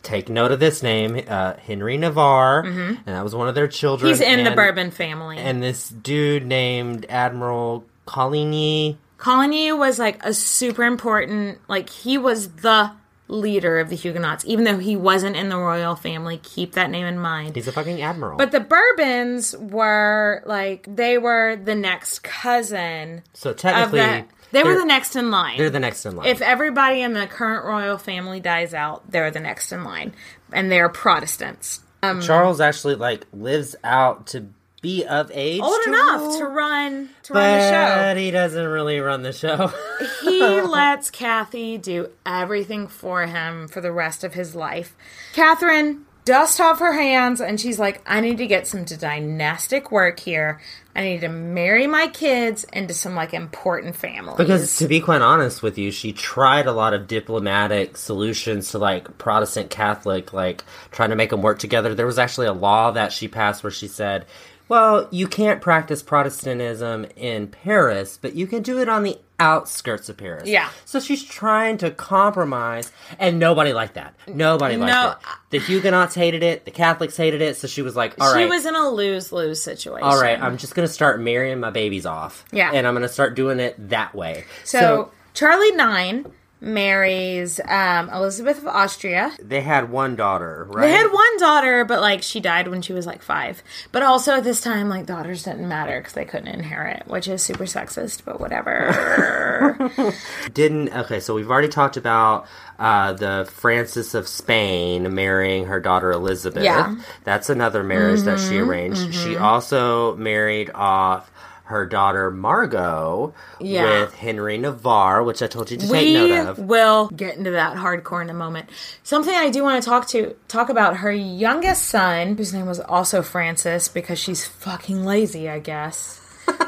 Take 0.00 0.28
note 0.28 0.52
of 0.52 0.60
this 0.60 0.82
name, 0.82 1.20
uh, 1.26 1.54
Henry 1.54 1.98
Navarre, 1.98 2.60
and 2.60 3.04
that 3.04 3.22
was 3.24 3.34
one 3.34 3.48
of 3.48 3.56
their 3.56 3.66
children. 3.66 4.10
Mm-hmm. 4.10 4.22
He's 4.22 4.38
in 4.38 4.44
the 4.44 4.52
Bourbon 4.52 4.90
family. 4.90 5.36
And 5.36 5.60
this 5.60 5.88
dude 5.88 6.46
named 6.46 7.04
Admiral 7.10 7.84
Coligny. 8.06 8.96
Coligny 9.18 9.72
was 9.72 9.98
like 9.98 10.24
a 10.24 10.32
super 10.32 10.84
important, 10.84 11.58
like 11.68 11.90
he 11.90 12.16
was 12.16 12.48
the 12.48 12.92
leader 13.28 13.78
of 13.78 13.90
the 13.90 13.96
Huguenots, 13.96 14.44
even 14.46 14.64
though 14.64 14.78
he 14.78 14.96
wasn't 14.96 15.36
in 15.36 15.48
the 15.48 15.56
royal 15.58 15.94
family. 15.94 16.40
Keep 16.42 16.72
that 16.72 16.90
name 16.90 17.06
in 17.06 17.18
mind. 17.18 17.54
He's 17.54 17.68
a 17.68 17.72
fucking 17.72 18.02
admiral. 18.02 18.38
But 18.38 18.50
the 18.50 18.60
Bourbons 18.60 19.54
were 19.56 20.42
like 20.46 20.86
they 20.88 21.18
were 21.18 21.56
the 21.56 21.74
next 21.74 22.22
cousin 22.22 23.22
so 23.34 23.52
technically, 23.52 24.00
the. 24.00 24.24
They 24.50 24.62
were 24.62 24.74
the 24.74 24.84
next 24.84 25.14
in 25.14 25.30
line. 25.30 25.58
They're 25.58 25.70
the 25.70 25.80
next 25.80 26.06
in 26.06 26.16
line. 26.16 26.26
If 26.26 26.40
everybody 26.40 27.02
in 27.02 27.12
the 27.12 27.26
current 27.26 27.66
royal 27.66 27.98
family 27.98 28.40
dies 28.40 28.72
out, 28.72 29.10
they're 29.10 29.30
the 29.30 29.40
next 29.40 29.72
in 29.72 29.84
line, 29.84 30.14
and 30.52 30.72
they're 30.72 30.88
Protestants. 30.88 31.80
Um, 32.02 32.20
Charles 32.20 32.60
actually 32.60 32.94
like 32.94 33.26
lives 33.32 33.76
out 33.84 34.28
to 34.28 34.46
be 34.80 35.04
of 35.04 35.30
age, 35.34 35.60
Old 35.60 35.80
to 35.84 35.90
enough 35.90 36.20
rule, 36.20 36.38
to 36.38 36.44
run 36.46 37.10
to 37.24 37.32
run 37.32 37.58
the 37.58 37.70
show. 37.70 37.96
but 37.96 38.16
he 38.16 38.30
doesn't 38.30 38.66
really 38.66 39.00
run 39.00 39.22
the 39.22 39.32
show. 39.32 39.72
he 40.22 40.60
lets 40.60 41.10
Kathy 41.10 41.78
do 41.78 42.10
everything 42.24 42.86
for 42.86 43.26
him 43.26 43.68
for 43.68 43.80
the 43.80 43.92
rest 43.92 44.24
of 44.24 44.34
his 44.34 44.54
life. 44.54 44.94
Catherine 45.32 46.04
dusts 46.24 46.60
off 46.60 46.78
her 46.78 46.92
hands 46.92 47.40
and 47.40 47.58
she's 47.58 47.78
like, 47.78 48.02
I 48.06 48.20
need 48.20 48.36
to 48.38 48.46
get 48.46 48.66
some 48.66 48.84
dynastic 48.84 49.90
work 49.90 50.20
here. 50.20 50.60
I 50.94 51.02
need 51.02 51.20
to 51.22 51.28
marry 51.28 51.86
my 51.86 52.08
kids 52.08 52.64
into 52.72 52.92
some 52.92 53.14
like 53.14 53.32
important 53.32 53.96
families. 53.96 54.36
Because 54.36 54.76
to 54.78 54.88
be 54.88 55.00
quite 55.00 55.22
honest 55.22 55.62
with 55.62 55.78
you, 55.78 55.90
she 55.90 56.12
tried 56.12 56.66
a 56.66 56.72
lot 56.72 56.92
of 56.92 57.06
diplomatic 57.06 57.96
solutions 57.96 58.72
to 58.72 58.78
like 58.78 59.16
Protestant 59.16 59.70
Catholic, 59.70 60.32
like 60.32 60.64
trying 60.90 61.10
to 61.10 61.16
make 61.16 61.30
them 61.30 61.40
work 61.40 61.58
together. 61.60 61.94
There 61.94 62.06
was 62.06 62.18
actually 62.18 62.48
a 62.48 62.52
law 62.52 62.90
that 62.90 63.12
she 63.12 63.26
passed 63.26 63.62
where 63.62 63.70
she 63.70 63.88
said, 63.88 64.26
well, 64.68 65.08
you 65.10 65.26
can't 65.26 65.60
practice 65.60 66.02
Protestantism 66.02 67.06
in 67.16 67.48
Paris, 67.48 68.18
but 68.20 68.34
you 68.34 68.46
can 68.46 68.62
do 68.62 68.78
it 68.80 68.88
on 68.88 69.02
the 69.02 69.18
outskirts 69.40 70.08
of 70.08 70.16
Paris. 70.16 70.48
Yeah. 70.48 70.68
So 70.84 70.98
she's 71.00 71.22
trying 71.22 71.78
to 71.78 71.90
compromise, 71.90 72.90
and 73.18 73.38
nobody 73.38 73.72
liked 73.72 73.94
that. 73.94 74.14
Nobody 74.26 74.76
liked 74.76 74.92
No. 74.92 75.10
it. 75.12 75.16
The 75.50 75.58
Huguenots 75.60 76.14
hated 76.14 76.42
it, 76.42 76.64
the 76.64 76.70
Catholics 76.70 77.16
hated 77.16 77.40
it, 77.40 77.56
so 77.56 77.68
she 77.68 77.80
was 77.82 77.94
like, 77.96 78.14
all 78.20 78.34
right. 78.34 78.42
she 78.42 78.48
was 78.48 78.66
in 78.66 78.74
a 78.74 78.88
lose 78.88 79.32
lose 79.32 79.62
situation. 79.62 80.02
all 80.06 80.20
right, 80.20 80.40
I'm 80.40 80.58
just 80.58 80.74
gonna 80.74 80.88
start 80.88 81.20
marrying 81.20 81.60
my 81.60 81.70
babies 81.70 82.04
off. 82.04 82.44
Yeah. 82.52 82.72
And 82.72 82.86
I'm 82.86 82.94
gonna 82.94 83.08
start 83.08 83.36
doing 83.36 83.60
it 83.60 83.76
that 83.90 84.14
way. 84.14 84.44
so, 84.64 85.12
Charlie 85.34 85.70
Nine 85.72 86.26
marries 86.60 87.60
um, 87.66 88.10
Elizabeth 88.10 88.58
of 88.58 88.66
Austria. 88.66 89.32
They 89.40 89.60
had 89.60 89.90
one 89.90 90.16
daughter, 90.16 90.66
right? 90.68 90.86
They 90.86 90.92
had 90.92 91.12
one 91.12 91.38
daughter, 91.38 91.84
but 91.84 92.00
like 92.00 92.22
she 92.22 92.40
died 92.40 92.68
when 92.68 92.82
she 92.82 92.92
was 92.92 93.06
like 93.06 93.22
five. 93.22 93.62
But 93.92 94.02
also 94.02 94.34
at 94.34 94.44
this 94.44 94.60
time, 94.60 94.88
like 94.88 95.06
daughters 95.06 95.44
didn't 95.44 95.68
matter 95.68 96.00
because 96.00 96.14
they 96.14 96.24
couldn't 96.24 96.48
inherit, 96.48 97.06
which 97.06 97.28
is 97.28 97.42
super 97.42 97.64
sexist. 97.64 98.24
But 98.24 98.40
whatever. 98.40 99.92
Didn't 100.52 100.94
okay? 100.94 101.20
So 101.20 101.34
we've 101.34 101.50
already 101.50 101.68
talked 101.68 101.96
about 101.96 102.46
uh, 102.78 103.12
the 103.12 103.48
Francis 103.52 104.14
of 104.14 104.26
Spain 104.28 105.14
marrying 105.14 105.66
her 105.66 105.80
daughter 105.80 106.12
Elizabeth. 106.12 106.64
Yeah. 106.64 106.88
Mm-hmm, 106.88 107.00
that's 107.24 107.50
another 107.50 107.82
marriage 107.82 108.22
that 108.22 108.38
she 108.40 108.58
arranged. 108.58 109.14
She 109.14 109.36
also 109.36 110.16
married 110.16 110.70
off 110.74 111.30
her 111.68 111.86
daughter 111.86 112.30
Margot 112.30 113.32
Yeah. 113.60 113.84
with 114.02 114.14
Henry 114.14 114.58
Navarre, 114.58 115.22
which 115.22 115.42
I 115.42 115.46
told 115.46 115.70
you 115.70 115.76
to 115.76 115.86
take 115.86 115.92
we 115.92 116.14
note 116.14 116.48
of. 116.48 116.58
We 116.58 116.64
will 116.64 117.08
get 117.08 117.36
into 117.36 117.50
that 117.52 117.76
hardcore 117.76 118.22
in 118.22 118.30
a 118.30 118.34
moment. 118.34 118.68
Something 119.02 119.34
I 119.34 119.50
do 119.50 119.62
want 119.62 119.82
to 119.82 119.88
talk 119.88 120.06
to 120.08 120.34
talk 120.48 120.68
about 120.70 120.98
her 120.98 121.12
youngest 121.12 121.84
son, 121.84 122.36
whose 122.36 122.52
name 122.54 122.66
was 122.66 122.80
also 122.80 123.22
Francis, 123.22 123.88
because 123.88 124.18
she's 124.18 124.46
fucking 124.46 125.04
lazy, 125.04 125.48
I 125.48 125.58
guess. 125.58 126.20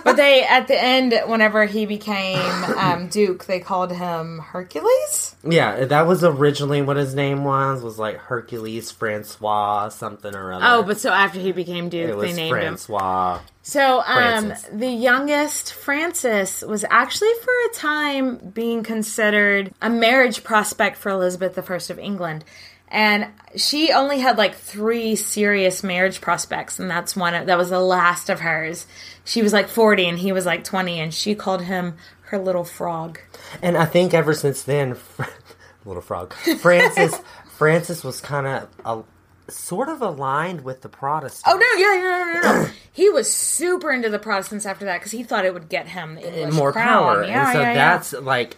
But 0.05 0.17
they 0.17 0.43
at 0.45 0.69
the 0.69 0.83
end, 0.83 1.15
whenever 1.27 1.65
he 1.67 1.87
became 1.87 2.65
um, 2.77 3.09
Duke, 3.09 3.47
they 3.47 3.61
called 3.61 3.93
him 3.93 4.39
Hercules. 4.39 5.37
Yeah, 5.43 5.85
that 5.87 6.07
was 6.07 6.25
originally 6.25 6.83
what 6.83 6.97
his 6.97 7.15
name 7.15 7.45
was. 7.45 7.83
Was 7.83 7.99
like 7.99 8.17
Hercules 8.17 8.91
Francois 8.91 9.89
something 9.89 10.35
or 10.35 10.53
other. 10.53 10.65
Oh, 10.67 10.83
but 10.83 10.99
so 10.99 11.11
after 11.11 11.41
he 11.41 11.53
became 11.53 11.89
Duke, 11.89 12.21
they 12.21 12.33
named 12.33 12.57
him. 12.57 12.77
Francois. 12.77 13.41
So, 13.63 14.03
um, 14.07 14.55
the 14.73 14.89
youngest, 14.89 15.75
Francis, 15.75 16.63
was 16.63 16.85
actually 16.89 17.33
for 17.43 17.53
a 17.71 17.75
time 17.75 18.37
being 18.37 18.83
considered 18.83 19.73
a 19.83 19.91
marriage 19.91 20.43
prospect 20.43 20.97
for 20.97 21.11
Elizabeth 21.11 21.59
I 21.59 21.75
of 21.93 21.99
England. 21.99 22.45
And 22.89 23.29
she 23.55 23.93
only 23.93 24.19
had 24.19 24.39
like 24.39 24.57
three 24.57 25.15
serious 25.15 25.85
marriage 25.85 26.21
prospects, 26.21 26.81
and 26.81 26.91
that's 26.91 27.15
one 27.15 27.35
of, 27.35 27.47
that 27.47 27.59
was 27.59 27.71
the 27.71 27.81
last 27.81 28.29
of 28.31 28.41
hers. 28.41 28.87
She 29.31 29.43
was 29.43 29.53
like 29.53 29.69
40 29.69 30.09
and 30.09 30.19
he 30.19 30.33
was 30.33 30.45
like 30.45 30.65
20, 30.65 30.99
and 30.99 31.15
she 31.15 31.37
called 31.37 31.63
him 31.63 31.95
her 32.23 32.39
little 32.39 32.65
frog. 32.65 33.21
And 33.63 33.77
I 33.77 33.85
think 33.85 34.13
ever 34.13 34.35
since 34.35 34.65
then, 34.65 34.97
little 35.85 36.03
frog, 36.03 36.35
Francis, 36.59 37.15
Francis 37.57 38.03
was 38.03 38.21
kind 38.21 38.49
of 38.49 38.69
a, 38.85 39.05
sort 39.49 39.89
of 39.89 40.03
aligned 40.03 40.63
with 40.63 40.81
the 40.81 40.89
Protestants. 40.89 41.45
Oh, 41.47 41.57
no, 41.57 41.81
yeah, 41.81 42.01
no, 42.01 42.41
no, 42.41 42.41
no, 42.41 42.63
no. 42.65 42.71
he 42.93 43.09
was 43.09 43.33
super 43.33 43.93
into 43.93 44.11
the 44.11 44.19
Protestants 44.19 44.67
after 44.67 44.85
that 44.87 44.99
because 44.99 45.13
he 45.13 45.23
thought 45.23 45.45
it 45.45 45.55
would 45.55 45.69
get 45.69 45.87
him 45.87 46.19
more 46.53 46.73
crown. 46.73 46.89
power. 46.89 47.23
Yeah, 47.23 47.45
and 47.45 47.53
so 47.53 47.61
yeah, 47.61 47.69
yeah. 47.69 47.75
that's 47.75 48.13
like 48.15 48.57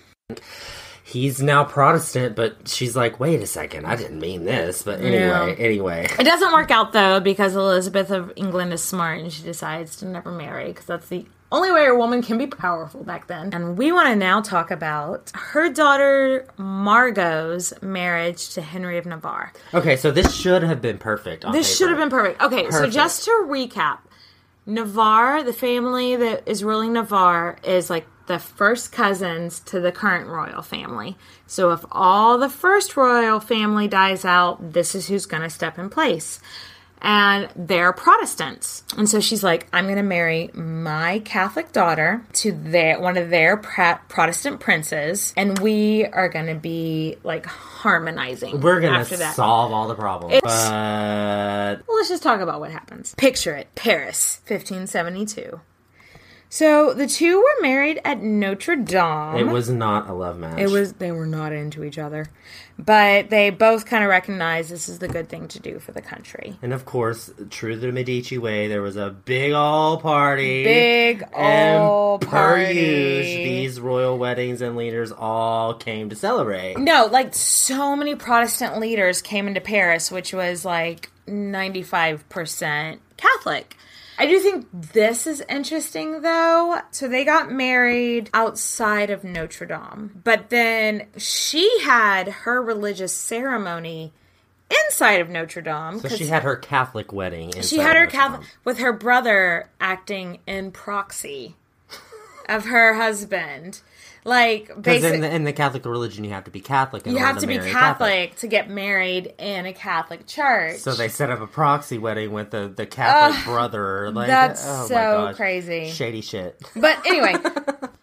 he's 1.04 1.42
now 1.42 1.64
Protestant, 1.64 2.36
but 2.36 2.68
she's 2.68 2.96
like, 2.96 3.18
wait 3.20 3.40
a 3.42 3.46
second, 3.46 3.86
I 3.86 3.96
didn't 3.96 4.20
mean 4.20 4.44
this. 4.44 4.82
But 4.82 5.00
anyway, 5.00 5.56
anyway. 5.58 6.06
It 6.18 6.24
doesn't 6.24 6.52
work 6.52 6.70
out 6.70 6.92
though 6.92 7.20
because 7.20 7.54
Elizabeth 7.54 8.10
of 8.10 8.32
England 8.36 8.72
is 8.72 8.82
smart 8.82 9.20
and 9.20 9.32
she 9.32 9.42
decides 9.42 9.96
to 9.96 10.06
never 10.06 10.30
marry 10.30 10.68
because 10.68 10.86
that's 10.86 11.08
the 11.08 11.26
only 11.50 11.70
way 11.70 11.86
a 11.86 11.94
woman 11.94 12.22
can 12.22 12.38
be 12.38 12.46
powerful 12.46 13.04
back 13.04 13.26
then. 13.26 13.50
And 13.52 13.76
we 13.76 13.92
want 13.92 14.08
to 14.08 14.16
now 14.16 14.40
talk 14.40 14.70
about 14.70 15.30
her 15.34 15.68
daughter 15.70 16.46
Margot's 16.56 17.74
marriage 17.82 18.48
to 18.54 18.62
Henry 18.62 18.96
of 18.96 19.04
Navarre. 19.04 19.52
Okay, 19.74 19.96
so 19.96 20.10
this 20.10 20.34
should 20.34 20.62
have 20.62 20.80
been 20.80 20.96
perfect. 20.96 21.44
On 21.44 21.52
This 21.52 21.68
paper. 21.68 21.76
should 21.76 21.88
have 21.90 21.98
been 21.98 22.08
perfect. 22.10 22.40
Okay, 22.40 22.70
so 22.70 22.88
just 22.88 23.24
to 23.24 23.30
recap, 23.46 23.98
Navarre, 24.64 25.42
the 25.42 25.52
family 25.52 26.16
that 26.16 26.48
is 26.48 26.64
ruling 26.64 26.94
Navarre, 26.94 27.58
is 27.64 27.90
like 27.90 28.06
the 28.26 28.38
first 28.38 28.92
cousins 28.92 29.60
to 29.60 29.80
the 29.80 29.92
current 29.92 30.28
royal 30.28 30.62
family. 30.62 31.16
So 31.46 31.72
if 31.72 31.84
all 31.90 32.38
the 32.38 32.48
first 32.48 32.96
royal 32.96 33.40
family 33.40 33.88
dies 33.88 34.24
out, 34.24 34.72
this 34.72 34.94
is 34.94 35.08
who's 35.08 35.26
going 35.26 35.42
to 35.42 35.50
step 35.50 35.78
in 35.78 35.90
place. 35.90 36.40
And 37.04 37.48
they're 37.56 37.92
Protestants. 37.92 38.84
And 38.96 39.10
so 39.10 39.18
she's 39.18 39.42
like, 39.42 39.66
I'm 39.72 39.86
going 39.86 39.96
to 39.96 40.04
marry 40.04 40.50
my 40.54 41.18
Catholic 41.24 41.72
daughter 41.72 42.24
to 42.34 42.52
their 42.52 43.00
one 43.00 43.16
of 43.16 43.28
their 43.28 43.56
Protestant 43.56 44.60
princes, 44.60 45.34
and 45.36 45.58
we 45.58 46.06
are 46.06 46.28
going 46.28 46.46
to 46.46 46.54
be 46.54 47.16
like 47.24 47.44
harmonizing. 47.46 48.60
We're 48.60 48.80
gonna 48.80 49.04
solve 49.04 49.72
all 49.72 49.88
the 49.88 49.96
problems, 49.96 50.34
It's- 50.36 50.68
but 50.70 51.82
Well, 51.88 51.96
let's 51.96 52.08
just 52.08 52.22
talk 52.22 52.40
about 52.40 52.60
what 52.60 52.70
happens. 52.70 53.16
Picture 53.16 53.56
it 53.56 53.74
Paris, 53.74 54.40
1572. 54.46 55.60
So 56.52 56.92
the 56.92 57.06
two 57.06 57.38
were 57.38 57.62
married 57.62 57.98
at 58.04 58.20
Notre 58.20 58.76
Dame. 58.76 59.36
it 59.36 59.50
was 59.50 59.70
not 59.70 60.10
a 60.10 60.12
love 60.12 60.38
match. 60.38 60.58
It 60.58 60.68
was 60.68 60.92
they 60.92 61.10
were 61.10 61.24
not 61.24 61.50
into 61.50 61.82
each 61.82 61.96
other, 61.96 62.26
but 62.78 63.30
they 63.30 63.48
both 63.48 63.86
kind 63.86 64.04
of 64.04 64.10
recognized 64.10 64.68
this 64.68 64.86
is 64.86 64.98
the 64.98 65.08
good 65.08 65.30
thing 65.30 65.48
to 65.48 65.58
do 65.58 65.78
for 65.78 65.92
the 65.92 66.02
country. 66.02 66.58
and 66.60 66.74
of 66.74 66.84
course, 66.84 67.30
true 67.48 67.76
to 67.76 67.80
the 67.80 67.90
Medici 67.90 68.36
way, 68.36 68.68
there 68.68 68.82
was 68.82 68.96
a 68.96 69.08
big 69.08 69.52
old 69.52 70.02
party. 70.02 70.62
Big 70.62 71.20
per 71.20 72.18
party. 72.20 72.74
usual, 72.74 73.44
these 73.44 73.80
royal 73.80 74.18
weddings 74.18 74.60
and 74.60 74.76
leaders 74.76 75.10
all 75.10 75.72
came 75.72 76.10
to 76.10 76.16
celebrate. 76.16 76.76
No, 76.76 77.06
like 77.10 77.34
so 77.34 77.96
many 77.96 78.14
Protestant 78.14 78.78
leaders 78.78 79.22
came 79.22 79.48
into 79.48 79.62
Paris, 79.62 80.10
which 80.10 80.34
was 80.34 80.66
like 80.66 81.10
95% 81.26 82.98
Catholic. 83.16 83.74
I 84.18 84.26
do 84.26 84.38
think 84.38 84.66
this 84.72 85.26
is 85.26 85.42
interesting 85.48 86.22
though. 86.22 86.80
So 86.90 87.08
they 87.08 87.24
got 87.24 87.50
married 87.50 88.30
outside 88.34 89.10
of 89.10 89.24
Notre 89.24 89.66
Dame, 89.66 90.20
but 90.22 90.50
then 90.50 91.06
she 91.16 91.80
had 91.80 92.28
her 92.28 92.62
religious 92.62 93.12
ceremony 93.12 94.12
inside 94.70 95.20
of 95.20 95.28
Notre 95.28 95.62
Dame. 95.62 95.98
So 96.00 96.08
she 96.08 96.26
had 96.26 96.42
her 96.42 96.56
Catholic 96.56 97.12
wedding. 97.12 97.52
she 97.62 97.78
had 97.78 97.96
her 97.96 98.06
Catholic 98.06 98.46
with 98.64 98.78
her 98.78 98.92
brother 98.92 99.68
acting 99.80 100.38
in 100.46 100.70
proxy 100.70 101.56
of 102.48 102.66
her 102.66 102.94
husband. 102.94 103.80
Like 104.24 104.68
Because 104.68 105.04
in 105.04 105.20
the, 105.20 105.34
in 105.34 105.44
the 105.44 105.52
Catholic 105.52 105.84
religion, 105.84 106.22
you 106.22 106.30
have 106.30 106.44
to 106.44 106.50
be 106.50 106.60
Catholic. 106.60 107.06
You 107.06 107.16
have 107.16 107.38
to 107.38 107.46
be 107.46 107.56
marry 107.56 107.70
a 107.70 107.72
Catholic, 107.72 108.36
to 108.36 108.46
get 108.46 108.70
married 108.70 109.34
in 109.38 109.66
a 109.66 109.72
Catholic 109.72 110.26
church. 110.26 110.78
So 110.78 110.94
they 110.94 111.08
set 111.08 111.30
up 111.30 111.40
a 111.40 111.46
proxy 111.46 111.98
wedding 111.98 112.32
with 112.32 112.50
the, 112.50 112.72
the 112.74 112.86
Catholic 112.86 113.44
brother. 113.44 114.10
Like 114.12 114.28
that's 114.28 114.64
oh 114.64 114.82
my 114.82 114.86
so 114.86 115.32
crazy. 115.34 115.90
Shady 115.90 116.20
shit. 116.20 116.60
But 116.76 117.04
anyway, 117.04 117.34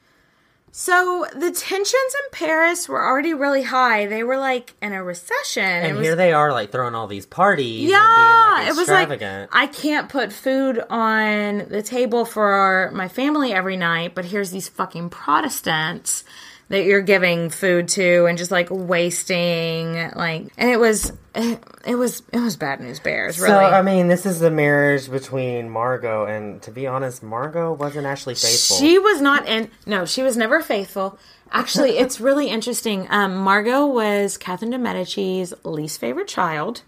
so 0.72 1.26
the 1.34 1.51
tensions 1.51 1.93
in 1.93 2.32
Paris 2.32 2.88
were 2.88 3.03
already 3.03 3.34
really 3.34 3.63
high. 3.63 4.05
They 4.05 4.24
were 4.24 4.38
like 4.38 4.74
in 4.82 4.93
a 4.93 5.03
recession. 5.03 5.63
And 5.63 5.97
was, 5.97 6.05
here 6.05 6.15
they 6.15 6.34
are, 6.34 6.51
like 6.51 6.72
throwing 6.72 6.95
all 6.95 7.07
these 7.07 7.26
parties. 7.26 7.89
yeah, 7.89 8.55
like, 8.57 8.67
it 8.67 8.76
was 8.76 8.88
like. 8.88 9.22
I 9.51 9.67
can't 9.67 10.09
put 10.09 10.32
food 10.32 10.84
on 10.89 11.70
the 11.70 11.82
table 11.82 12.26
for 12.26 12.91
my 12.93 13.07
family 13.07 13.53
every 13.53 13.78
night, 13.78 14.15
but 14.15 14.26
here's 14.26 14.51
these 14.51 14.70
fucking 14.70 15.09
Protestants 15.09 16.24
that 16.70 16.86
you're 16.86 17.01
giving 17.01 17.49
food 17.49 17.88
to 17.89 18.26
and 18.26 18.38
just 18.38 18.51
like 18.51 18.67
wasting 18.72 20.11
like 20.15 20.47
and 20.57 20.70
it 20.70 20.80
was 20.80 21.11
it, 21.36 21.63
it 21.86 21.95
was 21.95 22.22
it 22.32 22.39
was 22.39 22.55
bad 22.55 22.80
news 22.80 22.99
bears 22.99 23.39
really 23.39 23.51
So 23.51 23.59
I 23.59 23.82
mean, 23.82 24.07
this 24.07 24.26
is 24.26 24.39
the 24.39 24.51
marriage 24.51 25.09
between 25.09 25.70
Margot 25.70 26.26
and, 26.26 26.61
to 26.63 26.72
be 26.72 26.88
honest, 26.88 27.22
Margot 27.24 27.74
wasn't 27.74 28.05
actually 28.05 28.36
faithful. 28.36 28.78
She 28.78 28.97
was 28.97 29.22
not 29.22 29.47
in. 29.47 29.70
No, 29.86 30.05
she 30.05 30.24
was 30.24 30.38
never 30.38 30.61
faithful. 30.61 31.20
Actually, 31.51 31.97
it's 31.97 32.20
really 32.28 32.49
interesting. 32.49 33.07
Um, 33.09 33.36
Margot 33.38 33.86
was 33.86 34.38
Catherine 34.38 34.72
de 34.72 34.78
Medici's 34.78 35.53
least 35.63 35.99
favorite 35.99 36.28
child, 36.28 36.82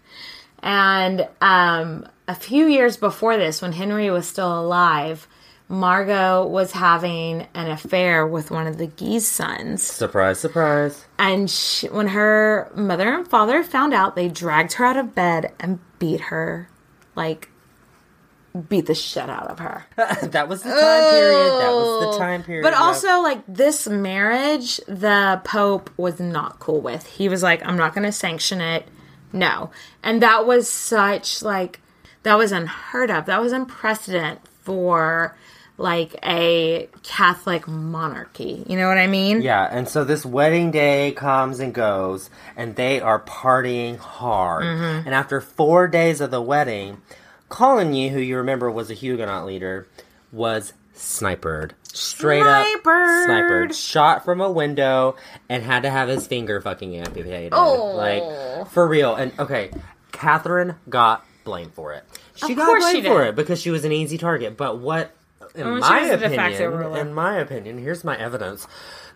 And 0.62 1.28
um, 1.40 2.06
a 2.28 2.34
few 2.34 2.66
years 2.66 2.96
before 2.96 3.36
this, 3.36 3.62
when 3.62 3.72
Henry 3.72 4.10
was 4.10 4.26
still 4.28 4.60
alive, 4.60 5.26
Margot 5.72 6.46
was 6.46 6.70
having 6.72 7.46
an 7.54 7.70
affair 7.70 8.26
with 8.26 8.50
one 8.50 8.66
of 8.66 8.76
the 8.76 8.86
Guise 8.86 9.26
sons. 9.26 9.82
Surprise, 9.82 10.38
surprise. 10.38 11.06
And 11.18 11.50
she, 11.50 11.88
when 11.88 12.08
her 12.08 12.70
mother 12.74 13.14
and 13.14 13.26
father 13.26 13.64
found 13.64 13.94
out, 13.94 14.14
they 14.14 14.28
dragged 14.28 14.74
her 14.74 14.84
out 14.84 14.98
of 14.98 15.14
bed 15.14 15.54
and 15.58 15.78
beat 15.98 16.20
her. 16.20 16.68
Like, 17.16 17.48
beat 18.68 18.84
the 18.84 18.94
shit 18.94 19.30
out 19.30 19.46
of 19.46 19.60
her. 19.60 19.86
that 19.96 20.46
was 20.46 20.62
the 20.62 20.68
time 20.68 21.10
period. 21.10 21.50
That 21.62 21.72
was 21.72 22.02
the 22.02 22.08
oh. 22.08 22.18
time 22.18 22.42
period. 22.42 22.64
But 22.64 22.74
yep. 22.74 22.80
also, 22.82 23.22
like, 23.22 23.42
this 23.48 23.88
marriage, 23.88 24.76
the 24.86 25.40
Pope 25.42 25.88
was 25.96 26.20
not 26.20 26.58
cool 26.58 26.82
with. 26.82 27.06
He 27.06 27.30
was 27.30 27.42
like, 27.42 27.66
I'm 27.66 27.78
not 27.78 27.94
going 27.94 28.04
to 28.04 28.12
sanction 28.12 28.60
it. 28.60 28.86
No. 29.32 29.70
And 30.02 30.20
that 30.20 30.46
was 30.46 30.68
such, 30.68 31.40
like, 31.40 31.80
that 32.24 32.36
was 32.36 32.52
unheard 32.52 33.10
of. 33.10 33.24
That 33.24 33.40
was 33.40 33.52
unprecedented 33.52 34.40
for, 34.60 35.34
like, 35.78 36.14
a 36.24 36.88
Catholic 37.02 37.66
monarchy. 37.66 38.64
You 38.68 38.76
know 38.76 38.88
what 38.88 38.98
I 38.98 39.06
mean? 39.06 39.42
Yeah, 39.42 39.68
and 39.70 39.88
so 39.88 40.04
this 40.04 40.24
wedding 40.24 40.70
day 40.70 41.12
comes 41.12 41.60
and 41.60 41.74
goes, 41.74 42.30
and 42.56 42.76
they 42.76 43.00
are 43.00 43.20
partying 43.20 43.96
hard. 43.96 44.64
Mm-hmm. 44.64 45.06
And 45.06 45.14
after 45.14 45.40
four 45.40 45.88
days 45.88 46.20
of 46.20 46.30
the 46.30 46.42
wedding, 46.42 47.00
Coligny, 47.48 48.10
who 48.10 48.18
you 48.20 48.36
remember 48.38 48.70
was 48.70 48.90
a 48.90 48.94
Huguenot 48.94 49.46
leader, 49.46 49.86
was 50.30 50.72
snipered. 50.94 51.74
Straight 51.94 52.42
up 52.42 52.64
Snipered. 52.66 53.24
snipered. 53.26 53.74
Shot 53.74 54.24
from 54.24 54.40
a 54.40 54.50
window 54.50 55.16
and 55.50 55.62
had 55.62 55.82
to 55.82 55.90
have 55.90 56.08
his 56.08 56.26
finger 56.26 56.60
fucking 56.60 56.96
amputated. 56.96 57.52
Oh. 57.54 57.94
Like, 57.94 58.68
for 58.70 58.88
real. 58.88 59.14
And 59.14 59.32
okay, 59.38 59.70
Catherine 60.12 60.76
got 60.88 61.26
blamed 61.44 61.74
for 61.74 61.92
it. 61.92 62.04
She 62.34 62.52
Of 62.52 62.56
got 62.56 62.66
course 62.66 62.86
she 62.86 63.00
blamed 63.02 63.06
for 63.06 63.24
it 63.24 63.36
because 63.36 63.60
she 63.60 63.70
was 63.70 63.84
an 63.84 63.92
easy 63.92 64.16
target. 64.16 64.56
But 64.56 64.78
what, 64.78 65.10
in 65.54 65.64
she 65.64 65.80
my 65.80 66.00
was 66.02 66.10
the 66.10 66.28
de 66.28 66.34
facto 66.34 66.74
opinion, 66.74 67.06
in 67.06 67.14
my 67.14 67.36
opinion, 67.38 67.78
here's 67.78 68.04
my 68.04 68.18
evidence. 68.18 68.66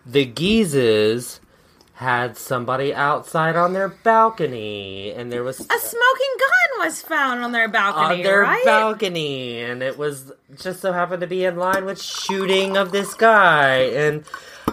The 0.05 0.25
Guises 0.25 1.39
had 1.95 2.37
somebody 2.37 2.93
outside 2.93 3.55
on 3.55 3.73
their 3.73 3.87
balcony, 3.87 5.11
and 5.11 5.31
there 5.31 5.43
was 5.43 5.59
A 5.59 5.63
smoking 5.63 6.35
gun 6.39 6.85
was 6.85 7.01
found 7.01 7.43
on 7.43 7.51
their 7.51 7.67
balcony, 7.67 8.17
on 8.17 8.21
their 8.21 8.41
right? 8.41 8.63
balcony, 8.63 9.61
and 9.61 9.81
it 9.81 9.97
was 9.97 10.31
just 10.55 10.79
so 10.79 10.93
happened 10.93 11.21
to 11.21 11.27
be 11.27 11.43
in 11.43 11.55
line 11.55 11.85
with 11.85 11.99
shooting 11.99 12.77
of 12.77 12.91
this 12.91 13.15
guy. 13.15 13.77
And 13.77 14.23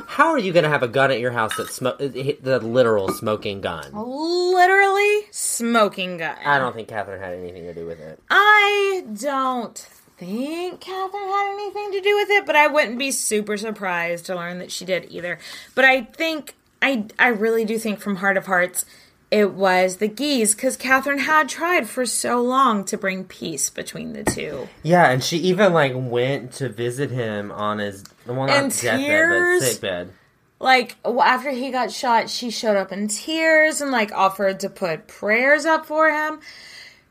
how 0.07 0.29
are 0.33 0.39
you 0.39 0.53
going 0.53 0.65
to 0.65 0.69
have 0.69 0.83
a 0.83 0.89
gun 0.89 1.11
at 1.11 1.19
your 1.19 1.33
house 1.33 1.57
that 1.57 1.71
smoke 1.71 1.97
the 1.99 2.61
literal 2.63 3.09
smoking 3.09 3.63
gun? 3.63 3.91
Literally 3.95 5.23
smoking 5.31 6.19
gun. 6.19 6.37
I 6.45 6.59
don't 6.59 6.75
think 6.75 6.89
Catherine 6.89 7.23
had 7.23 7.33
anything 7.33 7.65
to 7.65 7.73
do 7.75 7.87
with 7.87 8.01
it. 8.01 8.21
I 8.29 9.03
don't 9.19 9.79
think 10.17 10.81
Catherine 10.81 11.23
had 11.23 11.53
anything 11.55 11.93
to 11.93 12.01
do 12.01 12.17
with 12.17 12.31
it, 12.31 12.47
but 12.47 12.57
I 12.57 12.67
wouldn't 12.67 12.99
be 12.99 13.11
super 13.11 13.57
surprised 13.57 14.27
to 14.27 14.35
learn 14.35 14.59
that 14.59 14.71
she 14.71 14.85
did 14.85 15.07
either. 15.11 15.39
But 15.75 15.85
I 15.85 16.03
think 16.03 16.55
I 16.81 17.07
I 17.19 17.29
really 17.29 17.65
do 17.65 17.79
think 17.79 18.01
from 18.01 18.17
heart 18.17 18.37
of 18.37 18.47
hearts 18.47 18.85
it 19.31 19.53
was 19.53 19.97
the 19.97 20.07
Guise 20.07 20.55
because 20.55 20.77
Catherine 20.77 21.19
had 21.19 21.49
tried 21.49 21.89
for 21.89 22.07
so 22.07 22.41
long 22.41 22.85
to 22.85 22.97
bring 22.97 23.25
peace 23.25 23.69
between 23.69 24.13
the 24.13 24.23
two. 24.23 24.69
Yeah, 24.85 25.11
and 25.11 25.25
she 25.25 25.39
even 25.39 25.73
like 25.73 25.93
went 25.97 26.53
to 26.53 26.69
visit 26.69 27.11
him 27.11 27.51
on 27.51 27.79
his 27.79 28.05
well 28.27 28.47
not 28.47 28.71
deathbed 28.71 29.61
but 29.61 29.67
sick 29.67 29.81
bed. 29.81 30.13
Like 30.61 30.97
after 31.05 31.51
he 31.51 31.73
got 31.73 31.91
shot, 31.91 32.31
she 32.31 32.51
showed 32.51 32.77
up 32.77 32.93
in 32.93 33.09
tears 33.09 33.81
and 33.81 33.91
like 33.91 34.13
offered 34.13 34.61
to 34.61 34.71
put 34.71 35.09
prayers 35.09 35.65
up 35.65 35.85
for 35.85 36.11
him. 36.11 36.39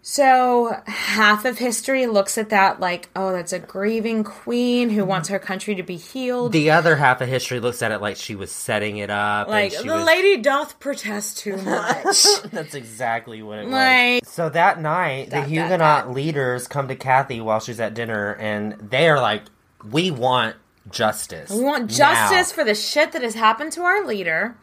So 0.06 0.82
half 0.86 1.45
of 1.45 1.58
history 1.60 2.08
looks 2.08 2.38
at 2.38 2.49
that 2.49 2.82
like, 2.82 3.08
oh, 3.16 3.32
that's 3.32 3.54
a 3.54 3.60
grieving 3.60 4.26
queen 4.26 4.89
who 4.89 5.06
wants 5.06 5.30
her 5.30 5.39
country 5.39 5.76
to 5.76 5.84
be 5.84 5.95
healed. 5.95 6.51
The 6.51 6.72
other 6.72 6.97
half 6.97 7.22
of 7.22 7.30
history 7.30 7.62
looks 7.62 7.82
at 7.82 7.93
it 7.93 8.01
like 8.01 8.18
she 8.18 8.36
was 8.36 8.51
setting 8.51 8.97
it 8.97 9.10
up. 9.10 9.47
like 9.47 9.72
the 9.72 9.86
was, 9.93 10.06
lady 10.06 10.41
doth 10.41 10.78
protest 10.82 11.38
too 11.38 11.56
much. 11.62 12.26
That's 12.51 12.76
exactly 12.76 13.41
what 13.41 13.60
it 13.60 13.70
Like- 13.70 14.24
was. 14.24 14.30
So 14.30 14.49
that 14.49 14.82
night, 14.82 15.28
the 15.30 15.38
That, 15.38 15.41
that, 15.43 15.49
Huguenot 15.49 16.12
leaders 16.12 16.68
come 16.68 16.89
to 16.89 16.97
Kathy 16.97 17.39
while 17.39 17.62
she's 17.62 17.80
at 17.80 17.93
dinner, 17.93 18.34
and 18.34 18.74
they 18.74 19.08
are 19.08 19.22
like, 19.22 19.43
"We 19.89 20.12
want 20.12 20.58
justice. 20.91 21.49
we 21.49 21.64
want 21.64 21.91
now." 21.91 21.95
justice 22.30 22.51
for 22.51 22.66
the 22.66 22.76
shit 22.76 23.14
that 23.14 23.22
has 23.22 23.36
happened 23.36 23.72
to 23.74 23.84
our 23.84 24.06
leader. 24.06 24.58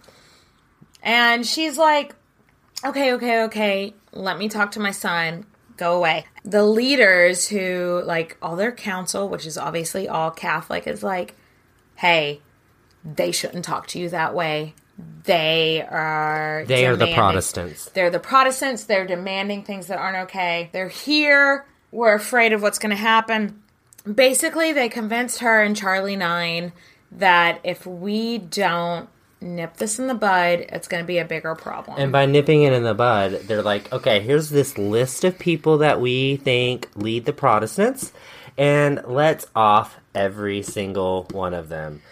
And 1.03 1.47
she's 1.47 1.78
like, 1.78 2.14
okay, 2.84 3.14
okay, 3.14 3.45
okay, 3.45 3.95
let 4.12 4.38
me 4.38 4.48
talk 4.48 4.72
to 4.72 4.80
my 4.80 4.90
son. 4.90 5.46
Go 5.76 5.96
away. 5.96 6.26
The 6.44 6.64
leaders 6.64 7.48
who, 7.48 8.02
like, 8.04 8.36
all 8.42 8.56
their 8.56 8.72
council, 8.72 9.28
which 9.28 9.46
is 9.46 9.56
obviously 9.56 10.08
all 10.08 10.30
Catholic, 10.30 10.86
is 10.86 11.02
like, 11.02 11.34
hey, 11.96 12.42
they 13.04 13.32
shouldn't 13.32 13.64
talk 13.64 13.86
to 13.88 13.98
you 13.98 14.11
that 14.11 14.34
way. 14.34 14.74
They 15.24 15.86
are. 15.88 16.64
They 16.66 16.86
are 16.86 16.96
the 16.96 17.14
Protestants. 17.14 17.86
They're 17.86 18.11
the 18.11 18.20
Protestants. 18.20 18.84
They're 18.84 19.06
demanding 19.06 19.62
things 19.62 19.86
that 19.86 19.98
aren't 19.98 20.18
okay. 20.28 20.68
They're 20.72 20.88
here. 20.88 21.64
We're 21.90 22.14
afraid 22.14 22.52
of 22.52 22.61
what's 22.61 22.78
going 22.78 22.90
to 22.90 22.96
happen. 22.96 23.62
Basically, 24.12 24.72
they 24.72 24.88
convinced 24.88 25.40
her 25.40 25.62
and 25.62 25.76
Charlie 25.76 26.16
Nine 26.16 26.72
that 27.12 27.61
if 27.64 27.86
we 27.86 28.38
don't 28.38 29.08
nip 29.41 29.76
this 29.76 29.99
in 29.99 30.07
the 30.07 30.14
bud, 30.14 30.66
it's 30.68 30.88
going 30.88 31.03
to 31.03 31.07
be 31.07 31.18
a 31.18 31.24
bigger 31.24 31.55
problem. 31.55 31.99
And 31.99 32.12
by 32.12 32.26
nipping 32.26 32.62
it 32.62 32.72
in 32.72 32.82
the 32.84 32.95
bud, 32.95 33.43
they're 33.45 33.62
like, 33.62 33.93
okay, 33.93 34.20
here's 34.20 34.51
this 34.51 34.76
list 34.78 35.24
of 35.24 35.38
people 35.38 35.78
that 35.78 36.01
we 36.01 36.36
think 36.36 36.88
lead 36.95 37.24
the 37.24 37.32
Protestants, 37.32 38.12
and 38.59 39.03
let's 39.07 39.47
off 39.55 39.97
every 40.14 40.62
single 40.62 41.26
one 41.30 41.55
of 41.55 41.68
them. 41.68 42.03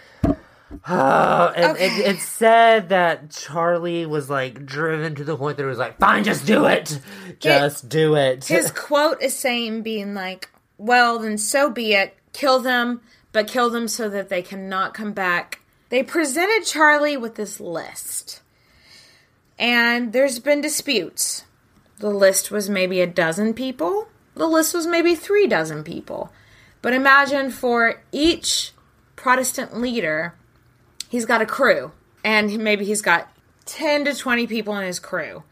Oh, 0.86 1.52
and 1.56 1.72
Okay. 1.76 1.86
it, 1.86 2.16
it 2.16 2.20
said 2.20 2.90
that 2.90 3.30
Charlie 3.30 4.06
was 4.06 4.28
like 4.30 4.64
driven 4.66 5.14
to 5.16 5.24
the 5.24 5.36
point 5.36 5.56
that 5.56 5.64
it 5.64 5.68
was 5.68 5.78
like, 5.78 5.98
fine, 5.98 6.24
just 6.24 6.46
do 6.46 6.66
it. 6.66 6.98
Just 7.40 7.88
do 7.88 8.14
it. 8.16 8.44
His 8.46 8.70
quote 8.74 9.20
is 9.22 9.34
saying, 9.36 9.82
being 9.82 10.14
like, 10.14 10.50
well, 10.76 11.18
then 11.18 11.38
so 11.38 11.70
be 11.70 11.94
it. 11.94 12.14
Kill 12.32 12.60
them, 12.60 13.00
but 13.32 13.48
kill 13.48 13.70
them 13.70 13.88
so 13.88 14.08
that 14.08 14.28
they 14.28 14.42
cannot 14.42 14.94
come 14.94 15.12
back. 15.12 15.60
They 15.90 16.02
presented 16.02 16.66
Charlie 16.66 17.16
with 17.16 17.34
this 17.36 17.60
list. 17.60 18.42
And 19.58 20.12
there's 20.12 20.38
been 20.38 20.60
disputes. 20.60 21.44
The 21.98 22.10
list 22.10 22.50
was 22.50 22.68
maybe 22.70 23.00
a 23.00 23.06
dozen 23.06 23.54
people, 23.54 24.08
the 24.34 24.46
list 24.46 24.72
was 24.72 24.86
maybe 24.86 25.16
three 25.16 25.48
dozen 25.48 25.82
people. 25.82 26.32
But 26.80 26.92
imagine 26.94 27.50
for 27.50 28.02
each 28.12 28.70
Protestant 29.16 29.76
leader, 29.80 30.34
he's 31.08 31.26
got 31.26 31.42
a 31.42 31.46
crew, 31.46 31.90
and 32.22 32.56
maybe 32.58 32.84
he's 32.84 33.02
got 33.02 33.28
10 33.66 34.04
to 34.04 34.14
20 34.14 34.46
people 34.46 34.76
in 34.76 34.86
his 34.86 35.00
crew. 35.00 35.42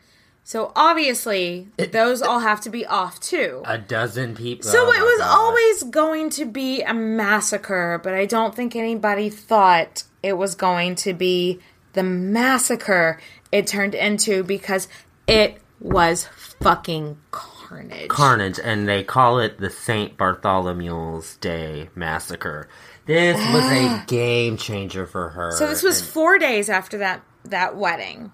So 0.44 0.70
obviously, 0.76 1.66
those 1.90 2.22
all 2.22 2.38
have 2.38 2.60
to 2.60 2.70
be 2.70 2.86
off 2.86 3.18
too. 3.18 3.62
a 3.64 3.76
dozen 3.76 4.36
people. 4.36 4.70
So 4.70 4.86
Oh 4.86 4.92
it 4.92 5.00
was 5.00 5.18
God. 5.18 5.36
always 5.36 5.82
going 5.82 6.30
to 6.30 6.44
be 6.44 6.82
a 6.82 6.94
massacre, 6.94 8.00
but 8.04 8.14
I 8.14 8.24
don't 8.26 8.54
think 8.54 8.76
anybody 8.76 9.28
thought 9.30 10.04
it 10.26 10.36
was 10.36 10.54
going 10.54 10.96
to 10.96 11.14
be 11.14 11.60
the 11.92 12.02
massacre 12.02 13.20
it 13.52 13.66
turned 13.66 13.94
into 13.94 14.42
because 14.42 14.88
it 15.26 15.62
was 15.80 16.28
fucking 16.60 17.16
carnage. 17.30 18.08
carnage, 18.08 18.58
and 18.62 18.88
they 18.88 19.04
call 19.04 19.38
it 19.38 19.58
the 19.58 19.70
Saint 19.70 20.16
Bartholomew's 20.16 21.36
Day 21.36 21.88
Massacre. 21.94 22.68
This 23.06 23.36
was 23.52 23.64
a 23.64 23.86
ah. 23.86 24.04
game 24.08 24.56
changer 24.56 25.06
for 25.06 25.30
her. 25.30 25.52
So 25.52 25.68
this 25.68 25.82
was 25.82 26.00
and- 26.00 26.08
four 26.08 26.38
days 26.38 26.68
after 26.68 26.98
that 26.98 27.22
that 27.44 27.76
wedding. 27.76 28.32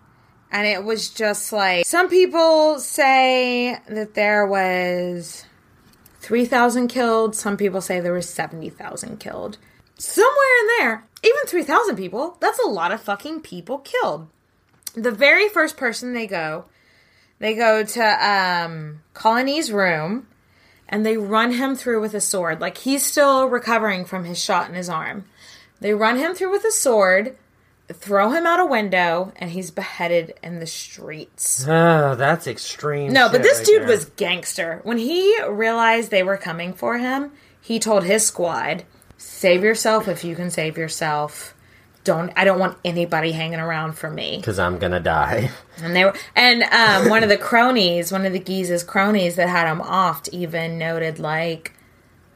And 0.51 0.67
it 0.67 0.85
was 0.85 1.09
just 1.09 1.53
like 1.53 1.87
some 1.87 2.09
people 2.09 2.79
say 2.79 3.79
that 3.89 4.15
there 4.15 4.47
was 4.47 5.45
three 6.21 6.47
thousand 6.47 6.89
killed, 6.89 7.35
some 7.35 7.57
people 7.57 7.81
say 7.81 8.01
there 8.01 8.13
was 8.13 8.29
seventy 8.29 8.71
thousand 8.71 9.19
killed. 9.21 9.59
Somewhere 10.03 10.61
in 10.61 10.67
there, 10.79 11.05
even 11.23 11.47
three 11.47 11.63
thousand 11.63 11.95
people, 11.95 12.37
that's 12.41 12.59
a 12.59 12.67
lot 12.67 12.91
of 12.91 13.01
fucking 13.01 13.41
people 13.43 13.79
killed. 13.79 14.27
The 14.95 15.13
very 15.13 15.49
first 15.49 15.77
person 15.77 16.13
they 16.13 16.27
go, 16.27 16.65
they 17.39 17.55
go 17.55 17.85
to 17.85 18.29
um 18.29 19.03
Coligny's 19.15 19.71
room 19.71 20.27
and 20.89 21.07
they 21.07 21.17
run 21.17 21.53
him 21.53 21.77
through 21.77 22.01
with 22.01 22.15
a 22.15 22.21
sword. 22.21 22.61
Like 22.61 22.79
he's 22.79 23.07
still 23.07 23.47
recovering 23.47 24.05
from 24.05 24.25
his 24.25 24.43
shot 24.43 24.69
in 24.69 24.75
his 24.75 24.89
arm. 24.89 25.25
They 25.81 25.95
run 25.95 26.19
him 26.19 26.35
through 26.35 26.51
with 26.51 26.65
a 26.65 26.73
sword, 26.73 27.37
throw 27.89 28.33
him 28.33 28.45
out 28.45 28.59
a 28.59 28.67
window, 28.67 29.33
and 29.37 29.51
he's 29.53 29.71
beheaded 29.71 30.35
in 30.43 30.59
the 30.59 30.67
streets. 30.67 31.65
Oh, 31.69 32.17
that's 32.17 32.49
extreme. 32.49 33.13
No, 33.13 33.29
but 33.29 33.45
this 33.45 33.59
right 33.59 33.67
dude 33.67 33.83
there. 33.83 33.89
was 33.89 34.07
gangster. 34.07 34.81
When 34.83 34.99
he 34.99 35.41
realized 35.49 36.11
they 36.11 36.25
were 36.25 36.37
coming 36.37 36.73
for 36.73 36.99
him, 36.99 37.31
he 37.61 37.79
told 37.79 38.03
his 38.03 38.27
squad, 38.27 38.85
"Save 39.23 39.65
yourself 39.65 40.09
if 40.09 40.25
you 40.25 40.35
can 40.37 40.51
save 40.51 40.77
yourself." 40.77 41.55
don't 42.05 42.33
I 42.37 42.45
don't 42.45 42.59
want 42.59 42.79
anybody 42.85 43.33
hanging 43.33 43.61
around 43.61 43.95
for 43.95 44.11
me. 44.11 44.37
Because 44.37 44.59
I'm 44.59 44.79
gonna 44.79 45.01
die. 45.01 45.51
And 45.83 45.97
they 45.97 46.05
were, 46.05 46.15
and 46.37 46.63
um, 46.65 47.09
one 47.09 47.23
of 47.23 47.29
the 47.29 47.39
cronies, 47.39 48.13
one 48.13 48.27
of 48.27 48.33
the 48.33 48.39
Guise's 48.39 48.85
cronies 48.85 49.35
that 49.37 49.49
had 49.49 49.69
him 49.69 49.81
offed, 49.81 50.29
even 50.29 50.79
noted 50.79 51.19
like, 51.19 51.73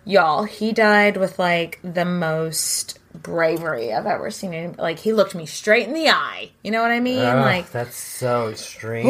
y'all, 0.05 0.45
he 0.45 0.72
died 0.72 1.16
with 1.16 1.39
like 1.39 1.78
the 1.84 2.07
most 2.07 2.99
bravery 3.12 3.93
I've 3.93 4.07
ever 4.07 4.30
seen. 4.30 4.53
Him. 4.53 4.74
Like 4.78 4.99
he 4.99 5.12
looked 5.12 5.34
me 5.34 5.47
straight 5.47 5.87
in 5.87 5.93
the 5.93 6.09
eye. 6.09 6.51
You 6.64 6.70
know 6.70 6.82
what 6.82 6.91
I 6.91 6.99
mean? 6.99 7.20
Ugh, 7.20 7.45
like, 7.45 7.70
that's 7.70 7.97
so 7.97 8.49
extreme. 8.49 9.07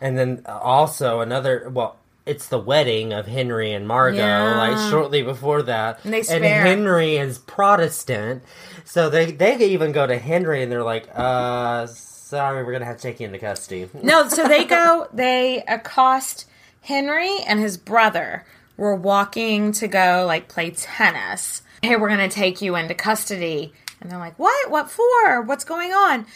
and 0.00 0.16
then 0.16 0.42
also 0.46 1.20
another 1.20 1.68
well. 1.68 1.96
It's 2.26 2.48
the 2.48 2.58
wedding 2.58 3.12
of 3.12 3.26
Henry 3.26 3.72
and 3.72 3.86
Margot, 3.86 4.16
Yeah. 4.18 4.56
like 4.56 4.90
shortly 4.90 5.22
before 5.22 5.62
that. 5.62 6.00
And 6.04 6.12
they 6.14 6.22
spare. 6.22 6.62
Henry 6.62 7.16
is 7.16 7.38
Protestant, 7.38 8.42
so 8.84 9.10
they 9.10 9.30
they 9.32 9.56
even 9.58 9.92
go 9.92 10.06
to 10.06 10.16
Henry 10.18 10.62
and 10.62 10.72
they're 10.72 10.82
like, 10.82 11.06
"Uh, 11.14 11.86
sorry, 11.86 12.64
we're 12.64 12.72
gonna 12.72 12.86
have 12.86 12.96
to 12.96 13.02
take 13.02 13.20
you 13.20 13.26
into 13.26 13.38
custody." 13.38 13.90
no. 14.02 14.26
So 14.28 14.48
they 14.48 14.64
go, 14.78 15.06
they 15.12 15.62
accost 15.68 16.46
Henry 16.82 17.30
and 17.46 17.60
his 17.60 17.76
brother. 17.76 18.44
Were 18.76 18.96
walking 18.96 19.70
to 19.72 19.86
go 19.86 20.24
like 20.26 20.48
play 20.48 20.70
tennis. 20.70 21.62
Hey, 21.82 21.94
we're 21.96 22.08
gonna 22.08 22.28
take 22.28 22.60
you 22.62 22.74
into 22.74 22.94
custody. 22.94 23.72
And 24.00 24.10
they're 24.10 24.18
like, 24.18 24.36
what? 24.38 24.68
What 24.70 24.90
for? 24.90 25.42
What's 25.42 25.64
going 25.64 25.92
on? 25.92 26.26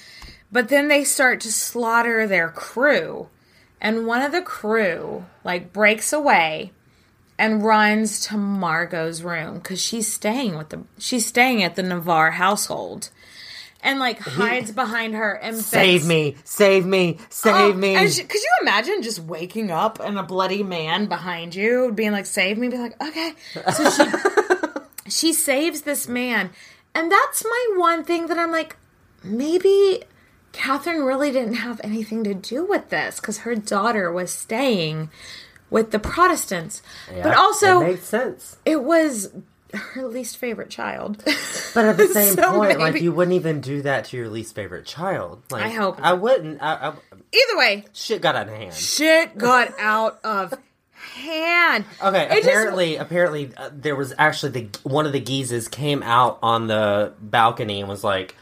But 0.52 0.68
then 0.68 0.86
they 0.88 1.02
start 1.02 1.40
to 1.40 1.52
slaughter 1.52 2.26
their 2.28 2.48
crew. 2.48 3.28
And 3.80 4.06
one 4.06 4.22
of 4.22 4.32
the 4.32 4.42
crew, 4.42 5.24
like, 5.44 5.72
breaks 5.72 6.12
away 6.12 6.72
and 7.38 7.64
runs 7.64 8.20
to 8.26 8.36
Margot's 8.36 9.22
room 9.22 9.54
because 9.54 9.80
she's 9.80 10.12
staying 10.12 10.56
with 10.58 10.70
the 10.70 10.82
she's 10.98 11.24
staying 11.26 11.62
at 11.62 11.76
the 11.76 11.82
Navarre 11.84 12.32
household. 12.32 13.10
And 13.80 14.00
like 14.00 14.18
hides 14.18 14.72
behind 14.72 15.14
her 15.14 15.34
and 15.34 15.56
Save 15.56 16.00
begs- 16.00 16.08
me! 16.08 16.36
Save 16.42 16.84
me! 16.84 17.18
Save 17.30 17.54
Oh, 17.54 17.72
me! 17.74 18.08
she- 18.08 18.24
could 18.24 18.40
you 18.40 18.50
imagine 18.62 19.02
just 19.02 19.20
waking 19.20 19.70
up 19.70 20.00
and 20.00 20.18
a 20.18 20.24
bloody 20.24 20.64
man 20.64 21.06
behind 21.06 21.54
you 21.54 21.92
being 21.94 22.10
like, 22.10 22.26
"Save 22.26 22.58
me"? 22.58 22.66
Be 22.70 22.76
like, 22.76 23.00
"Okay." 23.00 23.34
So 23.72 23.88
she 25.04 25.10
she 25.10 25.32
saves 25.32 25.82
this 25.82 26.08
man, 26.08 26.50
and 26.92 27.10
that's 27.12 27.44
my 27.44 27.74
one 27.76 28.02
thing 28.02 28.26
that 28.26 28.36
I'm 28.36 28.50
like, 28.50 28.74
maybe 29.22 30.02
Catherine 30.52 31.02
really 31.02 31.30
didn't 31.30 31.54
have 31.54 31.80
anything 31.84 32.24
to 32.24 32.34
do 32.34 32.64
with 32.64 32.88
this 32.90 33.20
because 33.20 33.38
her 33.38 33.54
daughter 33.54 34.10
was 34.10 34.30
staying 34.32 35.10
with 35.70 35.90
the 35.90 35.98
Protestants, 35.98 36.82
but 37.22 37.34
also 37.36 37.80
it 37.82 37.86
makes 37.88 38.04
sense. 38.04 38.56
it 38.64 38.82
was 38.82 39.30
her 39.74 40.06
least 40.06 40.38
favorite 40.38 40.70
child. 40.70 41.22
But 41.74 41.84
at 41.84 41.96
the 41.98 42.08
same 42.12 42.34
So 42.34 42.52
point, 42.52 42.80
like 42.80 43.00
you 43.02 43.12
wouldn't 43.12 43.34
even 43.34 43.60
do 43.60 43.82
that 43.82 44.06
to 44.06 44.16
your 44.16 44.28
least 44.30 44.54
favorite 44.54 44.86
child. 44.86 45.42
Like, 45.50 45.64
I 45.66 45.68
hope 45.68 45.98
I 46.00 46.14
wouldn't. 46.14 46.62
I, 46.62 46.74
I, 46.74 46.88
Either 47.32 47.58
way, 47.58 47.84
shit 47.92 48.22
got 48.22 48.34
out 48.34 48.48
of 48.48 48.54
hand. 48.54 48.72
shit 48.74 49.36
got 49.36 49.74
out 49.78 50.18
of 50.24 50.54
hand. 51.14 51.84
Okay, 52.02 52.24
It 52.24 52.28
just- 52.36 52.44
apparently, 52.48 52.96
apparently, 52.96 53.52
uh, 53.56 53.68
there 53.72 53.94
was 53.94 54.14
actually 54.16 54.52
the 54.52 54.78
one 54.88 55.04
of 55.04 55.12
the 55.12 55.20
Guises 55.20 55.68
came 55.68 56.02
out 56.02 56.38
on 56.42 56.66
the 56.68 57.12
balcony 57.20 57.80
and 57.80 57.88
was 57.88 58.02
like, 58.02 58.34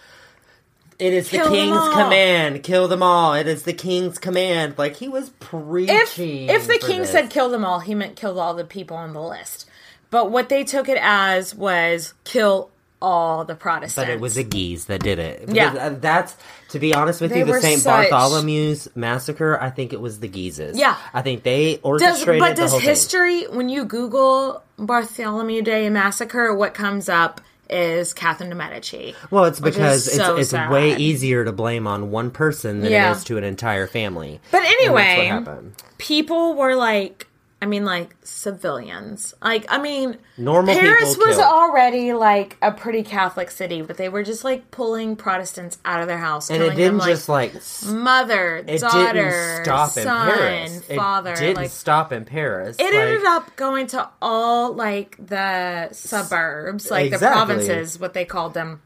"It 0.98 1.12
is 1.12 1.28
Kill 1.28 1.44
the 1.44 1.50
king's 1.50 1.88
command, 1.94 2.62
kill 2.62 2.88
them 2.88 3.02
all. 3.02 3.34
It 3.34 3.46
is 3.46 3.62
the 3.64 3.72
king's 3.72 4.18
command." 4.18 4.74
Like 4.78 4.96
he 4.96 5.08
was 5.08 5.28
if 5.28 5.40
preaching. 5.40 6.48
if 6.48 6.66
the 6.66 6.78
for 6.78 6.86
king 6.86 7.00
this. 7.00 7.10
said 7.12 7.30
kill 7.30 7.48
them 7.48 7.64
all, 7.64 7.80
he 7.80 7.94
meant 7.94 8.16
kill 8.16 8.38
all 8.40 8.54
the 8.54 8.64
people 8.64 8.96
on 8.96 9.12
the 9.12 9.22
list. 9.22 9.68
But 10.10 10.30
what 10.30 10.48
they 10.48 10.64
took 10.64 10.88
it 10.88 10.98
as 11.00 11.54
was 11.54 12.14
kill 12.24 12.70
all 13.02 13.44
the 13.44 13.54
Protestants. 13.54 14.06
But 14.06 14.08
it 14.08 14.20
was 14.20 14.36
the 14.36 14.42
Guise 14.44 14.86
that 14.86 15.02
did 15.02 15.18
it. 15.18 15.44
Yeah. 15.52 15.70
Because, 15.72 15.92
uh, 15.92 15.98
that's 16.00 16.36
to 16.70 16.78
be 16.78 16.94
honest 16.94 17.20
with 17.20 17.30
They 17.30 17.40
you, 17.40 17.44
the 17.44 17.60
Saint 17.60 17.80
such- 17.82 18.08
Bartholomew's 18.10 18.88
massacre. 18.94 19.60
I 19.60 19.68
think 19.68 19.92
it 19.92 20.00
was 20.00 20.20
the 20.20 20.28
Guises. 20.28 20.78
Yeah. 20.78 20.96
I 21.12 21.20
think 21.20 21.42
they 21.42 21.74
does, 21.74 21.80
orchestrated 21.82 22.40
but 22.40 22.56
the 22.56 22.62
does 22.62 22.70
whole 22.70 22.80
thing. 22.80 22.88
history 22.88 23.42
when 23.48 23.68
you 23.68 23.84
Google 23.84 24.62
Bartholomew 24.78 25.60
Day 25.62 25.90
massacre, 25.90 26.54
what 26.54 26.72
comes 26.72 27.08
up 27.10 27.40
is 27.70 28.12
Catherine 28.14 28.50
de 28.50 28.56
Medici. 28.56 29.14
Well, 29.30 29.44
it's 29.44 29.60
because 29.60 30.06
it's 30.06 30.16
so 30.16 30.36
it's 30.36 30.52
way 30.52 30.96
easier 30.96 31.44
to 31.44 31.52
blame 31.52 31.86
on 31.86 32.10
one 32.10 32.30
person 32.30 32.80
than 32.80 32.90
Yeah. 32.92 33.10
it 33.10 33.16
is 33.16 33.24
to 33.24 33.38
an 33.38 33.44
entire 33.44 33.86
family. 33.86 34.40
But 34.50 34.62
anyway, 34.62 35.02
that's 35.02 35.18
what 35.18 35.26
happened. 35.26 35.72
people 35.98 36.54
were 36.54 36.74
like, 36.76 37.26
I 37.60 37.64
mean, 37.64 37.86
like 37.86 38.14
civilians. 38.22 39.32
Like, 39.42 39.64
I 39.70 39.78
mean, 39.78 40.18
Normal 40.36 40.74
Paris 40.74 41.16
was 41.16 41.36
killed. 41.36 41.40
already 41.40 42.12
like 42.12 42.58
a 42.60 42.70
pretty 42.70 43.02
Catholic 43.02 43.50
city, 43.50 43.80
but 43.80 43.96
they 43.96 44.10
were 44.10 44.22
just 44.22 44.44
like 44.44 44.70
pulling 44.70 45.16
Protestants 45.16 45.78
out 45.82 46.02
of 46.02 46.06
their 46.06 46.18
house, 46.18 46.50
And 46.50 46.62
it 46.62 46.76
didn't 46.76 46.98
them, 46.98 47.06
just 47.08 47.30
like 47.30 47.54
s- 47.54 47.86
mother, 47.86 48.56
it 48.58 48.80
daughter, 48.82 49.12
didn't 49.14 49.64
stop 49.64 49.96
in 49.96 50.02
son, 50.04 50.28
Paris. 50.36 50.86
father. 50.94 51.32
It 51.32 51.36
didn't 51.40 51.56
like 51.56 51.70
stop 51.70 52.12
in 52.12 52.26
Paris. 52.26 52.76
it 52.78 52.84
Like, 52.84 52.92
ended 52.94 53.24
up 53.24 53.56
going 53.56 53.86
to 53.88 54.06
all 54.20 54.74
like 54.74 55.16
the 55.26 55.88
suburbs, 55.92 56.90
like 56.90 57.10
the 57.10 57.18
provinces, 57.18 57.98
what 57.98 58.12
they 58.12 58.26
called 58.26 58.52
them. 58.52 58.82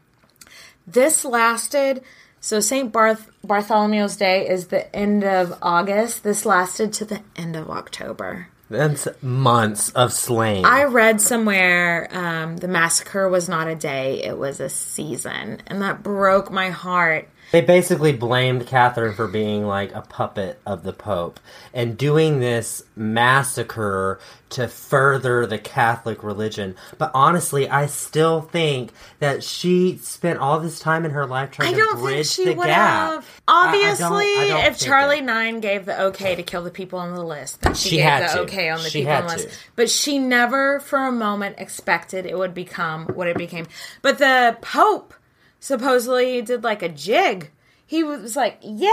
This 0.87 1.25
lasted. 1.25 2.03
So 2.39 2.59
Saint 2.59 2.91
Barth- 2.91 3.29
Bartholomew's 3.45 4.15
Day 4.15 4.47
is 4.49 4.67
the 4.67 4.93
end 4.95 5.23
of 5.23 5.53
August. 5.61 6.23
This 6.23 6.43
lasted 6.45 6.91
to 6.93 7.05
the 7.05 7.21
end 7.35 7.55
of 7.55 7.69
October. 7.69 8.47
That's 8.71 9.07
months 9.21 9.91
of 9.91 10.13
slaying. 10.13 10.65
I 10.65 10.85
read 10.85 11.19
somewhere 11.19 12.07
um, 12.11 12.57
the 12.57 12.67
massacre 12.67 13.27
was 13.27 13.49
not 13.49 13.67
a 13.67 13.75
day; 13.75 14.23
it 14.23 14.37
was 14.37 14.59
a 14.59 14.69
season, 14.69 15.61
and 15.67 15.81
that 15.81 16.01
broke 16.01 16.51
my 16.51 16.69
heart. 16.69 17.27
They 17.51 17.61
basically 17.61 18.13
blamed 18.13 18.65
Catherine 18.67 19.13
for 19.13 19.27
being 19.27 19.65
like 19.65 19.93
a 19.93 20.01
puppet 20.01 20.59
of 20.65 20.83
the 20.83 20.93
Pope 20.93 21.39
and 21.73 21.97
doing 21.97 22.39
this 22.39 22.83
massacre 22.95 24.19
to 24.51 24.67
further 24.67 25.45
the 25.45 25.57
Catholic 25.57 26.23
religion. 26.23 26.75
But 26.97 27.11
honestly, 27.13 27.69
I 27.69 27.85
still 27.87 28.41
think 28.41 28.91
that 29.19 29.43
she 29.43 29.97
spent 29.97 30.39
all 30.39 30.59
this 30.59 30.79
time 30.79 31.05
in 31.05 31.11
her 31.11 31.25
life 31.25 31.51
trying 31.51 31.73
I 31.73 31.77
don't 31.77 31.95
to 31.97 32.01
bridge 32.01 32.35
think 32.35 32.47
she 32.49 32.53
the 32.55 32.61
gap. 32.65 32.67
have. 32.67 33.41
I- 33.47 33.51
I 33.51 33.67
Obviously, 33.67 34.25
don't- 34.25 34.39
I 34.39 34.47
don't 34.47 34.71
if 34.73 34.79
Charlie 34.79 35.17
it. 35.19 35.23
Nine 35.23 35.59
gave 35.59 35.85
the 35.85 36.01
okay 36.03 36.35
to 36.35 36.43
kill 36.43 36.63
the 36.63 36.71
people 36.71 36.99
on 36.99 37.13
the 37.13 37.23
list, 37.23 37.61
then 37.61 37.73
she, 37.73 37.89
She 37.89 37.95
gave 37.97 38.05
had 38.05 38.23
the 38.29 38.33
to. 38.33 38.39
okay 38.41 38.69
on 38.69 38.81
the 38.81 38.89
She 38.89 38.99
people 38.99 39.13
on 39.13 39.27
the 39.27 39.33
list. 39.35 39.49
to. 39.49 39.55
But 39.75 39.89
she 39.89 40.19
never, 40.19 40.79
for 40.81 40.99
a 41.05 41.11
moment, 41.11 41.55
expected 41.57 42.25
it 42.25 42.37
would 42.37 42.53
become 42.53 43.05
what 43.07 43.27
it 43.27 43.37
became. 43.37 43.67
But 44.01 44.17
the 44.19 44.57
Pope 44.61 45.13
supposedly 45.61 46.33
he 46.33 46.41
did 46.41 46.65
like 46.65 46.81
a 46.81 46.89
jig. 46.89 47.51
He 47.85 48.03
was 48.03 48.35
like, 48.35 48.57
"Yeah, 48.61 48.91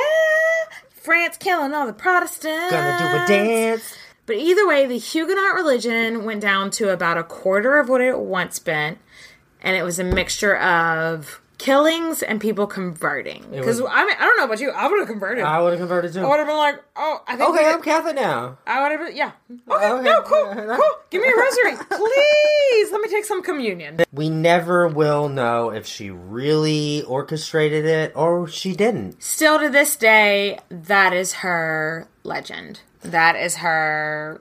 France 0.90 1.36
killing 1.36 1.74
all 1.74 1.86
the 1.86 1.92
Protestants, 1.92 2.70
Gonna 2.70 2.98
do 2.98 3.24
a 3.24 3.26
dance. 3.26 3.96
But 4.26 4.36
either 4.36 4.68
way, 4.68 4.86
the 4.86 4.98
Huguenot 4.98 5.54
religion 5.54 6.24
went 6.24 6.42
down 6.42 6.70
to 6.72 6.90
about 6.92 7.16
a 7.16 7.24
quarter 7.24 7.78
of 7.78 7.88
what 7.88 8.02
it 8.02 8.18
once 8.18 8.58
been, 8.58 8.98
and 9.62 9.74
it 9.74 9.82
was 9.82 9.98
a 9.98 10.04
mixture 10.04 10.56
of 10.56 11.40
killings 11.58 12.22
and 12.22 12.40
people 12.40 12.66
converting. 12.66 13.44
Because 13.50 13.80
I 13.80 14.04
mean, 14.04 14.14
I 14.18 14.24
don't 14.24 14.36
know 14.36 14.44
about 14.44 14.60
you, 14.60 14.70
I 14.70 14.86
would 14.88 14.98
have 15.00 15.08
converted. 15.08 15.44
I 15.44 15.60
would 15.60 15.72
have 15.72 15.80
converted 15.80 16.12
too. 16.12 16.20
I 16.20 16.28
would 16.28 16.38
have 16.38 16.46
been 16.46 16.56
like, 16.56 16.82
oh, 16.96 17.22
I 17.26 17.36
think. 17.36 17.50
Okay, 17.50 17.66
I'm 17.66 17.82
Catholic 17.82 18.14
now. 18.16 18.58
I 18.66 18.82
would 18.82 18.92
have 18.92 19.06
been, 19.08 19.16
yeah. 19.16 19.32
Oh, 19.68 19.76
okay, 19.76 19.90
Okay. 19.90 20.02
no, 20.04 20.22
cool, 20.22 20.76
cool. 20.76 20.90
Give 21.10 21.20
me 21.20 21.28
a 21.28 21.36
rosary, 21.36 21.84
please. 21.90 22.92
Let 22.92 23.00
me 23.00 23.08
take 23.08 23.24
some 23.24 23.42
communion. 23.42 24.00
We 24.12 24.30
never 24.30 24.86
will 24.88 25.28
know 25.28 25.70
if 25.70 25.86
she 25.86 26.10
really 26.10 27.02
orchestrated 27.02 27.84
it 27.84 28.12
or 28.14 28.48
she 28.48 28.74
didn't. 28.74 29.22
Still 29.22 29.58
to 29.58 29.68
this 29.68 29.96
day, 29.96 30.60
that 30.70 31.12
is 31.12 31.34
her 31.34 32.08
legend. 32.22 32.80
That 33.02 33.36
is 33.36 33.56
her. 33.56 34.40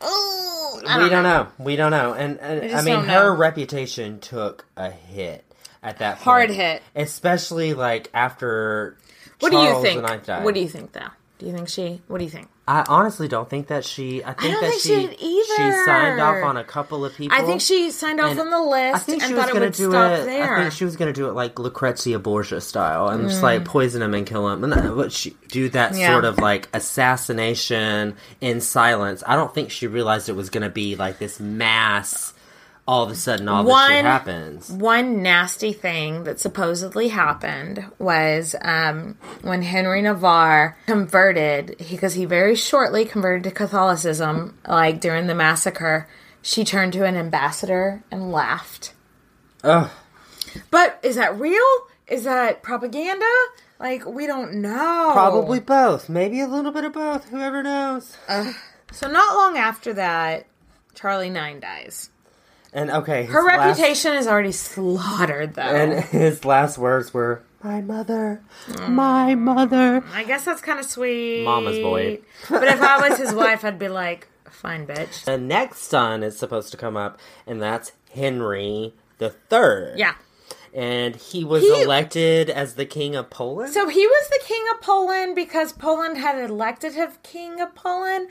Oh, 0.00 0.80
I 0.86 1.02
we 1.02 1.08
don't 1.08 1.22
know. 1.22 1.48
We 1.58 1.76
don't 1.76 1.92
know. 1.92 2.12
And, 2.12 2.40
and 2.40 2.74
I, 2.74 2.82
mean, 2.82 3.04
her 3.04 3.32
reputation 3.34 4.18
took 4.18 4.66
a 4.76 4.90
hit 4.90 5.44
at 5.82 5.98
that 5.98 6.16
point. 6.16 6.24
Hard 6.24 6.50
hit. 6.50 6.82
Especially 6.94 7.74
like 7.74 8.08
after 8.14 8.96
What 9.40 9.52
Charles 9.52 9.82
do 9.82 9.88
you 9.88 9.94
think? 10.02 10.26
What 10.44 10.54
do 10.54 10.60
you 10.60 10.68
think, 10.68 10.92
though? 10.92 11.08
Do 11.38 11.46
you 11.48 11.52
think 11.54 11.68
she? 11.68 12.00
What 12.06 12.18
do 12.18 12.24
you 12.24 12.30
think? 12.30 12.48
I 12.68 12.84
honestly 12.88 13.26
don't 13.26 13.50
think 13.50 13.66
that 13.66 13.84
she. 13.84 14.22
I 14.22 14.32
think 14.34 14.52
don't 14.54 14.60
that 14.62 14.70
think 14.70 14.82
she 14.82 14.88
she 14.88 15.06
did 15.08 15.16
either. 15.20 15.84
signed 15.84 16.20
off 16.20 16.44
on 16.44 16.56
a 16.56 16.62
couple 16.62 17.04
of 17.04 17.12
people. 17.16 17.36
I 17.36 17.42
think 17.42 17.60
she 17.60 17.90
signed 17.90 18.20
off 18.20 18.38
on 18.38 18.50
the 18.50 18.62
list 18.62 18.94
I 18.94 18.98
think 19.00 19.22
she 19.22 19.28
and 19.30 19.36
was 19.36 19.46
gonna 19.50 19.70
do 19.70 19.90
stop 19.90 20.20
it. 20.20 20.26
there. 20.26 20.54
I 20.58 20.60
think 20.62 20.72
she 20.74 20.84
was 20.84 20.94
gonna 20.94 21.12
do 21.12 21.26
it 21.28 21.32
like 21.32 21.58
Lucrezia 21.58 22.20
Borgia 22.20 22.60
style, 22.60 23.08
and 23.08 23.24
just 23.28 23.40
Mm. 23.40 23.42
like 23.42 23.64
poison 23.64 24.00
him 24.02 24.14
and 24.14 24.24
kill 24.24 24.48
him, 24.48 24.62
and 24.62 24.94
but 24.96 25.10
she 25.10 25.36
do 25.48 25.68
that 25.70 25.96
Yeah. 25.96 26.12
sort 26.12 26.24
of 26.24 26.38
like 26.38 26.68
assassination 26.72 28.14
in 28.40 28.60
silence. 28.60 29.24
I 29.26 29.34
don't 29.34 29.52
think 29.52 29.72
she 29.72 29.88
realized 29.88 30.28
it 30.28 30.36
was 30.36 30.48
gonna 30.50 30.70
be 30.70 30.94
like 30.94 31.18
this 31.18 31.40
mass. 31.40 32.32
All 32.86 33.04
of 33.04 33.10
a 33.10 33.14
sudden, 33.14 33.48
all 33.48 33.62
this 33.62 33.72
shit 33.72 33.96
One- 33.96 34.04
happens. 34.04 34.70
One 34.70 35.22
nasty 35.22 35.72
thing 35.72 36.24
that 36.24 36.40
supposedly 36.40 37.08
happened 37.08 37.84
was 38.00 38.56
um, 38.60 39.16
when 39.42 39.62
Henry 39.62 40.02
Navarre 40.02 40.76
converted, 40.86 41.76
because 41.78 42.14
he 42.14 42.24
very 42.24 42.56
shortly 42.56 43.04
converted 43.04 43.44
to 43.44 43.50
Catholicism, 43.52 44.58
like 44.66 45.00
during 45.00 45.28
the 45.28 45.34
massacre. 45.34 46.08
She 46.44 46.64
turned 46.64 46.92
to 46.94 47.04
an 47.04 47.16
ambassador 47.16 48.02
and 48.10 48.32
laughed. 48.32 48.94
Ugh. 49.62 49.88
But 50.72 50.98
is 51.04 51.14
that 51.14 51.38
real? 51.38 51.62
Is 52.08 52.24
that 52.24 52.64
propaganda? 52.64 53.30
Like 53.78 54.04
we 54.04 54.26
don't 54.26 54.54
know. 54.54 55.10
Probably 55.12 55.60
both. 55.60 56.08
Maybe 56.08 56.40
a 56.40 56.48
little 56.48 56.72
bit 56.72 56.84
of 56.84 56.92
both. 56.94 57.28
Whoever 57.28 57.62
knows. 57.62 58.16
So 58.90 59.08
not 59.08 59.36
long 59.36 59.56
after 59.56 59.94
that, 59.94 60.46
Charlie 60.94 61.30
Nine 61.30 61.60
dies. 61.60 62.10
And 62.72 62.90
okay, 62.90 63.24
his 63.24 63.32
Her 63.32 63.42
last- 63.44 63.78
reputation 63.78 64.14
is 64.14 64.26
already 64.26 64.52
slaughtered, 64.52 65.54
though. 65.54 65.62
and 65.62 66.04
his 66.04 66.44
last 66.44 66.78
words 66.78 67.12
were, 67.12 67.42
"My 67.62 67.80
mother, 67.82 68.40
my 68.88 69.34
mother." 69.34 70.02
I 70.14 70.24
guess 70.24 70.44
that's 70.44 70.62
kind 70.62 70.78
of 70.80 70.86
sweet. 70.86 71.44
Mama's 71.44 71.78
boy. 71.78 72.20
but 72.48 72.64
if 72.64 72.80
I 72.80 73.08
was 73.08 73.18
his 73.18 73.34
wife, 73.34 73.64
I'd 73.64 73.78
be 73.78 73.88
like, 73.88 74.28
fine, 74.50 74.86
bitch. 74.86 75.24
The 75.24 75.36
next 75.38 75.80
son 75.82 76.22
is 76.22 76.38
supposed 76.38 76.70
to 76.70 76.76
come 76.78 76.96
up, 76.96 77.18
and 77.46 77.60
that's 77.60 77.92
Henry 78.14 78.94
the 79.18 79.30
Third. 79.30 79.98
Yeah. 79.98 80.14
and 80.74 81.14
he 81.16 81.44
was 81.44 81.62
He- 81.62 81.82
elected 81.82 82.48
as 82.48 82.76
the 82.76 82.86
king 82.86 83.14
of 83.14 83.28
Poland. 83.28 83.74
So 83.74 83.88
he 83.90 84.06
was 84.06 84.28
the 84.30 84.40
king 84.42 84.62
of 84.72 84.80
Poland 84.80 85.34
because 85.34 85.70
Poland 85.74 86.16
had 86.16 86.38
elected 86.40 86.94
him 86.94 87.10
king 87.22 87.60
of 87.60 87.74
Poland, 87.74 88.28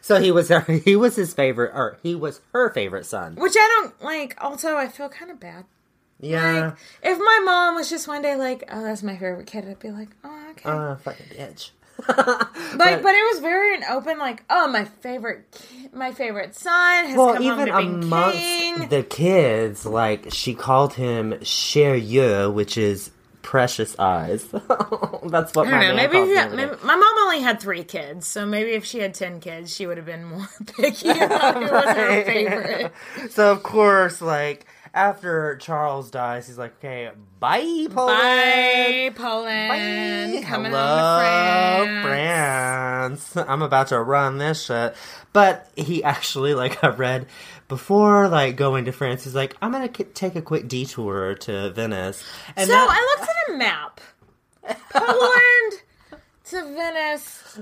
So 0.00 0.20
he 0.20 0.30
was 0.30 0.48
her, 0.48 0.60
he 0.84 0.96
was 0.96 1.16
his 1.16 1.32
favorite, 1.34 1.72
or 1.74 1.98
he 2.02 2.14
was 2.14 2.40
her 2.52 2.70
favorite 2.70 3.06
son. 3.06 3.34
which 3.36 3.54
I 3.56 3.80
don't 3.80 4.02
like. 4.02 4.36
Also, 4.42 4.76
I 4.76 4.88
feel 4.88 5.08
kind 5.08 5.30
of 5.30 5.40
bad. 5.40 5.64
Yeah, 6.18 6.64
Like, 6.68 6.74
if 7.02 7.18
my 7.18 7.40
mom 7.44 7.74
was 7.74 7.90
just 7.90 8.08
one 8.08 8.22
day 8.22 8.36
like, 8.36 8.64
"Oh, 8.72 8.82
that's 8.82 9.02
my 9.02 9.16
favorite 9.18 9.46
kid," 9.46 9.68
I'd 9.68 9.78
be 9.78 9.90
like, 9.90 10.08
"Oh, 10.24 10.46
okay." 10.52 10.68
uh, 10.68 10.96
fucking 10.96 11.26
bitch. 11.26 11.70
Like, 12.08 12.76
but, 12.78 13.02
but, 13.02 13.14
it 13.14 13.32
was 13.34 13.40
very 13.40 13.74
an 13.76 13.84
open, 13.90 14.18
like, 14.18 14.42
oh, 14.50 14.68
my 14.68 14.84
favorite, 14.84 15.46
ki- 15.50 15.88
my 15.94 16.12
favorite 16.12 16.54
son 16.54 17.06
has 17.06 17.16
Well, 17.16 17.34
come 17.34 17.42
home 17.42 17.52
even 17.60 17.66
to 17.66 17.76
being 17.78 18.02
amongst 18.04 18.38
king. 18.38 18.88
the 18.88 19.02
kids, 19.02 19.86
like 19.86 20.26
she 20.32 20.54
called 20.54 20.92
him 20.94 21.42
cher 21.42 21.96
yeux, 21.96 22.50
which 22.52 22.76
is 22.76 23.10
precious 23.46 23.96
eyes. 23.98 24.44
That's 25.24 25.54
what 25.54 25.68
I 25.68 25.70
my 25.70 25.80
don't 25.80 25.90
know. 25.90 25.94
Maybe, 25.94 26.12
calls 26.14 26.28
yeah, 26.30 26.48
me. 26.48 26.56
maybe 26.56 26.72
my 26.82 26.96
mom 26.96 27.18
only 27.20 27.40
had 27.40 27.60
three 27.60 27.84
kids, 27.84 28.26
so 28.26 28.44
maybe 28.44 28.72
if 28.72 28.84
she 28.84 28.98
had 28.98 29.14
ten 29.14 29.38
kids, 29.40 29.74
she 29.74 29.86
would 29.86 29.96
have 29.96 30.04
been 30.04 30.24
more 30.24 30.48
picky 30.76 31.08
about 31.10 31.54
who 31.54 31.60
was 31.70 31.84
her 31.84 32.24
favorite. 32.26 32.92
So 33.30 33.52
of 33.52 33.62
course, 33.62 34.20
like 34.20 34.66
after 34.92 35.56
Charles 35.58 36.10
dies, 36.10 36.48
he's 36.48 36.58
like, 36.58 36.74
"Okay, 36.78 37.10
bye, 37.38 37.86
Poland." 37.90 38.18
Bye, 38.18 39.12
Poland. 39.14 40.32
Bye. 40.34 40.42
Coming 40.48 40.72
Hello, 40.72 40.82
on 40.82 41.86
to 41.86 42.02
France. 42.02 43.32
France. 43.32 43.48
I'm 43.48 43.62
about 43.62 43.88
to 43.88 44.00
run 44.00 44.38
this 44.38 44.64
shit. 44.64 44.96
But 45.32 45.70
he 45.76 46.02
actually, 46.02 46.54
like, 46.54 46.82
I 46.82 46.88
read 46.88 47.26
before, 47.68 48.28
like, 48.28 48.56
going 48.56 48.84
to 48.86 48.92
France, 48.92 49.24
he's 49.24 49.34
like, 49.34 49.56
I'm 49.60 49.72
gonna 49.72 49.88
k- 49.88 50.04
take 50.04 50.36
a 50.36 50.42
quick 50.42 50.68
detour 50.68 51.34
to 51.34 51.70
Venice. 51.70 52.22
And 52.56 52.66
So 52.68 52.72
that- 52.74 52.88
I 52.90 53.16
looked 53.18 53.30
at 53.30 53.54
a 53.54 53.58
map. 53.58 54.00
Poland 54.90 55.82
to 56.50 56.74
Venice 56.74 57.60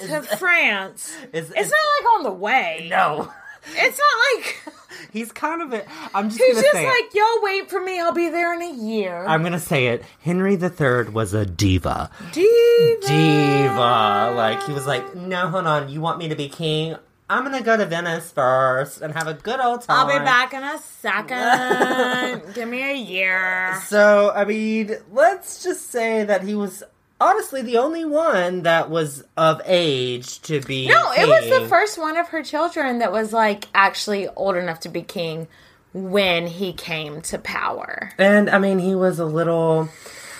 to 0.00 0.22
France. 0.38 1.14
Is- 1.32 1.50
It's 1.54 1.70
not 1.70 2.06
like 2.06 2.14
on 2.18 2.22
the 2.24 2.32
way. 2.32 2.86
no. 2.90 3.30
It's 3.76 3.96
not 3.98 4.36
like 4.42 4.74
He's 5.12 5.30
kind 5.30 5.62
of 5.62 5.72
a. 5.72 5.84
I'm 6.14 6.30
just 6.30 6.42
he's 6.42 6.60
just 6.60 6.74
like, 6.74 7.14
y'all 7.14 7.42
wait 7.42 7.70
for 7.70 7.80
me, 7.80 8.00
I'll 8.00 8.12
be 8.12 8.28
there 8.28 8.52
in 8.54 8.60
a 8.62 8.72
year. 8.72 9.24
I'm 9.26 9.42
gonna 9.44 9.60
say 9.60 9.86
it. 9.88 10.02
Henry 10.20 10.54
III 10.54 11.10
was 11.10 11.32
a 11.32 11.46
diva. 11.46 12.10
Diva. 12.32 13.06
Diva. 13.06 14.32
Like, 14.36 14.64
he 14.64 14.72
was 14.72 14.86
like, 14.86 15.14
no, 15.14 15.48
hold 15.48 15.66
on, 15.66 15.88
you 15.90 16.00
want 16.00 16.18
me 16.18 16.28
to 16.28 16.34
be 16.34 16.48
king? 16.48 16.96
I'm 17.32 17.44
gonna 17.44 17.62
go 17.62 17.78
to 17.78 17.86
Venice 17.86 18.30
first 18.30 19.00
and 19.00 19.14
have 19.14 19.26
a 19.26 19.32
good 19.32 19.58
old 19.58 19.80
time. 19.80 20.06
I'll 20.06 20.18
be 20.18 20.22
back 20.22 20.52
in 20.52 20.62
a 20.62 20.78
second. 20.78 22.42
Give 22.54 22.68
me 22.68 22.82
a 22.82 22.94
year. 22.94 23.80
So, 23.86 24.30
I 24.34 24.44
mean, 24.44 24.96
let's 25.10 25.62
just 25.62 25.90
say 25.90 26.24
that 26.24 26.42
he 26.42 26.54
was 26.54 26.82
honestly 27.18 27.62
the 27.62 27.78
only 27.78 28.04
one 28.04 28.64
that 28.64 28.90
was 28.90 29.24
of 29.38 29.62
age 29.64 30.42
to 30.42 30.60
be. 30.60 30.88
No, 30.88 31.12
it 31.12 31.26
was 31.26 31.48
the 31.48 31.66
first 31.68 31.96
one 31.96 32.18
of 32.18 32.28
her 32.28 32.42
children 32.42 32.98
that 32.98 33.12
was 33.12 33.32
like 33.32 33.64
actually 33.74 34.28
old 34.28 34.56
enough 34.56 34.80
to 34.80 34.90
be 34.90 35.00
king 35.00 35.48
when 35.94 36.46
he 36.46 36.74
came 36.74 37.22
to 37.22 37.38
power. 37.38 38.12
And 38.18 38.50
I 38.50 38.58
mean, 38.58 38.78
he 38.78 38.94
was 38.94 39.18
a 39.18 39.24
little, 39.24 39.88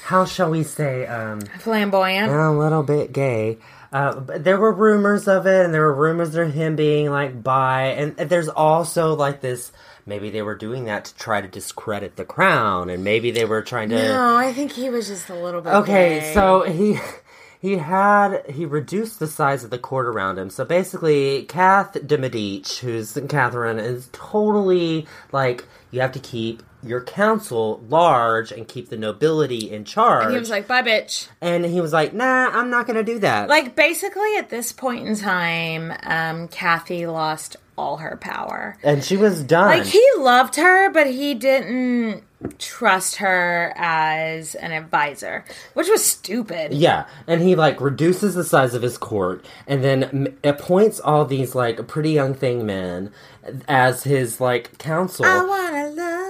how 0.04 0.26
shall 0.26 0.50
we 0.50 0.62
say, 0.62 1.06
um, 1.06 1.40
Flamboyant. 1.40 2.30
a 2.30 2.50
little 2.50 2.82
bit 2.82 3.14
gay. 3.14 3.56
Uh, 3.92 4.18
but 4.20 4.42
there 4.44 4.58
were 4.58 4.72
rumors 4.72 5.28
of 5.28 5.46
it, 5.46 5.64
and 5.64 5.74
there 5.74 5.82
were 5.82 5.94
rumors 5.94 6.34
of 6.34 6.54
him 6.54 6.76
being 6.76 7.10
like 7.10 7.42
bi, 7.42 7.88
and 7.88 8.16
there's 8.16 8.48
also 8.48 9.14
like 9.14 9.40
this. 9.40 9.70
Maybe 10.06 10.30
they 10.30 10.42
were 10.42 10.56
doing 10.56 10.86
that 10.86 11.04
to 11.06 11.14
try 11.14 11.40
to 11.40 11.48
discredit 11.48 12.16
the 12.16 12.24
crown, 12.24 12.88
and 12.88 13.04
maybe 13.04 13.30
they 13.30 13.44
were 13.44 13.62
trying 13.62 13.90
to. 13.90 13.96
No, 13.96 14.36
I 14.36 14.52
think 14.52 14.72
he 14.72 14.88
was 14.88 15.08
just 15.08 15.28
a 15.28 15.34
little 15.34 15.60
bit. 15.60 15.74
Okay, 15.74 16.20
gay. 16.20 16.34
so 16.34 16.62
he 16.62 16.98
he 17.60 17.76
had 17.76 18.50
he 18.50 18.64
reduced 18.64 19.20
the 19.20 19.28
size 19.28 19.62
of 19.62 19.70
the 19.70 19.78
court 19.78 20.06
around 20.06 20.38
him. 20.38 20.50
So 20.50 20.64
basically, 20.64 21.44
Kath 21.44 21.96
de 22.04 22.18
Medici, 22.18 22.84
who's 22.84 23.16
Catherine, 23.28 23.78
is 23.78 24.08
totally 24.12 25.06
like 25.30 25.64
you 25.92 26.00
have 26.00 26.12
to 26.12 26.18
keep 26.18 26.62
your 26.82 27.00
council 27.02 27.82
large 27.88 28.50
and 28.52 28.66
keep 28.66 28.88
the 28.88 28.96
nobility 28.96 29.70
in 29.70 29.84
charge. 29.84 30.32
he 30.32 30.38
was 30.38 30.50
like, 30.50 30.66
"Bye, 30.66 30.82
bitch." 30.82 31.28
and 31.40 31.64
he 31.64 31.80
was 31.80 31.92
like, 31.92 32.12
"Nah, 32.12 32.48
I'm 32.52 32.70
not 32.70 32.86
gonna 32.86 33.02
do 33.04 33.18
that." 33.20 33.48
Like 33.48 33.76
basically, 33.76 34.36
at 34.36 34.50
this 34.50 34.72
point 34.72 35.06
in 35.06 35.16
time, 35.16 35.92
um, 36.02 36.48
Kathy 36.48 37.06
lost 37.06 37.56
all 37.78 37.96
her 37.98 38.16
power. 38.20 38.76
and 38.82 39.02
she 39.02 39.16
was 39.16 39.42
done. 39.42 39.66
Like 39.78 39.84
he 39.86 40.06
loved 40.18 40.56
her, 40.56 40.90
but 40.90 41.06
he 41.06 41.34
didn't 41.34 42.22
trust 42.58 43.16
her 43.16 43.72
as 43.76 44.54
an 44.56 44.72
advisor, 44.72 45.44
which 45.74 45.88
was 45.88 46.04
stupid. 46.04 46.74
Yeah, 46.74 47.06
and 47.26 47.40
he 47.40 47.54
like 47.54 47.80
reduces 47.80 48.34
the 48.34 48.44
size 48.44 48.74
of 48.74 48.82
his 48.82 48.98
court, 48.98 49.44
and 49.66 49.82
then 49.82 50.04
m- 50.04 50.38
appoints 50.44 50.98
all 51.00 51.24
these 51.24 51.54
like 51.54 51.86
pretty 51.86 52.10
young 52.10 52.34
thing 52.34 52.66
men 52.66 53.10
as 53.68 54.02
his 54.04 54.40
like 54.40 54.76
council. 54.78 55.24
I 55.24 55.44
wanna 55.44 55.88
love 55.90 56.18
you. 56.18 56.21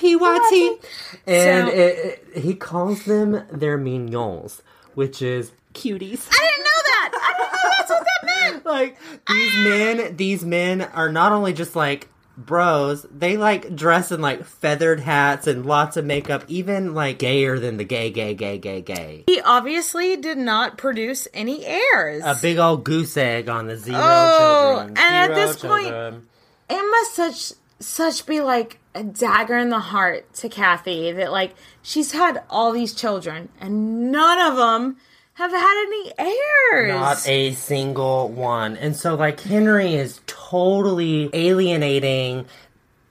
PYT. 0.00 0.80
And 1.26 1.68
So- 1.68 1.74
it, 1.74 2.24
it, 2.34 2.42
he 2.42 2.54
calls 2.54 3.04
them 3.04 3.44
their 3.52 3.76
mignons, 3.76 4.62
which 4.94 5.20
is 5.22 5.52
cuties. 5.74 6.26
I 6.30 6.50
didn't 6.50 6.64
know 6.64 6.82
that. 6.84 7.10
I 7.14 7.38
didn't 7.38 7.52
know 7.52 7.70
that's 7.78 7.90
what 7.90 8.04
that 8.04 8.52
meant. 8.52 8.64
like 8.66 8.98
these 9.28 9.54
men, 9.64 10.16
these 10.16 10.44
men 10.44 10.82
are 10.82 11.10
not 11.12 11.32
only 11.32 11.52
just 11.52 11.76
like 11.76 12.08
bros, 12.36 13.04
they 13.10 13.36
like 13.36 13.76
dress 13.76 14.10
in 14.10 14.20
like 14.22 14.44
feathered 14.44 14.98
hats 15.00 15.46
and 15.46 15.66
lots 15.66 15.96
of 15.98 16.04
makeup, 16.06 16.42
even 16.48 16.94
like 16.94 17.18
gayer 17.18 17.58
than 17.58 17.76
the 17.76 17.84
gay, 17.84 18.10
gay, 18.10 18.34
gay, 18.34 18.56
gay, 18.58 18.80
gay. 18.80 19.24
He 19.26 19.40
obviously 19.42 20.16
did 20.16 20.38
not 20.38 20.78
produce 20.78 21.28
any 21.34 21.64
heirs. 21.66 22.22
A 22.24 22.36
big 22.40 22.58
old 22.58 22.82
goose 22.84 23.16
egg 23.16 23.48
on 23.50 23.66
the 23.66 23.76
zero 23.76 23.98
Oh, 24.02 24.76
children. 24.78 24.96
and 24.98 25.14
at 25.30 25.34
this 25.34 25.56
point- 25.60 25.88
children. 25.88 26.28
it 26.70 26.90
must 26.90 27.14
such 27.14 27.52
such 27.78 28.26
be 28.26 28.40
like 28.40 28.78
a 28.94 29.04
dagger 29.04 29.56
in 29.56 29.68
the 29.68 29.78
heart 29.78 30.32
to 30.34 30.48
Kathy 30.48 31.12
that 31.12 31.30
like 31.30 31.54
she's 31.82 32.12
had 32.12 32.42
all 32.50 32.72
these 32.72 32.92
children 32.94 33.48
and 33.60 34.10
none 34.10 34.38
of 34.38 34.56
them 34.56 34.96
have 35.34 35.52
had 35.52 35.86
any 35.86 36.12
heirs. 36.18 36.88
Not 36.88 37.26
a 37.28 37.52
single 37.52 38.28
one. 38.28 38.76
And 38.76 38.94
so, 38.94 39.14
like, 39.14 39.40
Henry 39.40 39.94
is 39.94 40.20
totally 40.26 41.30
alienating 41.32 42.44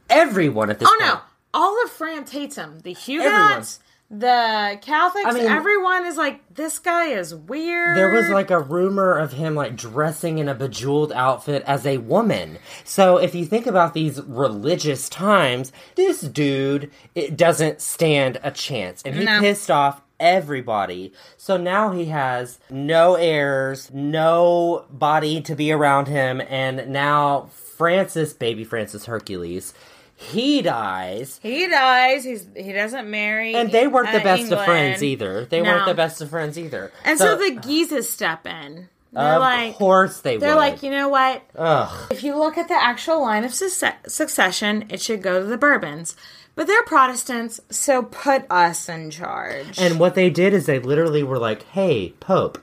everyone 0.10 0.70
at 0.70 0.78
this 0.80 0.88
oh 0.88 0.96
point. 1.00 1.14
no, 1.14 1.22
all 1.54 1.84
of 1.84 1.90
France 1.90 2.32
hates 2.32 2.56
him. 2.56 2.82
The 2.82 2.94
Huguenots, 2.94 3.80
the 4.12 4.80
Catholics, 4.82 5.28
I 5.28 5.32
mean- 5.34 5.46
everyone 5.46 6.06
is 6.06 6.18
like, 6.18 6.42
this 6.54 6.80
guy 6.80 7.06
is 7.10 7.34
weird. 7.36 7.96
There 7.96 8.12
was 8.12 8.28
like 8.30 8.50
a 8.50 8.60
rumor 8.60 9.16
of 9.18 9.34
him 9.34 9.54
like 9.56 9.76
dressing 9.76 10.40
in 10.40 10.50
a 10.50 10.56
bejeweled 10.56 11.12
outfit 11.12 11.64
as 11.68 11.86
a 11.86 11.98
woman. 12.00 12.58
So 12.84 13.18
if 13.18 13.36
you 13.36 13.46
think 13.46 13.68
about 13.68 13.94
these 13.94 14.22
religious 14.24 15.10
times, 15.10 15.72
this 15.96 16.22
dude 16.22 16.92
it 17.14 17.38
doesn't 17.38 17.82
stand 17.82 18.40
a 18.44 18.52
chance, 18.52 19.02
and 19.06 19.16
he 19.16 19.26
No. 19.26 19.40
pissed 19.42 19.70
off 19.70 20.02
everybody. 20.20 21.14
So 21.38 21.56
now 21.56 21.92
he 21.92 22.06
has 22.06 22.60
no 22.70 23.16
heirs, 23.16 23.90
no 23.94 24.86
body 24.90 25.40
to 25.42 25.56
be 25.56 25.72
around 25.72 26.08
him, 26.08 26.42
and 26.50 26.90
now 26.90 27.50
Francis, 27.78 28.34
baby 28.34 28.64
Francis 28.66 29.06
Hercules, 29.06 29.74
he 30.22 30.62
dies. 30.62 31.40
he 31.42 31.68
dies. 31.68 32.24
He's 32.26 32.46
he 32.56 32.74
doesn't 32.74 33.10
marry, 33.10 33.56
And 33.56 33.72
they 33.72 33.88
weren't 33.88 34.12
the 34.12 34.20
uh, 34.20 34.24
best 34.24 34.52
of 34.52 34.64
friends 34.66 35.02
either. 35.02 35.46
They 35.46 35.62
No. 35.62 35.72
weren't 35.74 35.86
the 35.86 35.94
best 35.94 36.22
of 36.22 36.30
friends 36.30 36.60
either. 36.60 36.92
And 37.06 37.18
so, 37.18 37.38
the 37.38 37.52
Guises 37.52 38.10
step 38.10 38.46
in. 38.46 38.90
They're 39.14 39.36
of 39.36 39.42
like, 39.42 39.76
course 39.76 40.20
they 40.22 40.38
they're 40.38 40.50
would. 40.56 40.60
like, 40.62 40.84
you 40.84 40.92
know 40.92 41.08
what? 41.10 41.42
Ugh. 41.56 42.12
If 42.12 42.22
you 42.24 42.38
look 42.38 42.58
at 42.60 42.68
the 42.68 42.76
actual 42.76 43.22
line 43.22 43.44
of 43.44 43.54
suce- 43.54 43.84
succession, 44.08 44.86
it 44.90 45.02
should 45.02 45.24
go 45.24 45.40
to 45.40 45.46
the 45.46 45.58
Bourbons. 45.58 46.16
But 46.54 46.68
they're 46.68 46.84
Protestants, 46.84 47.60
so 47.70 48.04
put 48.04 48.44
us 48.52 48.90
in 48.90 49.10
charge. 49.12 49.80
And 49.80 50.00
what 50.00 50.14
they 50.16 50.30
did 50.30 50.54
is 50.54 50.66
they 50.66 50.78
literally 50.80 51.24
were 51.24 51.40
like, 51.40 51.64
"Hey, 51.70 52.14
Pope, 52.20 52.60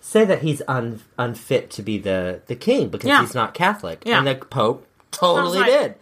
say 0.00 0.24
that 0.24 0.42
he's 0.42 0.60
un- 0.66 1.00
unfit 1.18 1.70
to 1.70 1.82
be 1.82 1.96
the 1.98 2.40
the 2.48 2.56
king 2.56 2.88
because 2.88 3.06
Yeah. 3.08 3.20
he's 3.20 3.34
not 3.36 3.54
Catholic." 3.54 4.02
Yeah. 4.04 4.18
And 4.18 4.26
the 4.26 4.34
Pope 4.34 4.84
totally 5.12 5.60
like- 5.60 5.70
did. 5.70 5.94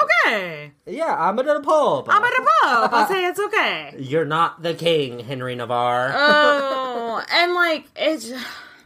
Okay. 0.00 0.72
Yeah, 0.86 1.14
I'm 1.18 1.38
at 1.38 1.46
the 1.46 1.60
Pope. 1.60 2.08
I'm 2.10 2.22
at 2.22 2.32
a 2.32 2.48
pope. 2.62 2.92
I'll 2.92 3.06
say 3.08 3.24
it's 3.26 3.38
okay. 3.40 3.94
You're 3.98 4.24
not 4.24 4.62
the 4.62 4.74
king, 4.74 5.18
Henry 5.20 5.54
Navarre. 5.54 6.12
Oh, 6.14 7.22
and 7.30 7.54
like 7.54 7.86
it's 7.96 8.32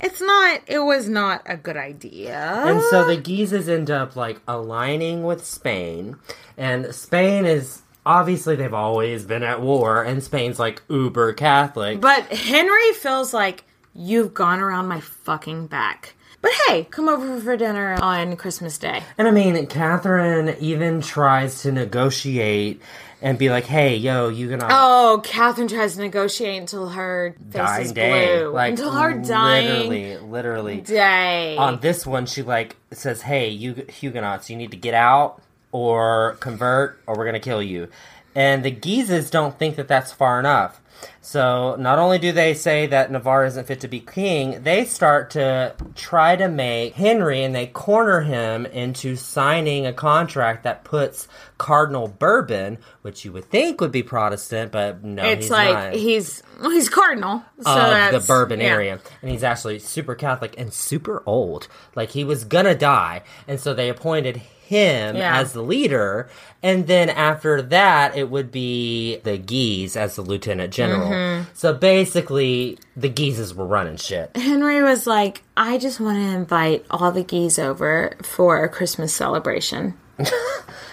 it's 0.01 0.21
not. 0.21 0.61
It 0.67 0.81
was 0.81 1.09
not 1.09 1.43
a 1.47 1.57
good 1.57 1.77
idea. 1.77 2.63
And 2.67 2.83
so 2.91 3.07
the 3.07 3.17
Guises 3.17 3.69
end 3.69 3.91
up 3.91 4.17
like 4.17 4.41
aligning 4.49 5.23
with 5.23 5.45
Spain, 5.45 6.17
and 6.57 6.95
Spain 6.95 7.45
is 7.45 7.83
obviously 8.05 8.57
they've 8.57 8.75
always 8.75 9.25
been 9.25 9.43
at 9.43 9.61
war, 9.61 10.03
and 10.03 10.23
Spain's 10.23 10.59
like 10.59 10.83
uber 10.89 11.33
Catholic. 11.35 12.01
But 12.01 12.25
Henry 12.33 12.93
feels 12.95 13.33
like 13.33 13.65
you've 13.95 14.35
gone 14.35 14.61
around 14.61 14.89
my 14.89 15.01
fucking 15.01 15.69
back. 15.69 16.15
But 16.47 16.55
hey, 16.69 16.85
come 16.85 17.09
over 17.09 17.41
for 17.41 17.57
dinner 17.57 17.95
on 18.01 18.37
Christmas 18.37 18.79
Day. 18.79 19.03
and 19.19 19.27
I 19.27 19.33
mean, 19.33 19.67
Catherine 19.67 20.55
even 20.61 21.01
tries 21.01 21.63
to 21.63 21.73
negotiate 21.73 22.81
and 23.21 23.37
be 23.37 23.51
like, 23.51 23.65
"Hey, 23.65 23.97
yo, 23.97 24.29
you 24.29 24.49
gonna 24.49 24.69
Oh, 24.71 25.21
Catherine 25.25 25.67
tries 25.67 25.97
to 25.97 26.03
negotiate 26.03 26.61
until 26.61 26.91
her 26.91 27.35
face 27.51 27.53
dying 27.53 27.83
is 27.87 27.93
day, 27.93 28.37
blue. 28.39 28.51
like 28.51 28.71
until 28.71 28.93
her 28.93 29.15
dying 29.15 29.89
literally, 29.91 30.19
literally." 30.19 30.81
day. 30.83 31.57
On 31.57 31.81
this 31.81 32.07
one, 32.07 32.27
she 32.27 32.43
like 32.43 32.77
says, 32.93 33.23
"Hey, 33.23 33.49
you 33.49 33.85
Huguenots, 33.89 34.49
you 34.49 34.55
need 34.55 34.71
to 34.71 34.77
get 34.77 34.95
out 34.95 35.43
or 35.73 36.37
convert, 36.39 37.01
or 37.09 37.17
we're 37.17 37.27
gonna 37.27 37.41
kill 37.41 37.61
you." 37.61 37.89
And 38.37 38.65
the 38.65 38.71
Guises 38.71 39.31
don't 39.31 39.59
think 39.59 39.75
that 39.75 39.89
that's 39.89 40.13
far 40.13 40.39
enough. 40.39 40.81
So 41.21 41.77
not 41.77 41.99
only 41.99 42.19
do 42.19 42.31
they 42.31 42.55
say 42.55 42.87
that 42.87 43.11
Navarre 43.11 43.47
isn't 43.47 43.67
fit 43.67 43.81
to 43.81 43.89
be 43.89 44.01
king, 44.01 44.63
they 44.63 44.85
start 44.85 45.31
to 45.31 45.75
try 45.95 46.37
to 46.37 46.49
make 46.49 46.95
Henry 46.95 47.43
and 47.43 47.55
they 47.55 47.67
corner 47.67 48.21
him 48.21 48.65
into 48.67 49.17
signing 49.17 49.87
a 49.87 49.93
contract 49.93 50.63
that 50.63 50.85
puts 50.85 51.27
Cardinal 51.59 52.07
Bourbon, 52.07 52.79
which 53.03 53.25
you 53.25 53.33
would 53.33 53.47
think 53.47 53.81
would 53.81 53.93
be 53.93 54.03
Protestant, 54.03 54.71
but 54.73 55.03
no, 55.03 55.25
it's 55.25 55.47
he's 55.47 55.51
like 55.51 55.75
not 55.75 55.95
he's 55.95 56.43
well, 56.61 56.71
he's 56.71 56.89
cardinal 56.89 57.43
so 57.61 57.71
of 57.71 58.13
the 58.13 58.25
Bourbon 58.27 58.61
yeah. 58.61 58.67
area, 58.67 59.01
and 59.23 59.31
he's 59.31 59.43
actually 59.43 59.79
super 59.79 60.15
Catholic 60.15 60.55
and 60.59 60.73
super 60.73 61.23
old. 61.27 61.69
Like 61.95 62.11
he 62.11 62.25
was 62.25 62.45
gonna 62.45 62.75
die, 62.75 63.23
and 63.49 63.59
so 63.59 63.75
they 63.75 63.89
appointed 63.89 64.43
him 64.67 65.17
Yeah. 65.17 65.39
as 65.41 65.53
the 65.53 65.63
leader, 65.63 66.29
and 66.63 66.87
then 66.87 67.09
after 67.09 67.63
that, 67.63 68.17
it 68.17 68.31
would 68.31 68.51
be 68.51 69.19
the 69.25 69.39
Guise 69.39 69.97
as 69.97 70.17
the 70.17 70.23
lieutenant 70.23 70.73
general. 70.73 71.09
Mm-hmm. 71.11 71.51
So 71.55 71.73
basically, 71.73 72.79
the 72.97 73.09
Guises 73.09 73.55
were 73.55 73.67
running 73.67 73.97
shit. 73.97 74.37
Henry 74.37 74.83
was 74.83 75.07
like, 75.07 75.43
I 75.57 75.79
just 75.79 76.01
want 76.01 76.19
to 76.19 76.37
invite 76.37 76.85
all 76.91 77.13
the 77.13 77.23
Guise 77.25 77.59
over 77.59 78.17
for 78.23 78.63
a 78.65 78.69
Christmas 78.69 79.15
celebration. 79.15 79.95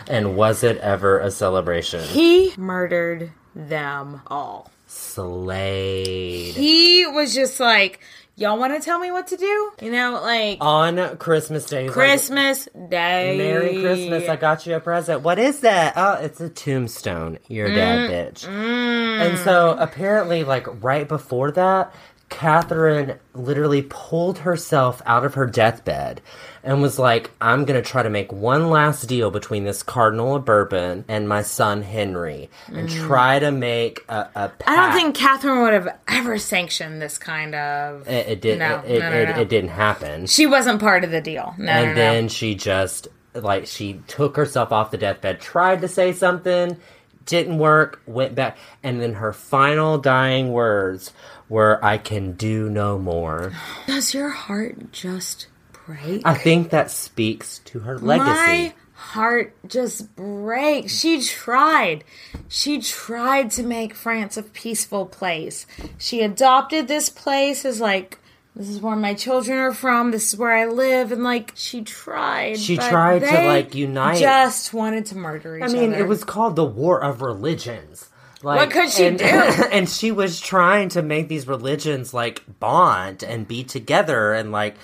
And 0.05 0.35
was 0.35 0.63
it 0.65 0.77
ever 0.79 1.17
a 1.19 1.31
celebration? 1.31 2.03
He 2.03 2.51
murdered 2.57 3.31
them 3.55 4.21
all. 4.27 4.69
Slayed. 4.85 6.55
He 6.55 7.05
was 7.07 7.33
just 7.33 7.59
like, 7.59 8.01
Y'all 8.35 8.57
want 8.57 8.73
to 8.73 8.83
tell 8.83 8.97
me 8.97 9.11
what 9.11 9.27
to 9.27 9.37
do? 9.37 9.71
You 9.79 9.91
know, 9.91 10.13
like 10.13 10.57
On 10.59 11.17
Christmas 11.17 11.65
Day, 11.65 11.83
he's 11.83 11.89
like, 11.89 11.93
Christmas 11.93 12.67
Day. 12.89 13.37
Merry 13.37 13.79
Christmas, 13.79 14.27
I 14.27 14.37
got 14.37 14.65
you 14.65 14.75
a 14.75 14.79
present. 14.79 15.21
What 15.21 15.37
is 15.37 15.59
that? 15.59 15.93
Oh, 15.95 16.13
it's 16.13 16.41
a 16.41 16.49
tombstone. 16.49 17.37
You're 17.47 17.67
dead, 17.67 18.09
mm, 18.09 18.11
bitch. 18.11 18.47
Mm. 18.47 19.29
And 19.29 19.37
so 19.37 19.75
apparently, 19.77 20.43
like 20.43 20.65
right 20.83 21.07
before 21.07 21.51
that, 21.51 21.93
Catherine 22.33 23.19
literally 23.35 23.83
pulled 23.83 24.39
herself 24.39 25.03
out 25.05 25.23
of 25.23 25.35
her 25.35 25.45
deathbed 25.45 26.19
and 26.63 26.81
was 26.81 26.97
like, 26.97 27.29
I'm 27.39 27.63
gonna 27.63 27.83
try 27.83 28.01
to 28.01 28.09
make 28.09 28.33
one 28.33 28.71
last 28.71 29.05
deal 29.05 29.29
between 29.29 29.65
this 29.65 29.83
Cardinal 29.83 30.37
of 30.37 30.43
Bourbon 30.43 31.05
and 31.07 31.29
my 31.29 31.43
son 31.43 31.83
Henry 31.83 32.49
and 32.67 32.89
mm. 32.89 33.05
try 33.05 33.37
to 33.37 33.51
make 33.51 34.03
a, 34.09 34.27
a. 34.33 34.51
I 34.65 34.75
don't 34.75 34.93
think 34.93 35.15
Catherine 35.15 35.61
would 35.61 35.73
have 35.73 35.95
ever 36.07 36.39
sanctioned 36.39 36.99
this 37.03 37.19
kind 37.19 37.53
of. 37.53 38.07
it, 38.07 38.27
it 38.27 38.41
did 38.41 38.57
No, 38.57 38.79
it, 38.79 38.99
no, 38.99 39.09
no, 39.11 39.15
it, 39.15 39.37
it 39.37 39.49
didn't 39.49 39.69
happen. 39.69 40.25
She 40.25 40.47
wasn't 40.47 40.81
part 40.81 41.03
of 41.03 41.11
the 41.11 41.21
deal. 41.21 41.53
No, 41.59 41.71
and 41.71 41.95
then 41.95 42.29
she 42.29 42.55
just 42.55 43.09
like 43.35 43.67
she 43.67 44.01
took 44.07 44.35
herself 44.35 44.71
off 44.71 44.89
the 44.89 44.97
deathbed 44.97 45.39
tried 45.39 45.81
to 45.81 45.87
say 45.87 46.13
something 46.13 46.77
didn't 47.25 47.57
work 47.57 48.01
went 48.05 48.35
back 48.35 48.57
and 48.83 49.01
then 49.01 49.13
her 49.13 49.33
final 49.33 49.97
dying 49.97 50.51
words 50.51 51.11
were 51.53 51.79
i 51.85 51.97
can 51.97 52.33
do 52.33 52.69
no 52.69 52.97
more 52.97 53.53
Does 53.87 54.13
your 54.13 54.29
heart 54.29 54.91
just 54.91 55.47
break? 55.85 56.21
i 56.25 56.33
think 56.33 56.71
that 56.71 56.91
speaks 56.91 57.59
to 57.65 57.79
her 57.79 57.97
legacy 57.99 58.29
My 58.29 58.73
heart 58.93 59.53
just 59.67 60.15
breaks. 60.15 60.97
She 60.97 61.21
tried. 61.21 62.03
She 62.47 62.79
tried 62.79 63.51
to 63.51 63.63
make 63.63 63.93
France 63.93 64.37
a 64.37 64.43
peaceful 64.43 65.05
place. 65.05 65.65
She 65.97 66.21
adopted 66.21 66.87
this 66.87 67.09
place 67.09 67.65
as 67.65 67.81
like 67.81 68.19
this 68.55 68.69
is 68.69 68.79
where 68.79 68.95
my 68.95 69.13
children 69.13 69.57
are 69.57 69.73
from. 69.73 70.11
This 70.11 70.31
is 70.31 70.39
where 70.39 70.53
I 70.53 70.67
live, 70.67 71.11
and 71.11 71.23
like 71.23 71.53
she 71.55 71.81
tried. 71.81 72.59
She 72.59 72.77
tried 72.77 73.19
to, 73.19 73.47
like, 73.47 73.73
unite. 73.73 74.19
Just 74.19 74.73
wanted 74.75 75.07
to 75.07 75.17
murder 75.17 75.57
each 75.57 75.63
other. 75.63 75.75
i 75.75 75.79
other. 75.79 75.89
mean 75.89 75.99
it 75.99 76.07
was 76.07 76.23
called 76.23 76.55
the 76.55 76.63
war 76.63 77.03
of 77.03 77.21
religions 77.21 78.09
like, 78.43 78.59
What 78.59 78.71
could 78.71 78.89
she 78.91 79.05
and, 79.05 79.17
do? 79.17 79.25
and 79.71 79.89
she 79.89 80.11
was 80.11 80.39
trying 80.39 80.89
to 80.89 81.01
make 81.01 81.27
these 81.27 81.47
religions 81.47 82.13
like 82.13 82.43
bond 82.59 83.23
and 83.23 83.47
be 83.47 83.63
together 83.63 84.33
and 84.33 84.51
like 84.51 84.75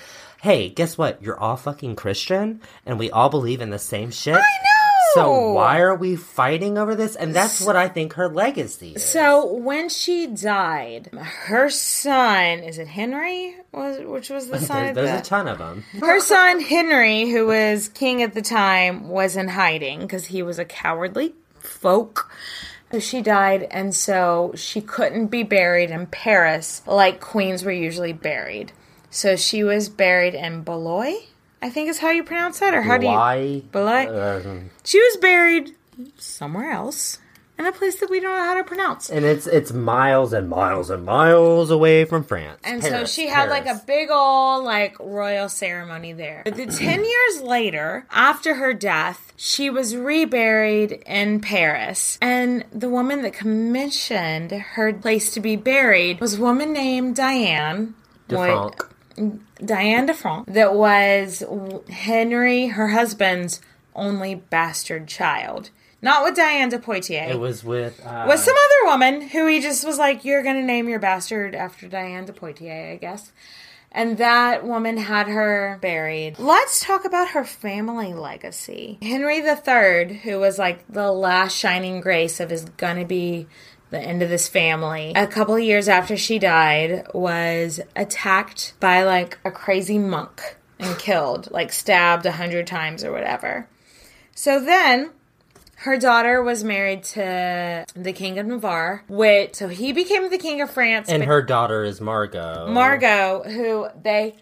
hey 0.42 0.70
guess 0.70 0.96
what 0.96 1.22
you're 1.22 1.38
all 1.38 1.56
fucking 1.56 1.94
christian 1.94 2.60
and 2.86 2.98
we 2.98 3.10
all 3.10 3.28
believe 3.28 3.60
in 3.60 3.68
the 3.68 3.78
same 3.78 4.10
shit 4.10 4.34
i 4.34 4.38
know! 4.38 5.14
so 5.14 5.50
why 5.52 5.80
are 5.80 5.94
we 5.94 6.16
fighting 6.16 6.78
over 6.78 6.94
this 6.94 7.14
and 7.14 7.34
that's 7.34 7.60
what 7.60 7.76
i 7.76 7.86
think 7.88 8.14
her 8.14 8.26
legacy 8.26 8.92
is 8.94 9.04
So 9.04 9.52
when 9.52 9.90
she 9.90 10.26
died, 10.28 11.10
her 11.12 11.68
son 11.68 12.60
is 12.60 12.78
it 12.78 12.86
Henry? 12.88 13.54
Was 13.72 13.98
which 14.04 14.30
was 14.30 14.48
the 14.48 14.58
son? 14.70 14.84
There- 14.84 14.94
there's 14.94 15.10
the- 15.10 15.18
a 15.18 15.22
ton 15.22 15.46
of 15.46 15.58
them 15.58 15.84
Her 16.00 16.20
son 16.20 16.60
Henry, 16.60 17.28
who 17.30 17.46
was 17.46 17.88
king 17.90 18.22
at 18.22 18.32
the 18.32 18.40
time, 18.42 19.08
was 19.08 19.36
in 19.36 19.48
hiding 19.48 20.00
because 20.00 20.24
he 20.26 20.42
was 20.42 20.58
a 20.58 20.64
cowardly 20.64 21.34
folk. 21.58 22.30
So 22.92 22.98
She 22.98 23.22
died, 23.22 23.62
and 23.70 23.94
so 23.94 24.52
she 24.56 24.80
couldn't 24.80 25.26
be 25.28 25.42
buried 25.42 25.90
in 25.90 26.06
Paris 26.06 26.82
like 26.86 27.20
queens 27.20 27.64
were 27.64 27.70
usually 27.72 28.12
buried. 28.12 28.72
So 29.10 29.36
she 29.36 29.62
was 29.64 29.88
buried 29.88 30.34
in 30.34 30.62
Blois, 30.62 31.14
I 31.62 31.70
think 31.70 31.88
is 31.88 31.98
how 31.98 32.10
you 32.10 32.24
pronounce 32.24 32.60
that, 32.60 32.74
or 32.74 32.82
how 32.82 32.96
do 32.98 33.06
you? 33.06 33.12
Blois. 33.72 34.06
Um, 34.46 34.70
She 34.84 34.98
was 34.98 35.16
buried 35.18 35.74
somewhere 36.18 36.70
else 36.72 37.18
in 37.60 37.66
a 37.66 37.72
place 37.72 38.00
that 38.00 38.10
we 38.10 38.18
don't 38.20 38.36
know 38.36 38.42
how 38.44 38.54
to 38.54 38.64
pronounce. 38.64 39.08
and 39.10 39.24
it's 39.24 39.46
it's 39.46 39.72
miles 39.72 40.32
and 40.32 40.48
miles 40.48 40.90
and 40.90 41.04
miles 41.04 41.70
away 41.70 42.04
from 42.04 42.24
france 42.24 42.58
And 42.64 42.82
so 42.82 43.04
she 43.04 43.28
had 43.28 43.48
like 43.50 43.66
a 43.66 43.80
big 43.86 44.10
old 44.10 44.64
like 44.64 44.96
royal 44.98 45.48
ceremony 45.48 46.12
there. 46.12 46.42
But 46.44 46.56
the 46.56 46.66
10 46.90 47.04
years 47.04 47.42
later, 47.42 48.06
after 48.10 48.54
her 48.56 48.72
death, 48.74 49.32
she 49.36 49.70
was 49.70 49.94
reburied 49.94 51.02
in 51.06 51.40
Paris. 51.40 52.18
And 52.20 52.64
the 52.72 52.88
woman 52.88 53.22
that 53.22 53.32
commissioned 53.34 54.50
her 54.52 54.92
place 54.92 55.30
to 55.32 55.40
be 55.40 55.56
buried 55.56 56.20
was 56.20 56.34
a 56.38 56.40
woman 56.40 56.72
named 56.72 57.16
Diane. 57.16 57.94
De 58.28 58.36
What- 58.36 58.86
Diane 59.64 60.06
de 60.06 60.14
France, 60.14 60.46
that 60.48 60.74
was 60.74 61.42
Henry, 61.90 62.68
her 62.68 62.88
husband's 62.88 63.60
only 63.94 64.34
bastard 64.34 65.06
child. 65.08 65.68
Not 66.02 66.24
with 66.24 66.34
Diane 66.34 66.70
de 66.70 66.78
Poitiers 66.78 67.30
it 67.30 67.38
was 67.38 67.62
with 67.62 68.00
uh, 68.04 68.24
was 68.26 68.42
some 68.42 68.54
other 68.54 68.90
woman 68.90 69.28
who 69.28 69.46
he 69.46 69.60
just 69.60 69.84
was 69.84 69.98
like, 69.98 70.24
"You're 70.24 70.42
gonna 70.42 70.62
name 70.62 70.88
your 70.88 70.98
bastard 70.98 71.54
after 71.54 71.88
Diane 71.88 72.24
de 72.24 72.32
Poitiers, 72.32 72.94
I 72.94 72.96
guess." 72.96 73.32
And 73.92 74.18
that 74.18 74.64
woman 74.64 74.98
had 74.98 75.26
her 75.26 75.78
buried. 75.82 76.38
Let's 76.38 76.84
talk 76.84 77.04
about 77.04 77.30
her 77.30 77.44
family 77.44 78.14
legacy. 78.14 78.98
Henry 79.02 79.38
III, 79.38 80.20
who 80.22 80.38
was 80.38 80.58
like 80.58 80.84
the 80.88 81.10
last 81.10 81.56
shining 81.56 82.00
grace 82.00 82.38
of 82.38 82.52
is 82.52 82.64
gonna 82.76 83.04
be 83.04 83.48
the 83.90 83.98
end 83.98 84.22
of 84.22 84.28
this 84.28 84.48
family, 84.48 85.12
a 85.16 85.26
couple 85.26 85.54
of 85.54 85.62
years 85.62 85.88
after 85.88 86.16
she 86.16 86.38
died, 86.38 87.06
was 87.12 87.80
attacked 87.96 88.74
by 88.80 89.02
like 89.02 89.38
a 89.44 89.50
crazy 89.50 89.98
monk 89.98 90.56
and 90.78 90.96
killed, 90.98 91.50
like 91.50 91.72
stabbed 91.72 92.24
a 92.24 92.32
hundred 92.32 92.66
times 92.66 93.04
or 93.04 93.12
whatever. 93.12 93.68
So 94.34 94.60
then 94.60 95.10
her 95.80 95.96
daughter 95.96 96.42
was 96.42 96.62
married 96.62 97.02
to 97.02 97.86
the 97.94 98.12
King 98.12 98.38
of 98.38 98.46
Navarre, 98.46 99.02
which 99.08 99.54
so 99.56 99.68
he 99.68 99.92
became 99.92 100.28
the 100.30 100.38
King 100.38 100.60
of 100.60 100.70
France. 100.70 101.08
and 101.08 101.24
her 101.24 101.42
daughter 101.42 101.84
is 101.84 102.00
margot 102.00 102.68
Margot, 102.70 103.42
who 103.44 103.88
they 104.02 104.34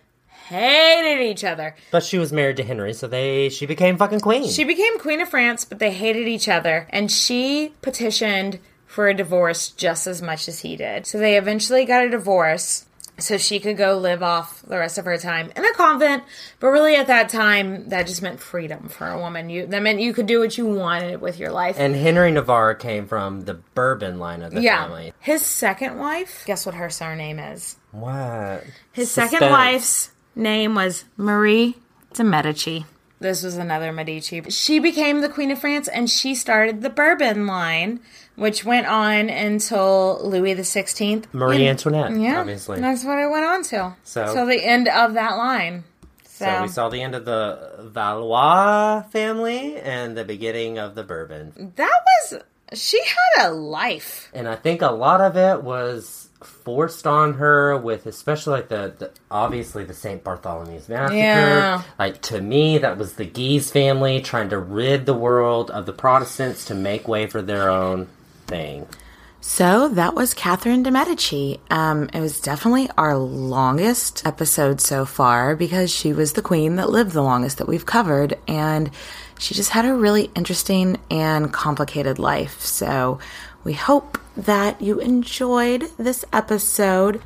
hated 0.48 1.20
each 1.20 1.44
other. 1.44 1.76
but 1.90 2.02
she 2.02 2.18
was 2.18 2.32
married 2.32 2.56
to 2.56 2.62
henry 2.64 2.94
so 2.94 3.06
they 3.06 3.50
she 3.50 3.66
became 3.66 3.98
fucking 3.98 4.18
queen 4.20 4.48
She 4.48 4.64
became 4.64 4.98
Queen 4.98 5.20
of 5.20 5.28
France, 5.28 5.64
but 5.64 5.78
they 5.78 5.90
hated 5.92 6.26
each 6.26 6.48
other, 6.48 6.86
and 6.90 7.10
she 7.10 7.72
petitioned 7.82 8.58
for 8.86 9.08
a 9.08 9.14
divorce 9.14 9.68
just 9.68 10.06
as 10.06 10.22
much 10.22 10.48
as 10.48 10.60
he 10.60 10.74
did. 10.74 11.06
So 11.06 11.18
they 11.18 11.36
eventually 11.36 11.84
got 11.84 12.04
a 12.04 12.10
divorce. 12.10 12.86
So 13.18 13.36
she 13.36 13.60
could 13.60 13.76
go 13.76 13.98
live 13.98 14.22
off 14.22 14.62
the 14.62 14.78
rest 14.78 14.98
of 14.98 15.04
her 15.04 15.18
time 15.18 15.52
in 15.56 15.64
a 15.64 15.72
convent. 15.74 16.22
But 16.60 16.68
really, 16.68 16.94
at 16.94 17.08
that 17.08 17.28
time, 17.28 17.88
that 17.88 18.06
just 18.06 18.22
meant 18.22 18.40
freedom 18.40 18.88
for 18.88 19.08
a 19.08 19.18
woman. 19.18 19.50
You 19.50 19.66
that 19.66 19.82
meant 19.82 20.00
you 20.00 20.14
could 20.14 20.26
do 20.26 20.40
what 20.40 20.56
you 20.56 20.66
wanted 20.66 21.20
with 21.20 21.38
your 21.38 21.50
life. 21.50 21.76
And 21.78 21.94
Henry 21.94 22.30
Navarre 22.30 22.74
came 22.74 23.06
from 23.06 23.42
the 23.42 23.54
Bourbon 23.54 24.18
line 24.18 24.42
of 24.42 24.52
the 24.52 24.62
yeah, 24.62 24.84
family. 24.84 25.12
his 25.20 25.44
second 25.44 25.98
wife. 25.98 26.44
Guess 26.46 26.66
what 26.66 26.74
her 26.76 26.90
surname 26.90 27.38
is? 27.38 27.76
What? 27.90 28.64
His 28.92 29.10
second 29.10 29.50
wife's 29.50 30.10
name 30.34 30.74
was 30.74 31.04
Marie 31.16 31.76
de 32.14 32.24
Medici. 32.24 32.86
This 33.20 33.42
was 33.42 33.56
another 33.56 33.92
Medici. 33.92 34.42
She 34.50 34.78
became 34.78 35.20
the 35.20 35.28
Queen 35.28 35.50
of 35.50 35.58
France 35.58 35.88
and 35.88 36.08
she 36.08 36.34
started 36.34 36.82
the 36.82 36.90
Bourbon 36.90 37.46
line, 37.46 38.00
which 38.38 38.64
went 38.64 38.86
on 38.86 39.28
until 39.28 40.20
Louis 40.22 40.54
the 40.54 40.64
Sixteenth. 40.64 41.26
Marie 41.34 41.66
Antoinette, 41.68 42.16
Yeah, 42.16 42.40
obviously. 42.40 42.80
that's 42.80 43.04
what 43.04 43.18
it 43.18 43.30
went 43.30 43.44
on 43.44 43.62
to. 43.64 43.94
So- 44.04 44.32
so 44.34 44.46
the 44.46 44.64
end 44.64 44.88
of 44.88 45.14
that 45.14 45.36
line. 45.36 45.84
So, 46.24 46.44
So 46.46 46.62
we 46.62 46.68
saw 46.68 46.88
the 46.88 47.02
end 47.02 47.14
of 47.16 47.24
the 47.24 47.90
Valois 47.92 49.02
family 49.10 49.76
and 49.76 50.16
the 50.16 50.24
beginning 50.24 50.78
of 50.78 50.94
the 50.94 51.02
Bourbon. 51.02 51.72
that 51.76 52.00
was 52.30 52.40
she 52.74 53.00
had 53.36 53.48
a 53.48 53.50
life. 53.50 54.28
And 54.34 54.46
I 54.46 54.54
think 54.54 54.82
a 54.82 54.90
lot 54.92 55.20
of 55.20 55.36
it 55.36 55.62
was 55.64 56.28
forced 56.42 57.06
on 57.06 57.34
her 57.34 57.76
with 57.76 58.06
especially 58.06 58.52
like 58.52 58.68
the, 58.68 58.94
the 58.98 59.10
obviously 59.30 59.84
the 59.84 59.94
St. 59.94 60.22
Bartholomew's 60.22 60.88
massacre. 60.88 61.16
Yeah. 61.16 61.82
Like 61.98 62.20
to 62.22 62.40
me 62.40 62.78
that 62.78 62.96
was 62.98 63.14
the 63.14 63.24
Guise 63.24 63.70
family 63.72 64.20
trying 64.20 64.50
to 64.50 64.58
rid 64.58 65.06
the 65.06 65.14
world 65.14 65.70
of 65.70 65.86
the 65.86 65.92
Protestants 65.92 66.64
to 66.66 66.74
make 66.74 67.08
way 67.08 67.26
for 67.26 67.42
their 67.42 67.68
own 67.70 68.06
thing. 68.48 68.86
So 69.40 69.88
that 69.90 70.14
was 70.14 70.34
Catherine 70.34 70.82
de 70.82 70.90
Medici. 70.90 71.60
Um, 71.70 72.10
it 72.12 72.20
was 72.20 72.40
definitely 72.40 72.90
our 72.98 73.16
longest 73.16 74.26
episode 74.26 74.80
so 74.80 75.06
far 75.06 75.54
because 75.54 75.92
she 75.92 76.12
was 76.12 76.32
the 76.32 76.42
queen 76.42 76.76
that 76.76 76.90
lived 76.90 77.12
the 77.12 77.22
longest 77.22 77.58
that 77.58 77.68
we've 77.68 77.86
covered, 77.86 78.36
and 78.48 78.90
she 79.38 79.54
just 79.54 79.70
had 79.70 79.84
a 79.84 79.94
really 79.94 80.30
interesting 80.34 80.98
and 81.08 81.52
complicated 81.52 82.18
life. 82.18 82.60
So 82.60 83.20
we 83.62 83.74
hope 83.74 84.18
that 84.36 84.82
you 84.82 84.98
enjoyed 84.98 85.84
this 85.98 86.24
episode. 86.32 87.22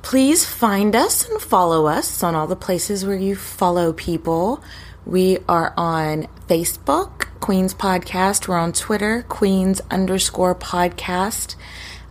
Please 0.00 0.46
find 0.46 0.96
us 0.96 1.28
and 1.28 1.40
follow 1.40 1.86
us 1.86 2.22
on 2.22 2.34
all 2.34 2.46
the 2.46 2.56
places 2.56 3.04
where 3.04 3.16
you 3.16 3.36
follow 3.36 3.92
people. 3.92 4.62
We 5.04 5.38
are 5.48 5.74
on 5.76 6.28
Facebook, 6.46 7.26
Queens 7.40 7.74
Podcast. 7.74 8.46
We're 8.46 8.56
on 8.56 8.72
Twitter, 8.72 9.24
Queens 9.28 9.80
underscore 9.90 10.54
podcast. 10.54 11.56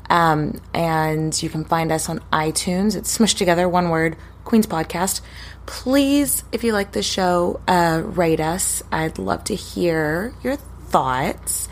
Um, 0.10 0.60
and 0.74 1.42
you 1.42 1.50
can 1.50 1.64
find 1.64 1.90
us 1.90 2.10
on 2.10 2.20
iTunes. 2.34 2.98
It's 2.98 3.18
smushed 3.18 3.38
together, 3.38 3.70
one 3.70 3.90
word, 3.90 4.18
Queens 4.44 4.68
Podcast. 4.68 5.22
Please, 5.66 6.44
if 6.52 6.66
you 6.66 6.74
like 6.74 6.92
the 6.92 7.02
show, 7.02 7.62
uh, 7.66 8.02
rate 8.04 8.42
us. 8.42 8.84
I'd 8.92 9.18
love 9.18 9.46
to 9.46 9.56
hear 9.56 10.34
your 10.44 10.58
thoughts. 10.58 11.70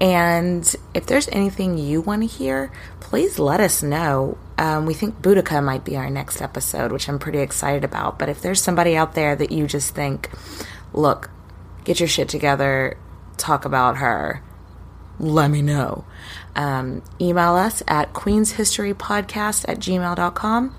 And 0.00 0.74
if 0.94 1.04
there's 1.04 1.28
anything 1.28 1.76
you 1.76 2.00
want 2.00 2.22
to 2.22 2.26
hear, 2.26 2.72
please 3.00 3.38
let 3.38 3.60
us 3.60 3.82
know. 3.82 4.38
Um, 4.58 4.86
we 4.86 4.94
think 4.94 5.20
Boudica 5.22 5.62
might 5.62 5.84
be 5.84 5.96
our 5.96 6.10
next 6.10 6.40
episode, 6.40 6.92
which 6.92 7.08
I'm 7.08 7.18
pretty 7.18 7.38
excited 7.38 7.84
about. 7.84 8.18
But 8.18 8.28
if 8.28 8.42
there's 8.42 8.62
somebody 8.62 8.96
out 8.96 9.14
there 9.14 9.34
that 9.36 9.50
you 9.50 9.66
just 9.66 9.94
think, 9.94 10.30
look, 10.92 11.30
get 11.84 12.00
your 12.00 12.08
shit 12.08 12.28
together, 12.28 12.96
talk 13.36 13.64
about 13.64 13.96
her, 13.98 14.42
let 15.18 15.50
me 15.50 15.62
know. 15.62 16.04
Um, 16.54 17.02
email 17.20 17.54
us 17.54 17.82
at 17.88 18.12
queenshistorypodcast 18.12 19.64
at 19.68 19.78
gmail.com 19.78 20.74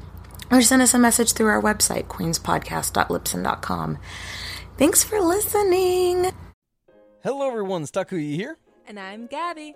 or 0.52 0.62
send 0.62 0.82
us 0.82 0.94
a 0.94 1.00
message 1.00 1.34
through 1.34 1.48
our 1.48 1.62
website, 1.62 2.06
queenspodcast.libsyn.com. 2.08 3.98
Thanks 4.78 5.04
for 5.04 5.20
listening. 5.22 6.32
Hello, 7.24 7.48
everyone. 7.48 7.84
Stakuyi 7.86 8.36
here, 8.36 8.58
And 8.88 9.00
I'm 9.00 9.28
Gabby. 9.28 9.76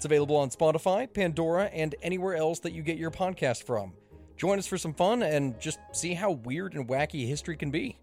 It's 0.00 0.06
available 0.06 0.36
on 0.36 0.48
Spotify, 0.48 1.12
Pandora, 1.12 1.66
and 1.66 1.94
anywhere 2.00 2.34
else 2.34 2.58
that 2.60 2.72
you 2.72 2.82
get 2.82 2.96
your 2.96 3.10
podcast 3.10 3.64
from. 3.64 3.92
Join 4.38 4.58
us 4.58 4.66
for 4.66 4.78
some 4.78 4.94
fun 4.94 5.22
and 5.22 5.60
just 5.60 5.78
see 5.92 6.14
how 6.14 6.30
weird 6.30 6.72
and 6.72 6.88
wacky 6.88 7.28
history 7.28 7.54
can 7.54 7.70
be. 7.70 7.98